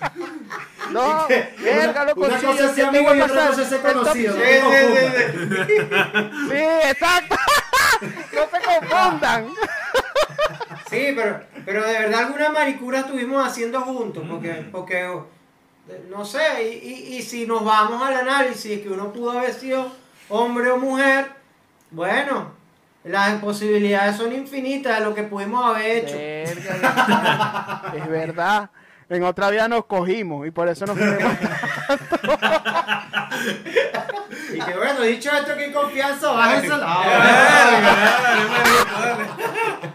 No, 0.90 1.28
verga, 1.28 2.04
loco, 2.04 2.22
una 2.22 2.40
sí, 2.40 2.46
cosa 2.46 2.66
es 2.66 2.72
ser 2.72 2.86
amigo 2.86 3.14
y 3.14 3.20
otra 3.20 3.48
cosa 3.48 3.62
es 3.62 3.68
ser 3.68 3.80
conocido. 3.80 4.34
Sí, 4.34 4.40
confundas. 4.60 5.14
sí, 6.48 6.56
exacto. 6.88 7.36
no 8.00 8.42
se 8.50 8.80
confundan. 8.80 9.46
Sí, 10.88 11.12
pero, 11.14 11.40
pero 11.64 11.86
de 11.86 11.92
verdad 11.92 12.20
alguna 12.20 12.50
maricura 12.50 13.00
estuvimos 13.00 13.46
haciendo 13.46 13.80
juntos, 13.82 14.24
porque, 14.28 14.68
porque 14.72 15.20
no 16.08 16.24
sé, 16.24 16.62
y, 16.82 16.88
y- 16.88 17.16
y 17.18 17.22
si 17.22 17.46
nos 17.46 17.64
vamos 17.64 18.02
al 18.02 18.16
análisis 18.16 18.80
que 18.80 18.88
uno 18.88 19.12
pudo 19.12 19.32
haber 19.38 19.52
sido 19.54 19.90
hombre 20.28 20.70
o 20.70 20.76
mujer, 20.76 21.30
bueno, 21.90 22.52
las 23.04 23.40
posibilidades 23.40 24.16
son 24.16 24.32
infinitas 24.32 24.98
de 24.98 25.04
lo 25.04 25.14
que 25.14 25.22
pudimos 25.24 25.64
haber 25.64 26.04
hecho. 26.04 26.16
Verga, 26.16 27.82
es 27.96 28.08
verdad. 28.08 28.70
En 29.08 29.24
otra 29.24 29.50
vida 29.50 29.66
nos 29.66 29.86
cogimos 29.86 30.46
y 30.46 30.50
por 30.52 30.68
eso 30.68 30.86
nos 30.86 30.96
queremos. 30.96 31.32
Y 34.52 34.58
que 34.60 34.74
bueno, 34.76 35.00
dicho 35.02 35.30
esto, 35.30 35.56
que 35.56 35.72
confianza, 35.72 36.32
bájense 36.32 36.68
la 36.68 36.98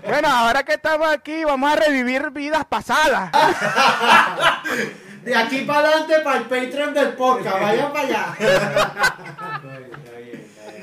Bueno, 0.07 0.27
ahora 0.29 0.63
que 0.63 0.73
estamos 0.73 1.07
aquí, 1.09 1.43
vamos 1.43 1.71
a 1.71 1.75
revivir 1.75 2.31
vidas 2.31 2.65
pasadas. 2.65 3.29
De 5.25 5.35
aquí 5.35 5.61
para 5.61 5.87
adelante, 5.89 6.13
para 6.23 6.37
el 6.37 6.43
Patreon 6.45 6.93
del 6.93 7.09
podcast, 7.13 7.59
vayan 7.59 7.91
para 7.91 8.07
allá. 8.07 8.35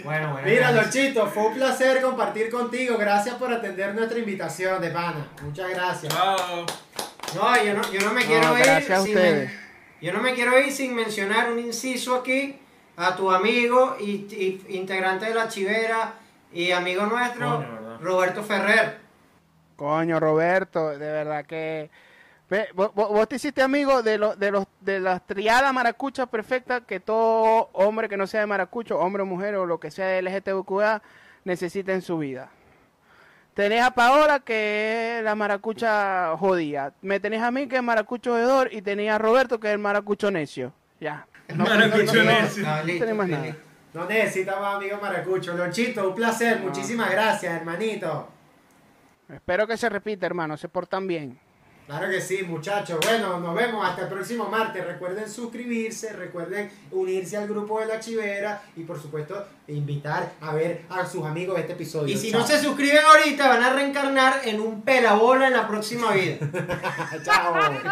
Bueno, 0.05 0.33
bueno. 0.33 0.47
Mira. 0.49 0.73
Lochito, 0.73 1.29
fue 1.29 1.47
un 1.47 1.55
placer 1.55 2.03
compartir 2.03 2.51
contigo. 2.51 2.97
Gracias 2.99 3.37
por 3.37 3.53
atender 3.53 3.95
nuestra 3.95 4.19
invitación 4.19 4.81
de 4.83 4.91
pana. 4.91 5.29
Muchas 5.43 5.71
gracias. 5.71 6.13
No, 6.13 7.65
yo 7.65 7.75
no, 7.75 7.93
yo 7.93 8.01
no 8.01 8.13
me 8.13 8.25
quiero 8.25 8.49
No, 8.49 8.59
ir. 8.59 8.65
gracias 8.65 8.99
a 8.99 9.03
sin 9.05 9.15
ustedes. 9.17 9.53
yo 10.01 10.13
no 10.13 10.21
me 10.21 10.35
quiero 10.35 10.59
ir 10.59 10.73
sin 10.73 10.93
mencionar 10.97 11.53
un 11.53 11.61
inciso 11.61 12.17
aquí 12.17 12.59
a 12.97 13.15
tu 13.15 13.31
amigo 13.31 13.97
y, 14.01 14.11
y 14.11 14.65
integrante 14.77 15.27
de 15.27 15.35
la 15.35 15.47
chivera 15.47 16.15
y 16.53 16.73
amigo 16.73 17.07
nuestro. 17.07 17.65
Roberto 18.01 18.43
Ferrer. 18.43 18.99
Coño, 19.77 20.19
Roberto, 20.19 20.91
de 20.91 20.99
verdad 21.13 21.45
que. 21.47 21.91
Ve, 22.53 22.69
vos, 22.75 22.93
vos- 22.95 23.27
te 23.31 23.37
hiciste 23.37 23.63
amigo 23.63 24.03
de 24.03 24.19
los 24.19 24.39
de 24.39 24.51
los 24.51 24.67
de 24.83 25.01
las 25.01 25.27
triadas 25.27 25.73
maracuchas 25.73 26.29
perfectas 26.29 26.83
que 26.87 27.01
todo 27.01 27.71
hombre 27.73 28.11
que 28.11 28.19
no 28.19 28.27
sea 28.27 28.41
de 28.41 28.47
maracucho, 28.47 28.99
hombre 28.99 29.23
o 29.23 29.27
mujer 29.27 29.55
o 29.55 29.65
lo 29.65 29.81
que 29.81 29.91
sea 29.91 30.07
de 30.09 30.21
LGTBQA 30.21 31.01
necesita 31.45 31.95
en 31.95 32.03
su 32.03 32.19
vida. 32.19 32.51
Tenés 33.55 33.83
a 33.83 33.93
Paola 33.93 34.41
que 34.41 35.17
es 35.19 35.25
la 35.25 35.35
maracucha 35.35 36.37
jodida. 36.37 36.93
Me 37.01 37.21
tenés 37.21 37.41
a 37.43 37.51
mí 37.51 37.69
que 37.69 37.77
es 37.77 37.83
maracucho 37.83 38.33
jodedor 38.33 38.69
y 38.71 38.83
tenés 38.83 39.11
a 39.11 39.17
Roberto 39.17 39.59
que 39.59 39.69
es 39.69 39.73
el 39.73 39.79
maracucho 39.79 40.31
necio. 40.31 40.75
Ya. 41.01 41.27
No, 41.55 41.65
Maracucho 41.65 42.17
no, 42.17 42.25
no, 42.25 42.33
no. 42.33 42.41
necio. 42.43 42.65
Ah, 42.69 42.83
listo, 42.83 43.07
sí, 43.07 43.13
nada. 43.15 43.43
listo. 43.45 43.61
No 43.95 44.05
necesitamos 44.05 44.75
amigos 44.77 45.01
maracucho. 45.01 45.55
Lonchito, 45.55 46.07
un 46.07 46.15
placer. 46.15 46.61
Muchísimas 46.61 47.11
gracias, 47.11 47.55
hermanito. 47.55 48.29
Espero 49.33 49.67
que 49.67 49.79
se 49.79 49.89
repita, 49.89 50.27
hermano. 50.27 50.59
Se 50.59 50.69
portan 50.69 51.07
bien. 51.07 51.39
Claro 51.93 52.09
que 52.09 52.23
sí, 52.23 52.43
muchachos. 52.43 52.99
Bueno, 53.03 53.39
nos 53.39 53.55
vemos 53.55 53.87
hasta 53.87 54.05
el 54.05 54.09
próximo 54.09 54.49
martes. 54.49 54.83
Recuerden 54.83 55.29
suscribirse, 55.29 56.15
recuerden 56.15 56.71
unirse 56.91 57.37
al 57.37 57.47
grupo 57.47 57.81
de 57.81 57.87
la 57.87 58.01
chivera 58.01 58.63
y 58.75 58.85
por 58.85 58.99
supuesto 58.99 59.47
invitar 59.69 60.33
a 60.41 60.55
ver 60.55 60.87
a 60.89 61.05
sus 61.05 61.23
amigos 61.27 61.59
este 61.59 61.75
episodio. 61.75 62.15
Y 62.15 62.17
si 62.17 62.31
Chao. 62.31 62.41
no 62.41 62.47
se 62.47 62.59
suscriben 62.63 63.05
ahorita, 63.05 63.47
van 63.47 63.63
a 63.63 63.75
reencarnar 63.75 64.41
en 64.47 64.63
un 64.63 64.81
pelabola 64.81 65.49
en 65.49 65.53
la 65.53 65.69
próxima 65.69 66.13
vida. 66.13 66.39
Chao. 67.25 67.92